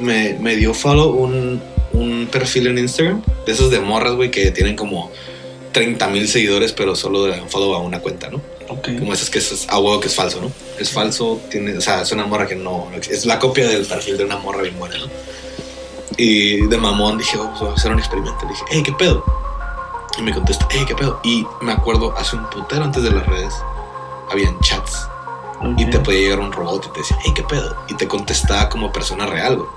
Me, 0.00 0.34
me 0.40 0.56
dio 0.56 0.74
follow 0.74 1.10
un, 1.10 1.62
un 1.92 2.28
perfil 2.30 2.66
en 2.68 2.78
Instagram. 2.78 3.22
De 3.46 3.52
esos 3.52 3.70
de 3.70 3.80
morras, 3.80 4.14
güey, 4.14 4.30
que 4.30 4.50
tienen 4.50 4.76
como 4.76 5.10
30 5.72 6.08
mil 6.08 6.28
seguidores, 6.28 6.72
pero 6.72 6.94
solo 6.96 7.26
le 7.26 7.36
dan 7.36 7.48
follow 7.48 7.74
a 7.74 7.78
una 7.78 8.00
cuenta, 8.00 8.28
¿no? 8.30 8.40
Ok. 8.68 8.88
Como 8.98 9.12
esas 9.12 9.30
que 9.30 9.38
es 9.38 9.66
a 9.68 9.78
huevo 9.78 10.00
que 10.00 10.08
es 10.08 10.14
falso, 10.14 10.40
¿no? 10.40 10.50
Es 10.78 10.90
falso, 10.90 11.40
tiene, 11.50 11.76
o 11.76 11.80
sea, 11.80 12.02
es 12.02 12.12
una 12.12 12.26
morra 12.26 12.46
que 12.46 12.56
no, 12.56 12.88
es 13.08 13.24
la 13.26 13.38
copia 13.38 13.68
del 13.68 13.84
perfil 13.86 14.16
de 14.16 14.24
una 14.24 14.38
morra 14.38 14.62
bien 14.62 14.78
buena, 14.78 14.98
¿no? 14.98 15.06
Y 16.16 16.66
de 16.66 16.76
mamón 16.78 17.18
dije, 17.18 17.36
oh, 17.38 17.48
pues 17.50 17.60
voy 17.60 17.70
a 17.70 17.74
hacer 17.74 17.92
un 17.92 17.98
experimento. 17.98 18.38
Le 18.44 18.48
dije, 18.52 18.64
hey, 18.70 18.82
¿qué 18.84 18.92
pedo? 18.92 19.22
Y 20.18 20.22
me 20.22 20.32
contesta, 20.32 20.66
hey, 20.70 20.84
¿qué 20.86 20.94
pedo? 20.94 21.20
Y 21.22 21.46
me 21.60 21.72
acuerdo, 21.72 22.14
hace 22.16 22.36
un 22.36 22.48
putero 22.48 22.84
antes 22.84 23.02
de 23.02 23.10
las 23.10 23.26
redes, 23.26 23.52
habían 24.30 24.58
chats 24.60 25.08
y 25.78 25.84
Ok. 25.84 25.90
te 25.90 25.98
podía 26.00 26.20
llegar 26.20 26.40
un 26.40 26.52
robot 26.52 26.86
y 26.86 26.92
te 26.92 26.98
decía, 27.00 27.18
hey, 27.22 27.32
¿qué 27.34 27.42
pedo? 27.42 27.76
Y 27.88 27.94
te 27.96 28.08
contestaba 28.08 28.68
como 28.68 28.90
persona 28.92 29.26
real, 29.26 29.56
güey. 29.56 29.68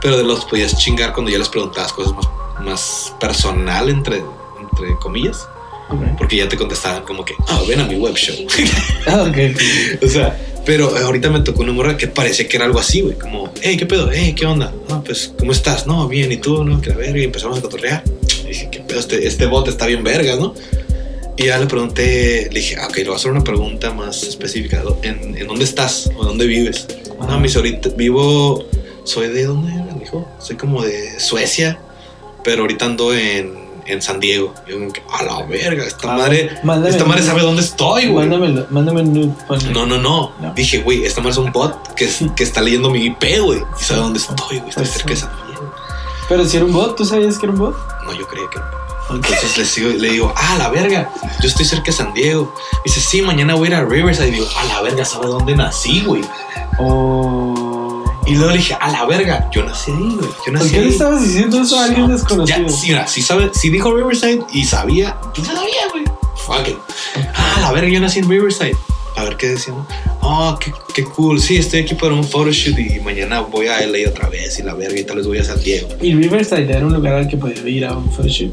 Pero 0.00 0.16
de 0.16 0.24
los 0.24 0.44
podías 0.44 0.76
chingar 0.76 1.12
cuando 1.12 1.30
ya 1.30 1.38
les 1.38 1.48
preguntabas 1.48 1.92
cosas 1.92 2.14
más, 2.14 2.28
más 2.60 3.14
personal, 3.20 3.88
entre, 3.88 4.16
entre 4.60 4.96
comillas. 5.00 5.48
Ok. 5.90 6.02
Porque 6.18 6.36
ya 6.36 6.48
te 6.48 6.56
contestaban 6.56 7.02
como 7.02 7.24
que, 7.24 7.34
ah, 7.48 7.62
ven 7.66 7.80
a 7.80 7.84
mi 7.84 7.96
web 7.96 8.14
show. 8.14 8.36
Ah, 9.06 9.22
ok. 9.22 10.02
o 10.02 10.08
sea, 10.08 10.38
pero 10.68 10.94
ahorita 10.94 11.30
me 11.30 11.40
tocó 11.40 11.62
una 11.62 11.72
morra 11.72 11.96
que 11.96 12.08
parecía 12.08 12.46
que 12.46 12.56
era 12.58 12.66
algo 12.66 12.78
así, 12.78 13.00
güey. 13.00 13.16
Como, 13.16 13.50
hey, 13.62 13.76
¿qué 13.78 13.86
pedo? 13.86 14.10
Hey, 14.12 14.34
¿qué 14.36 14.44
onda? 14.44 14.72
No, 14.88 15.02
pues, 15.02 15.32
¿cómo 15.38 15.52
estás? 15.52 15.86
No, 15.86 16.06
bien, 16.08 16.30
¿y 16.30 16.36
tú? 16.36 16.62
No, 16.62 16.80
que 16.82 16.90
la 16.90 16.96
verga. 16.96 17.18
Y 17.18 17.24
empezamos 17.24 17.58
a 17.58 17.62
cotorrear. 17.62 18.04
Y 18.44 18.48
dije, 18.48 18.68
¿qué 18.70 18.80
pedo? 18.80 19.00
Este, 19.00 19.26
este 19.26 19.46
bot 19.46 19.66
está 19.66 19.86
bien 19.86 20.04
vergas, 20.04 20.38
¿no? 20.38 20.54
Y 21.38 21.44
ya 21.44 21.58
le 21.58 21.66
pregunté, 21.66 22.50
le 22.52 22.60
dije, 22.60 22.76
ah, 22.78 22.88
ok, 22.88 22.96
le 22.98 23.04
voy 23.04 23.12
a 23.14 23.16
hacer 23.16 23.30
una 23.30 23.44
pregunta 23.44 23.94
más 23.94 24.24
específica. 24.24 24.82
¿En, 25.02 25.38
en 25.38 25.46
dónde 25.46 25.64
estás? 25.64 26.10
¿O 26.18 26.24
dónde 26.24 26.46
vives? 26.46 26.86
No, 27.18 27.38
me 27.38 27.44
dice, 27.44 27.58
ahorita 27.58 27.88
vivo, 27.96 28.66
soy 29.08 29.28
de 29.28 29.44
dónde 29.44 29.72
era, 29.74 29.84
me 29.84 29.94
dijo, 30.00 30.28
soy 30.38 30.56
como 30.56 30.82
de 30.82 31.18
Suecia, 31.18 31.78
pero 32.44 32.62
ahorita 32.62 32.84
ando 32.84 33.14
en, 33.14 33.58
en 33.86 34.02
San 34.02 34.20
Diego. 34.20 34.54
Y 34.66 34.70
yo 34.70 34.78
como 34.78 34.92
que, 34.92 35.02
a 35.10 35.22
la 35.24 35.42
verga, 35.46 35.84
esta 35.84 36.12
Ah, 36.14 36.18
madre, 36.18 36.58
mándame 36.62 36.90
esta 36.90 37.04
madre 37.04 37.22
sabe 37.22 37.42
dónde 37.42 37.62
estoy, 37.62 38.08
güey. 38.08 38.28
Mándame, 38.28 38.64
mándame 38.70 39.02
nude. 39.02 39.32
No, 39.72 39.86
no, 39.86 39.98
no, 39.98 40.32
No. 40.40 40.54
Dije, 40.54 40.78
güey, 40.82 41.04
esta 41.04 41.20
madre 41.20 41.32
es 41.32 41.38
un 41.38 41.52
bot 41.52 41.94
que, 41.94 42.08
que 42.36 42.42
está 42.44 42.60
leyendo 42.60 42.90
mi 42.90 43.06
IP, 43.06 43.40
güey. 43.42 43.62
Y 43.80 43.82
sabe 43.82 44.00
dónde 44.00 44.18
estoy, 44.18 44.58
güey. 44.58 44.68
Estoy 44.68 44.84
Pues 44.84 44.90
cerca 44.90 45.08
de. 45.10 45.16
San 45.16 45.30
Diego. 45.46 45.74
Pero 46.28 46.44
si 46.44 46.56
era 46.58 46.66
un 46.66 46.72
bot, 46.72 46.94
¿tú 46.96 47.04
sabías 47.04 47.38
que 47.38 47.46
era 47.46 47.52
un 47.54 47.58
bot? 47.58 47.76
No, 48.04 48.12
yo 48.12 48.26
creía 48.28 48.48
que 48.50 48.58
no. 48.58 49.16
Entonces 49.16 49.56
le, 49.56 49.64
sigo, 49.64 49.88
le 49.88 50.10
digo, 50.10 50.34
ah, 50.36 50.56
la 50.58 50.68
verga, 50.68 51.10
yo 51.40 51.48
estoy 51.48 51.64
cerca 51.64 51.86
de 51.86 51.92
San 51.92 52.12
Diego. 52.12 52.54
Dice, 52.84 53.00
sí, 53.00 53.22
mañana 53.22 53.54
voy 53.54 53.68
a 53.68 53.70
ir 53.70 53.74
a 53.76 53.84
Riverside. 53.86 54.28
Y 54.28 54.32
digo, 54.32 54.46
a 54.54 54.64
la 54.66 54.82
verga, 54.82 55.02
¿sabe 55.06 55.28
dónde 55.28 55.56
nací, 55.56 56.02
güey? 56.02 56.22
O. 56.78 57.77
Y 58.28 58.34
luego 58.34 58.50
le 58.50 58.58
dije, 58.58 58.76
a 58.78 58.90
la 58.92 59.04
verga, 59.06 59.48
yo 59.52 59.64
nací 59.64 59.90
ahí, 59.90 59.96
güey. 59.98 60.28
Yo 60.28 60.44
¿Por 60.44 60.52
nací 60.52 60.70
qué 60.70 60.80
le 60.82 60.88
estabas 60.90 61.22
diciendo 61.22 61.60
eso 61.62 61.78
a 61.78 61.84
alguien 61.84 62.08
desconocido? 62.08 62.58
Ya, 62.66 62.68
sí, 62.68 62.86
mira, 62.88 63.06
si, 63.06 63.22
sabe, 63.22 63.50
si 63.54 63.70
dijo 63.70 63.94
Riverside 63.94 64.40
y 64.52 64.64
sabía, 64.64 65.16
yo 65.34 65.44
sabía, 65.44 65.88
güey. 65.92 66.04
Fuck 66.36 66.68
it. 66.68 66.76
Ah, 67.34 67.58
la 67.60 67.72
verga, 67.72 67.88
yo 67.88 68.00
nací 68.00 68.18
en 68.20 68.28
Riverside. 68.28 68.76
A 69.16 69.24
ver 69.24 69.36
qué 69.36 69.48
decían. 69.48 69.76
Oh, 70.20 70.56
qué, 70.60 70.72
qué 70.94 71.04
cool. 71.04 71.40
Sí, 71.40 71.56
estoy 71.56 71.80
aquí 71.80 71.94
para 71.96 72.14
un 72.14 72.22
photoshoot 72.22 72.78
y 72.78 73.00
mañana 73.00 73.40
voy 73.40 73.66
a 73.66 73.84
LA 73.84 74.08
otra 74.08 74.28
vez 74.28 74.58
y 74.60 74.62
la 74.62 74.74
verga 74.74 74.98
y 75.00 75.02
tal 75.04 75.16
vez 75.16 75.26
voy 75.26 75.38
a 75.38 75.44
San 75.44 75.60
Diego. 75.60 75.88
Y 76.00 76.14
Riverside 76.14 76.70
era 76.70 76.86
un 76.86 76.92
lugar 76.94 77.14
al 77.14 77.28
que 77.28 77.36
podía 77.36 77.68
ir 77.68 77.84
a 77.84 77.96
un 77.96 78.12
photoshoot. 78.12 78.52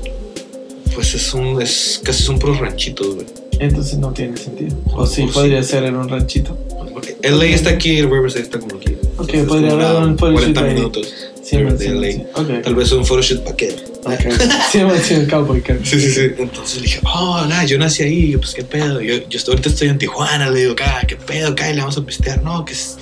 Pues 0.95 1.13
es 1.13 1.33
un, 1.33 1.61
es 1.61 2.01
casi 2.03 2.23
son 2.23 2.39
puros 2.39 2.57
ranchitos, 2.59 3.13
güey. 3.15 3.27
Entonces 3.59 3.97
no 3.99 4.11
tiene 4.11 4.35
sentido. 4.37 4.75
O 4.93 5.05
sí, 5.05 5.23
O 5.23 5.27
sí. 5.27 5.33
podría 5.33 5.61
ser 5.61 5.83
en 5.83 5.95
un 5.97 6.09
ranchito. 6.09 6.57
Porque 6.93 7.17
LA 7.21 7.45
está 7.45 7.69
aquí, 7.71 8.01
Riverside 8.01 8.43
está 8.43 8.59
como 8.59 8.77
aquí. 8.77 8.95
Ok, 9.17 9.29
Entonces, 9.33 9.71
podría 9.71 9.89
haber 9.89 10.03
un 10.09 10.17
photoshoot 10.17 10.53
40 10.53 10.61
ahí. 10.61 10.73
minutos 10.73 11.13
Sí, 11.43 11.57
man, 11.59 11.77
sí, 11.77 11.89
man, 11.89 12.03
sí. 12.11 12.23
Ok. 12.33 12.63
Tal 12.63 12.75
vez 12.75 12.91
un 12.91 13.05
photoshoot 13.05 13.43
vaquero. 13.45 13.75
Ok. 14.03 14.13
Sí, 14.71 14.79
man, 14.79 14.97
sí, 15.01 15.13
el 15.13 15.27
cowboy. 15.29 15.63
Sí, 15.83 15.99
sí, 15.99 16.11
sí. 16.11 16.31
Entonces 16.37 16.77
le 16.77 16.81
dije, 16.83 16.99
oh, 17.03 17.45
nada, 17.47 17.63
yo 17.65 17.77
nací 17.77 18.03
ahí, 18.03 18.31
yo, 18.31 18.39
pues 18.39 18.53
qué 18.53 18.63
pedo. 18.63 18.99
Yo, 18.99 19.15
yo 19.29 19.37
estoy, 19.37 19.53
ahorita 19.53 19.69
estoy 19.69 19.89
en 19.89 19.97
Tijuana, 19.97 20.49
le 20.49 20.61
digo, 20.61 20.75
ah, 20.83 21.03
qué 21.07 21.15
pedo, 21.15 21.55
Kyle, 21.55 21.75
le 21.75 21.81
vamos 21.81 21.97
a 21.97 22.05
pistear. 22.05 22.41
No, 22.41 22.65
que 22.65 22.73
es, 22.73 22.97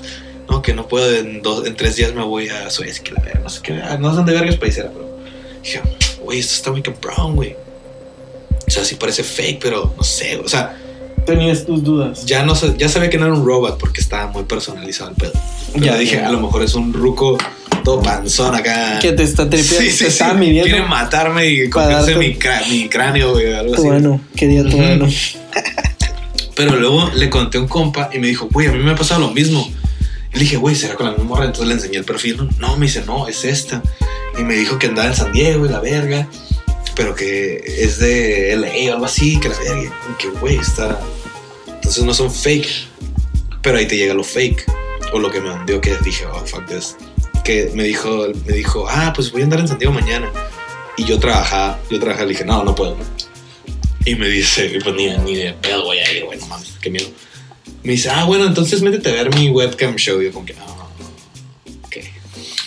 no, 0.49 0.61
que 0.61 0.73
no 0.73 0.87
puedo, 0.87 1.15
en, 1.15 1.41
dos, 1.41 1.65
en 1.65 1.75
tres 1.75 1.95
días 1.95 2.13
me 2.13 2.23
voy 2.23 2.49
a 2.49 2.69
Suecia, 2.69 3.01
que 3.01 3.13
la 3.13 3.21
verga, 3.21 3.39
no 3.39 3.49
sé 3.49 3.61
qué, 3.63 3.73
ah, 3.81 3.97
no 3.97 4.09
sé 4.09 4.17
dónde 4.17 4.33
verga 4.33 4.49
es 4.49 4.57
paisera, 4.57 4.91
pero 4.91 5.17
dije, 5.63 5.81
güey, 6.21 6.39
esto 6.39 6.53
está 6.53 6.71
muy 6.71 6.81
cabrón, 6.81 7.35
güey. 7.35 7.55
O 8.67 8.71
sea, 8.71 8.83
sí 8.83 8.95
parece 8.95 9.23
fake, 9.23 9.59
pero 9.61 9.93
no 9.95 10.03
sé, 10.03 10.37
o 10.37 10.47
sea, 10.49 10.77
Tenías 11.25 11.65
tus 11.65 11.83
dudas. 11.83 12.25
ya 12.25 12.43
no 12.43 12.53
ya 12.77 12.89
sabía 12.89 13.09
que 13.09 13.17
no 13.17 13.25
era 13.25 13.33
un 13.33 13.45
robot 13.45 13.77
porque 13.79 14.01
estaba 14.01 14.27
muy 14.31 14.43
personalizado 14.43 15.09
el 15.11 15.15
pedo. 15.15 15.31
Pero 15.73 15.85
Ya, 15.85 15.97
dije, 15.97 16.17
ya. 16.17 16.27
a 16.27 16.31
lo 16.31 16.39
mejor 16.39 16.63
es 16.63 16.75
un 16.75 16.93
ruco 16.93 17.37
todo 17.83 18.01
panzón 18.01 18.55
acá. 18.55 18.99
Que 18.99 19.11
te 19.13 19.23
está 19.23 19.49
tripeando, 19.49 19.79
Sí, 19.81 19.85
te 19.85 19.91
sí, 19.91 19.97
sí. 19.97 20.05
estaba 20.05 20.33
midiendo. 20.35 20.63
Quiere 20.69 20.85
matarme 20.87 21.47
y 21.47 21.67
darte- 21.69 22.15
mi, 22.17 22.87
cráneo, 22.89 23.31
güey, 23.33 23.53
algo 23.53 23.73
así. 23.75 23.87
mano, 23.87 24.21
quería 24.35 24.63
tu. 24.63 24.77
Pero 26.55 26.75
luego 26.75 27.09
le 27.15 27.29
conté 27.29 27.57
a 27.57 27.61
un 27.61 27.67
compa 27.67 28.09
y 28.13 28.19
me 28.19 28.27
dijo, 28.27 28.47
güey, 28.51 28.67
a 28.67 28.71
mí 28.71 28.79
me 28.79 28.91
ha 28.91 28.95
pasado 28.95 29.21
lo 29.21 29.31
mismo. 29.31 29.67
Y 30.31 30.35
le 30.35 30.39
dije, 30.41 30.57
güey, 30.57 30.75
¿será 30.75 30.95
con 30.95 31.05
la 31.07 31.11
misma 31.13 31.25
morra? 31.25 31.45
Entonces 31.45 31.67
le 31.67 31.73
enseñé 31.73 31.97
el 31.97 32.05
perfil. 32.05 32.37
No, 32.37 32.49
No, 32.59 32.77
me 32.77 32.85
dice, 32.85 33.03
no, 33.05 33.27
es 33.27 33.43
esta. 33.43 33.81
Y 34.39 34.43
me 34.43 34.55
dijo 34.55 34.77
que 34.79 34.87
andaba 34.87 35.07
en 35.07 35.15
San 35.15 35.31
Diego 35.31 35.65
y 35.65 35.69
la 35.69 35.79
verga. 35.79 36.27
Pero 36.95 37.15
que 37.15 37.63
es 37.65 37.99
de 37.99 38.55
LA 38.55 38.91
o 38.91 38.93
algo 38.93 39.05
así, 39.05 39.39
que 39.39 39.49
la 39.49 39.57
verga. 39.57 39.99
Que, 40.17 40.29
güey, 40.29 40.57
está... 40.57 40.99
Entonces 41.67 42.03
no 42.03 42.13
son 42.13 42.31
fake. 42.31 42.69
Pero 43.61 43.77
ahí 43.77 43.87
te 43.87 43.97
llega 43.97 44.13
lo 44.13 44.23
fake. 44.23 44.65
O 45.13 45.19
lo 45.19 45.31
que 45.31 45.41
me 45.41 45.49
mandó 45.49 45.81
que 45.81 45.95
dije, 46.03 46.25
oh, 46.25 46.45
fuck 46.45 46.65
this. 46.67 46.95
Que 47.43 47.71
me 47.73 47.83
dijo, 47.83 48.27
me 48.45 48.53
dijo, 48.53 48.87
ah, 48.89 49.11
pues 49.15 49.31
voy 49.31 49.41
a 49.41 49.43
andar 49.45 49.59
en 49.59 49.67
San 49.67 49.79
Diego 49.79 49.93
mañana. 49.93 50.31
Y 50.97 51.05
yo 51.05 51.19
trabajaba, 51.19 51.79
yo 51.89 51.99
trabajaba, 51.99 52.25
le 52.25 52.33
dije, 52.33 52.45
no, 52.45 52.63
no 52.63 52.75
puedo. 52.75 52.95
Y 54.05 54.15
me 54.15 54.27
dice, 54.27 54.79
pues 54.83 54.95
ni, 54.95 55.09
ni 55.17 55.35
de 55.35 55.53
pedo 55.53 55.83
voy 55.83 55.97
a 55.97 56.11
ir, 56.11 56.25
güey, 56.25 56.39
no 56.39 56.47
mames, 56.47 56.73
qué 56.81 56.89
miedo. 56.89 57.07
Me 57.83 57.93
dice, 57.93 58.09
ah, 58.09 58.25
bueno, 58.25 58.45
entonces 58.45 58.81
métete 58.81 59.09
a 59.09 59.13
ver 59.13 59.35
mi 59.35 59.49
webcam 59.49 59.95
show. 59.95 60.21
Y 60.21 60.25
yo 60.25 60.33
como 60.33 60.45
que, 60.45 60.55
ah, 60.59 60.87
ok. 61.85 61.97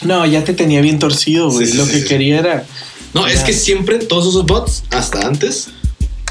No, 0.03 0.27
ya 0.27 0.45
te 0.45 0.55
tenía 0.55 0.81
bien 0.81 0.99
torcido, 0.99 1.51
güey. 1.51 1.67
Sí, 1.67 1.73
sí, 1.73 1.79
Lo 1.79 1.87
sí, 1.87 1.93
que 1.93 2.05
quería 2.05 2.39
era 2.39 2.67
No, 3.17 3.27
es 3.27 3.41
que 3.41 3.55
siempre 3.55 3.99
todos 3.99 4.29
esos 4.29 4.45
bots, 4.45 4.85
hasta 4.91 5.27
antes, 5.27 5.69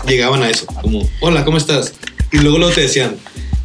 llegaban 0.07 0.43
a 0.43 0.49
eso. 0.49 0.67
Como, 0.67 1.09
hola, 1.19 1.43
¿cómo 1.43 1.57
estás? 1.57 1.93
Y 2.31 2.37
luego 2.37 2.59
luego 2.59 2.73
te 2.73 2.81
decían, 2.81 3.17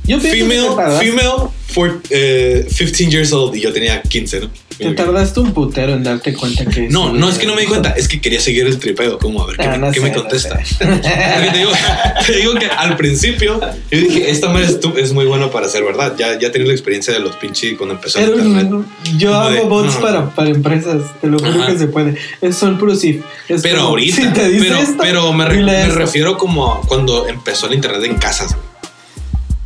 Yo 0.04 0.18
female, 0.18 0.70
female, 0.98 1.50
for, 1.70 2.00
eh, 2.10 2.66
15 2.76 3.06
years 3.10 3.32
old. 3.32 3.56
Y 3.56 3.60
yo 3.60 3.72
tenía 3.72 4.02
15, 4.02 4.40
¿no? 4.40 4.50
te 4.80 4.92
tardaste 4.94 5.40
un 5.40 5.52
putero 5.52 5.92
en 5.92 6.02
darte 6.02 6.32
cuenta 6.32 6.64
que... 6.64 6.88
No, 6.88 7.12
no 7.12 7.28
es 7.28 7.36
que 7.36 7.46
no 7.46 7.54
me 7.54 7.60
di 7.60 7.66
cuenta, 7.66 7.90
es 7.90 8.08
que 8.08 8.18
quería 8.18 8.40
seguir 8.40 8.64
el 8.66 8.78
tripeo, 8.78 9.18
como 9.18 9.42
a 9.42 9.46
ver 9.48 9.56
qué, 9.58 9.66
Ah, 9.66 9.72
me, 9.72 9.78
no 9.78 9.88
qué 9.92 10.00
sé, 10.00 10.06
me 10.06 10.08
no 10.10 10.20
contesta. 10.22 10.64
sé. 10.64 10.74
Porque 10.86 11.50
te, 11.52 11.58
digo, 11.58 11.70
te 12.26 12.32
digo 12.36 12.54
que 12.54 12.64
al 12.64 12.96
principio 12.96 13.60
yo 13.90 13.98
dije, 13.98 14.30
esta 14.30 14.48
madre 14.48 14.68
es, 14.68 14.78
es 14.96 15.12
muy 15.12 15.26
bueno 15.26 15.50
para 15.50 15.68
ser 15.68 15.84
verdad. 15.84 16.14
Ya, 16.18 16.38
ya 16.38 16.50
tenía 16.50 16.66
la 16.68 16.72
experiencia 16.72 17.12
de 17.12 17.20
los 17.20 17.36
pinches 17.36 17.76
cuando 17.76 17.96
empezó 17.96 18.20
Pero 18.20 18.38
internet. 18.38 18.68
no, 18.70 18.86
yo 19.18 19.32
Como 19.32 19.50
de, 19.50 19.58
hago 19.58 19.68
bots 19.68 19.94
no. 19.96 20.00
para, 20.00 20.30
para 20.34 20.48
empresas, 20.48 21.02
te 21.20 21.26
lo 21.26 21.38
juro 21.38 21.62
Ajá. 21.62 21.72
que 21.72 21.78
se 21.78 21.86
puede. 21.88 22.16
Es, 22.40 22.56
son 22.56 22.78
puros 22.78 23.04
if. 23.04 23.22
Es 23.50 23.60
Pero 23.60 23.76
como, 23.80 23.88
ahorita, 23.90 24.16
si 24.16 24.28
te 24.32 24.48
dice 24.48 24.64
pero, 24.64 24.78
esto, 24.78 24.96
pero 24.98 25.32
me, 25.34 25.44
re- 25.44 25.62
me 25.62 25.88
refiero 25.88 26.38
como 26.38 26.72
a 26.72 26.80
cuando 26.86 27.28
empezó 27.28 27.66
el 27.66 27.74
internet 27.74 28.02
en 28.04 28.16
casas. 28.16 28.54
güey. 28.54 28.69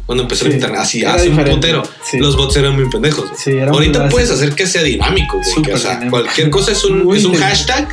Cuando 0.07 0.24
empezó 0.24 0.44
el 0.44 0.52
Sí, 0.52 0.57
internet, 0.57 0.80
así 0.80 1.05
hace 1.05 1.24
un 1.28 1.36
diferente, 1.36 1.55
putero. 1.57 1.82
sí. 2.05 2.18
Los 2.18 2.36
bots 2.36 2.57
eran 2.57 2.74
muy 2.76 2.88
pendejos. 2.90 3.24
Sí, 3.36 3.50
era 3.52 3.66
muy 3.66 3.76
Ahorita 3.78 3.98
básico. 4.00 4.12
puedes 4.16 4.30
hacer 4.30 4.55
que 4.55 4.66
sea 4.66 4.82
dinámico, 4.82 5.38
güey. 5.42 5.62
que, 5.62 5.72
o 5.72 5.78
sea, 5.78 5.92
dinámico. 5.94 6.11
cualquier 6.18 6.50
cosa 6.50 6.72
es 6.72 6.84
un, 6.84 7.05
Muy 7.05 7.18
es 7.18 7.24
un 7.24 7.34
hashtag 7.34 7.88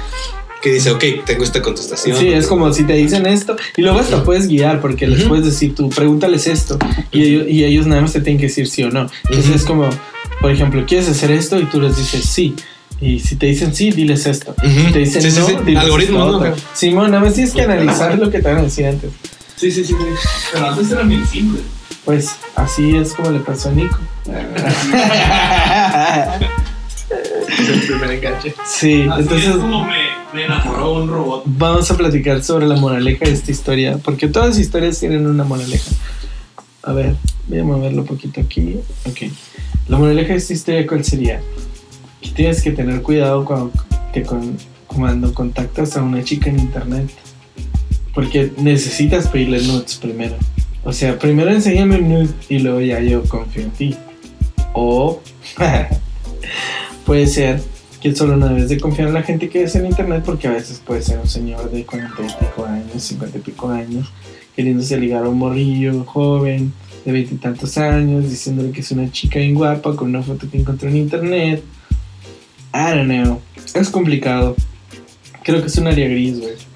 que 0.62 0.74
dice, 0.74 0.91
ok, 0.91 1.03
tengo 1.26 1.43
esta 1.43 1.62
contestación. 1.62 2.18
Sí, 2.18 2.28
es 2.28 2.45
como 2.47 2.72
si 2.74 2.84
te 2.84 2.93
dicen 2.93 3.26
esto 3.26 3.55
y 3.78 3.82
luego 3.82 3.99
hasta 3.99 4.24
puedes 4.24 4.47
guiar 4.47 4.80
porque 4.82 5.07
les 5.07 5.24
puedes 5.24 5.45
decir 5.45 5.74
tú, 5.74 5.89
pregúntales 5.89 6.45
esto 6.47 6.78
y 7.12 7.24
ellos, 7.24 7.45
y 7.49 7.64
ellos 7.64 7.88
nada 7.88 8.01
más 8.01 8.14
te 8.14 8.22
tienen 8.22 8.39
que 8.39 8.47
decir 8.47 8.68
sí 8.68 8.84
o 8.84 8.89
no. 8.91 9.07
Entonces 9.24 9.45
Ujú. 9.47 9.55
es 9.55 9.64
como, 9.64 9.89
por 10.41 10.51
ejemplo, 10.51 10.86
¿quieres 10.86 11.07
hacer 11.09 11.32
esto? 11.32 11.57
Y 11.59 11.66
tú 11.66 11.80
les 11.82 11.95
dices 11.97 12.26
sí. 12.26 12.53
Y 12.99 13.20
si 13.22 13.38
te 13.38 13.47
dicen 13.47 13.74
sí, 13.74 13.89
diles 13.89 14.28
esto. 14.28 14.53
Ujú. 14.64 14.88
Si 14.88 14.91
te 14.93 14.99
dicen 14.99 15.22
Sí, 15.24 15.32
sí, 15.32 15.39
no, 15.39 15.47
sí. 15.47 15.55
diles 15.66 15.82
Algoritmos, 15.84 16.28
esto 16.36 16.45
¿no? 16.49 16.55
Simón, 16.76 17.09
nada 17.12 17.24
más 17.24 17.34
tienes 17.34 17.53
que 17.53 17.62
analizar 17.64 18.20
lo 18.20 18.30
que 18.30 18.39
te 18.41 18.47
van 18.49 18.57
a 18.59 18.64
decir 18.64 18.86
antes. 18.86 19.09
Sí, 19.55 19.72
sí, 19.72 19.84
sí. 19.84 19.93
sí. 19.93 20.05
Pero 20.53 20.68
antes 20.70 20.91
era 20.91 21.01
bien 21.03 21.26
simple. 21.26 21.62
Pues 22.06 22.32
así 22.56 22.95
es 22.97 23.14
como 23.14 23.30
le 23.32 23.39
pasó 23.39 23.70
a 23.70 23.72
Nico. 23.74 23.99
Es 27.60 27.70
el 27.70 27.82
primer 27.82 28.12
enganche. 28.12 28.54
Sí, 28.66 29.02
entonces 29.18 29.56
como 29.58 29.86
me, 29.86 29.97
me 30.34 30.45
enamoró 30.45 30.93
un 30.93 31.10
robot. 31.10 31.43
vamos 31.45 31.91
a 31.91 31.97
platicar 31.97 32.43
sobre 32.43 32.68
la 32.68 32.76
moraleja 32.76 33.26
de 33.26 33.32
esta 33.34 33.52
historia, 33.52 33.97
porque 34.04 34.28
todas 34.28 34.49
las 34.49 34.58
historias 34.60 34.99
tienen 34.99 35.28
una 35.28 35.43
moraleja. 35.43 35.91
A 36.84 36.93
ver, 36.93 37.16
voy 37.47 37.60
a 37.60 37.64
moverlo 37.64 38.02
un 38.02 38.08
poquito 38.08 38.41
aquí. 38.41 38.78
Ok. 39.08 39.32
La 39.88 39.97
moraleja 39.97 40.30
de 40.30 40.38
esta 40.39 40.54
historia, 40.54 40.88
¿cuál 40.88 41.04
sería? 41.04 41.41
Que 42.22 42.30
tienes 42.30 42.62
que 42.62 42.72
tener 42.72 43.02
cuidado 43.02 43.45
cuando, 43.45 43.72
que 44.14 44.24
con- 44.24 44.58
cuando 44.88 45.34
contactas 45.34 45.95
a 45.97 46.02
una 46.02 46.24
chica 46.24 46.49
en 46.49 46.60
internet. 46.60 47.10
Porque 48.14 48.52
necesitas 48.58 49.28
pedirle 49.28 49.62
nudes 49.64 49.95
primero. 49.95 50.36
O 50.84 50.94
sea, 50.94 51.18
primero 51.20 51.52
enséñame 51.52 51.98
un 51.98 52.10
nude 52.10 52.34
y 52.50 52.60
luego 52.60 52.82
ya 52.82 53.00
yo 53.00 53.24
confío 53.24 53.64
en 53.64 53.72
ti. 53.72 53.96
O 54.74 55.22
puede 57.06 57.28
ser 57.28 57.62
que 58.02 58.16
solo 58.16 58.36
no 58.36 58.48
debes 58.48 58.70
de 58.70 58.80
confiar 58.80 59.10
en 59.10 59.14
la 59.14 59.22
gente 59.22 59.48
que 59.48 59.64
es 59.64 59.76
en 59.76 59.86
internet 59.86 60.24
porque 60.26 60.48
a 60.48 60.52
veces 60.52 60.82
puede 60.84 61.04
ser 61.04 61.20
un 61.20 61.28
señor 61.28 61.70
de 61.70 61.86
40 61.86 62.16
y 62.20 62.46
pico 62.46 62.66
años, 62.66 63.04
50 63.04 63.38
y 63.38 63.42
pico 63.42 63.70
años, 63.70 64.12
queriéndose 64.56 64.98
ligar 64.98 65.24
a 65.24 65.30
un 65.30 65.38
morrillo 65.38 66.04
joven 66.06 66.74
de 67.06 67.12
veintitantos 67.12 67.78
años, 67.78 68.30
diciéndole 68.30 68.72
que 68.72 68.82
es 68.82 68.92
una 68.92 69.12
chica 69.12 69.40
bien 69.40 69.54
guapa 69.54 69.96
con 69.96 70.10
una 70.10 70.24
foto 70.24 70.50
que 70.50 70.58
encontró 70.58 70.90
en 70.90 70.98
internet. 70.98 71.64
I 72.74 72.96
don't 72.96 73.08
know. 73.08 73.40
Es 73.76 73.90
complicado. 73.90 74.56
Creo 75.44 75.62
que 75.62 75.68
es 75.68 75.78
un 75.78 75.88
área 75.88 76.08
gris, 76.08 76.40
güey. 76.40 76.71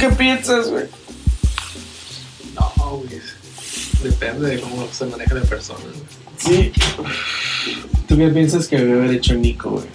Qué 0.00 0.08
piensas, 0.08 0.68
güey? 0.70 0.84
No, 2.54 2.72
güey. 2.96 3.20
Depende 4.02 4.48
de 4.48 4.60
cómo 4.60 4.88
se 4.90 5.04
maneja 5.06 5.34
la 5.34 5.42
persona. 5.42 5.78
güey. 6.44 6.72
Sí. 6.72 6.72
¿Tú 8.08 8.16
qué 8.16 8.28
piensas 8.28 8.66
que 8.66 8.78
debe 8.78 8.94
haber 8.94 9.12
hecho 9.12 9.34
Nico, 9.34 9.70
güey? 9.70 9.86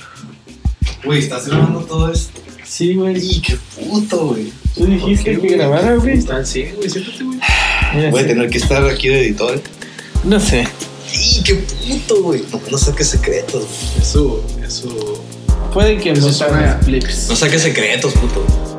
Güey, 1.04 1.20
estás 1.20 1.48
grabando 1.48 1.82
todo 1.82 2.12
esto. 2.12 2.40
Sí, 2.64 2.94
güey. 2.96 3.18
Y 3.18 3.42
qué 3.42 3.58
puto, 3.76 4.28
güey. 4.28 4.52
Tú 4.76 4.86
dijiste 4.86 5.34
¿Por 5.34 5.48
que 5.48 5.56
grabara, 5.56 5.96
güey. 5.96 6.18
Está 6.18 6.38
al 6.38 6.46
100, 6.46 6.76
güey. 6.76 6.90
Siéntate, 6.90 7.24
güey. 7.24 7.40
Voy 8.12 8.20
a 8.20 8.24
sí. 8.24 8.28
tener 8.28 8.50
que 8.50 8.58
estar 8.58 8.86
aquí 8.86 9.08
de 9.08 9.22
editor. 9.22 9.62
No 10.24 10.40
sé. 10.40 10.68
Y 11.14 11.42
qué 11.44 11.56
puto, 11.56 12.22
güey. 12.24 12.44
No, 12.52 12.62
no 12.70 12.78
saques 12.78 13.08
secretos, 13.10 13.64
güey. 13.64 14.02
Es 14.02 14.08
su. 14.08 14.42
Es 14.64 14.74
su. 14.74 15.20
Puede 15.74 15.98
que 15.98 16.12
Eso 16.12 16.28
los 16.28 16.86
clips. 16.86 17.28
No 17.30 17.36
saques 17.36 17.62
secretos, 17.62 18.14
puto. 18.14 18.75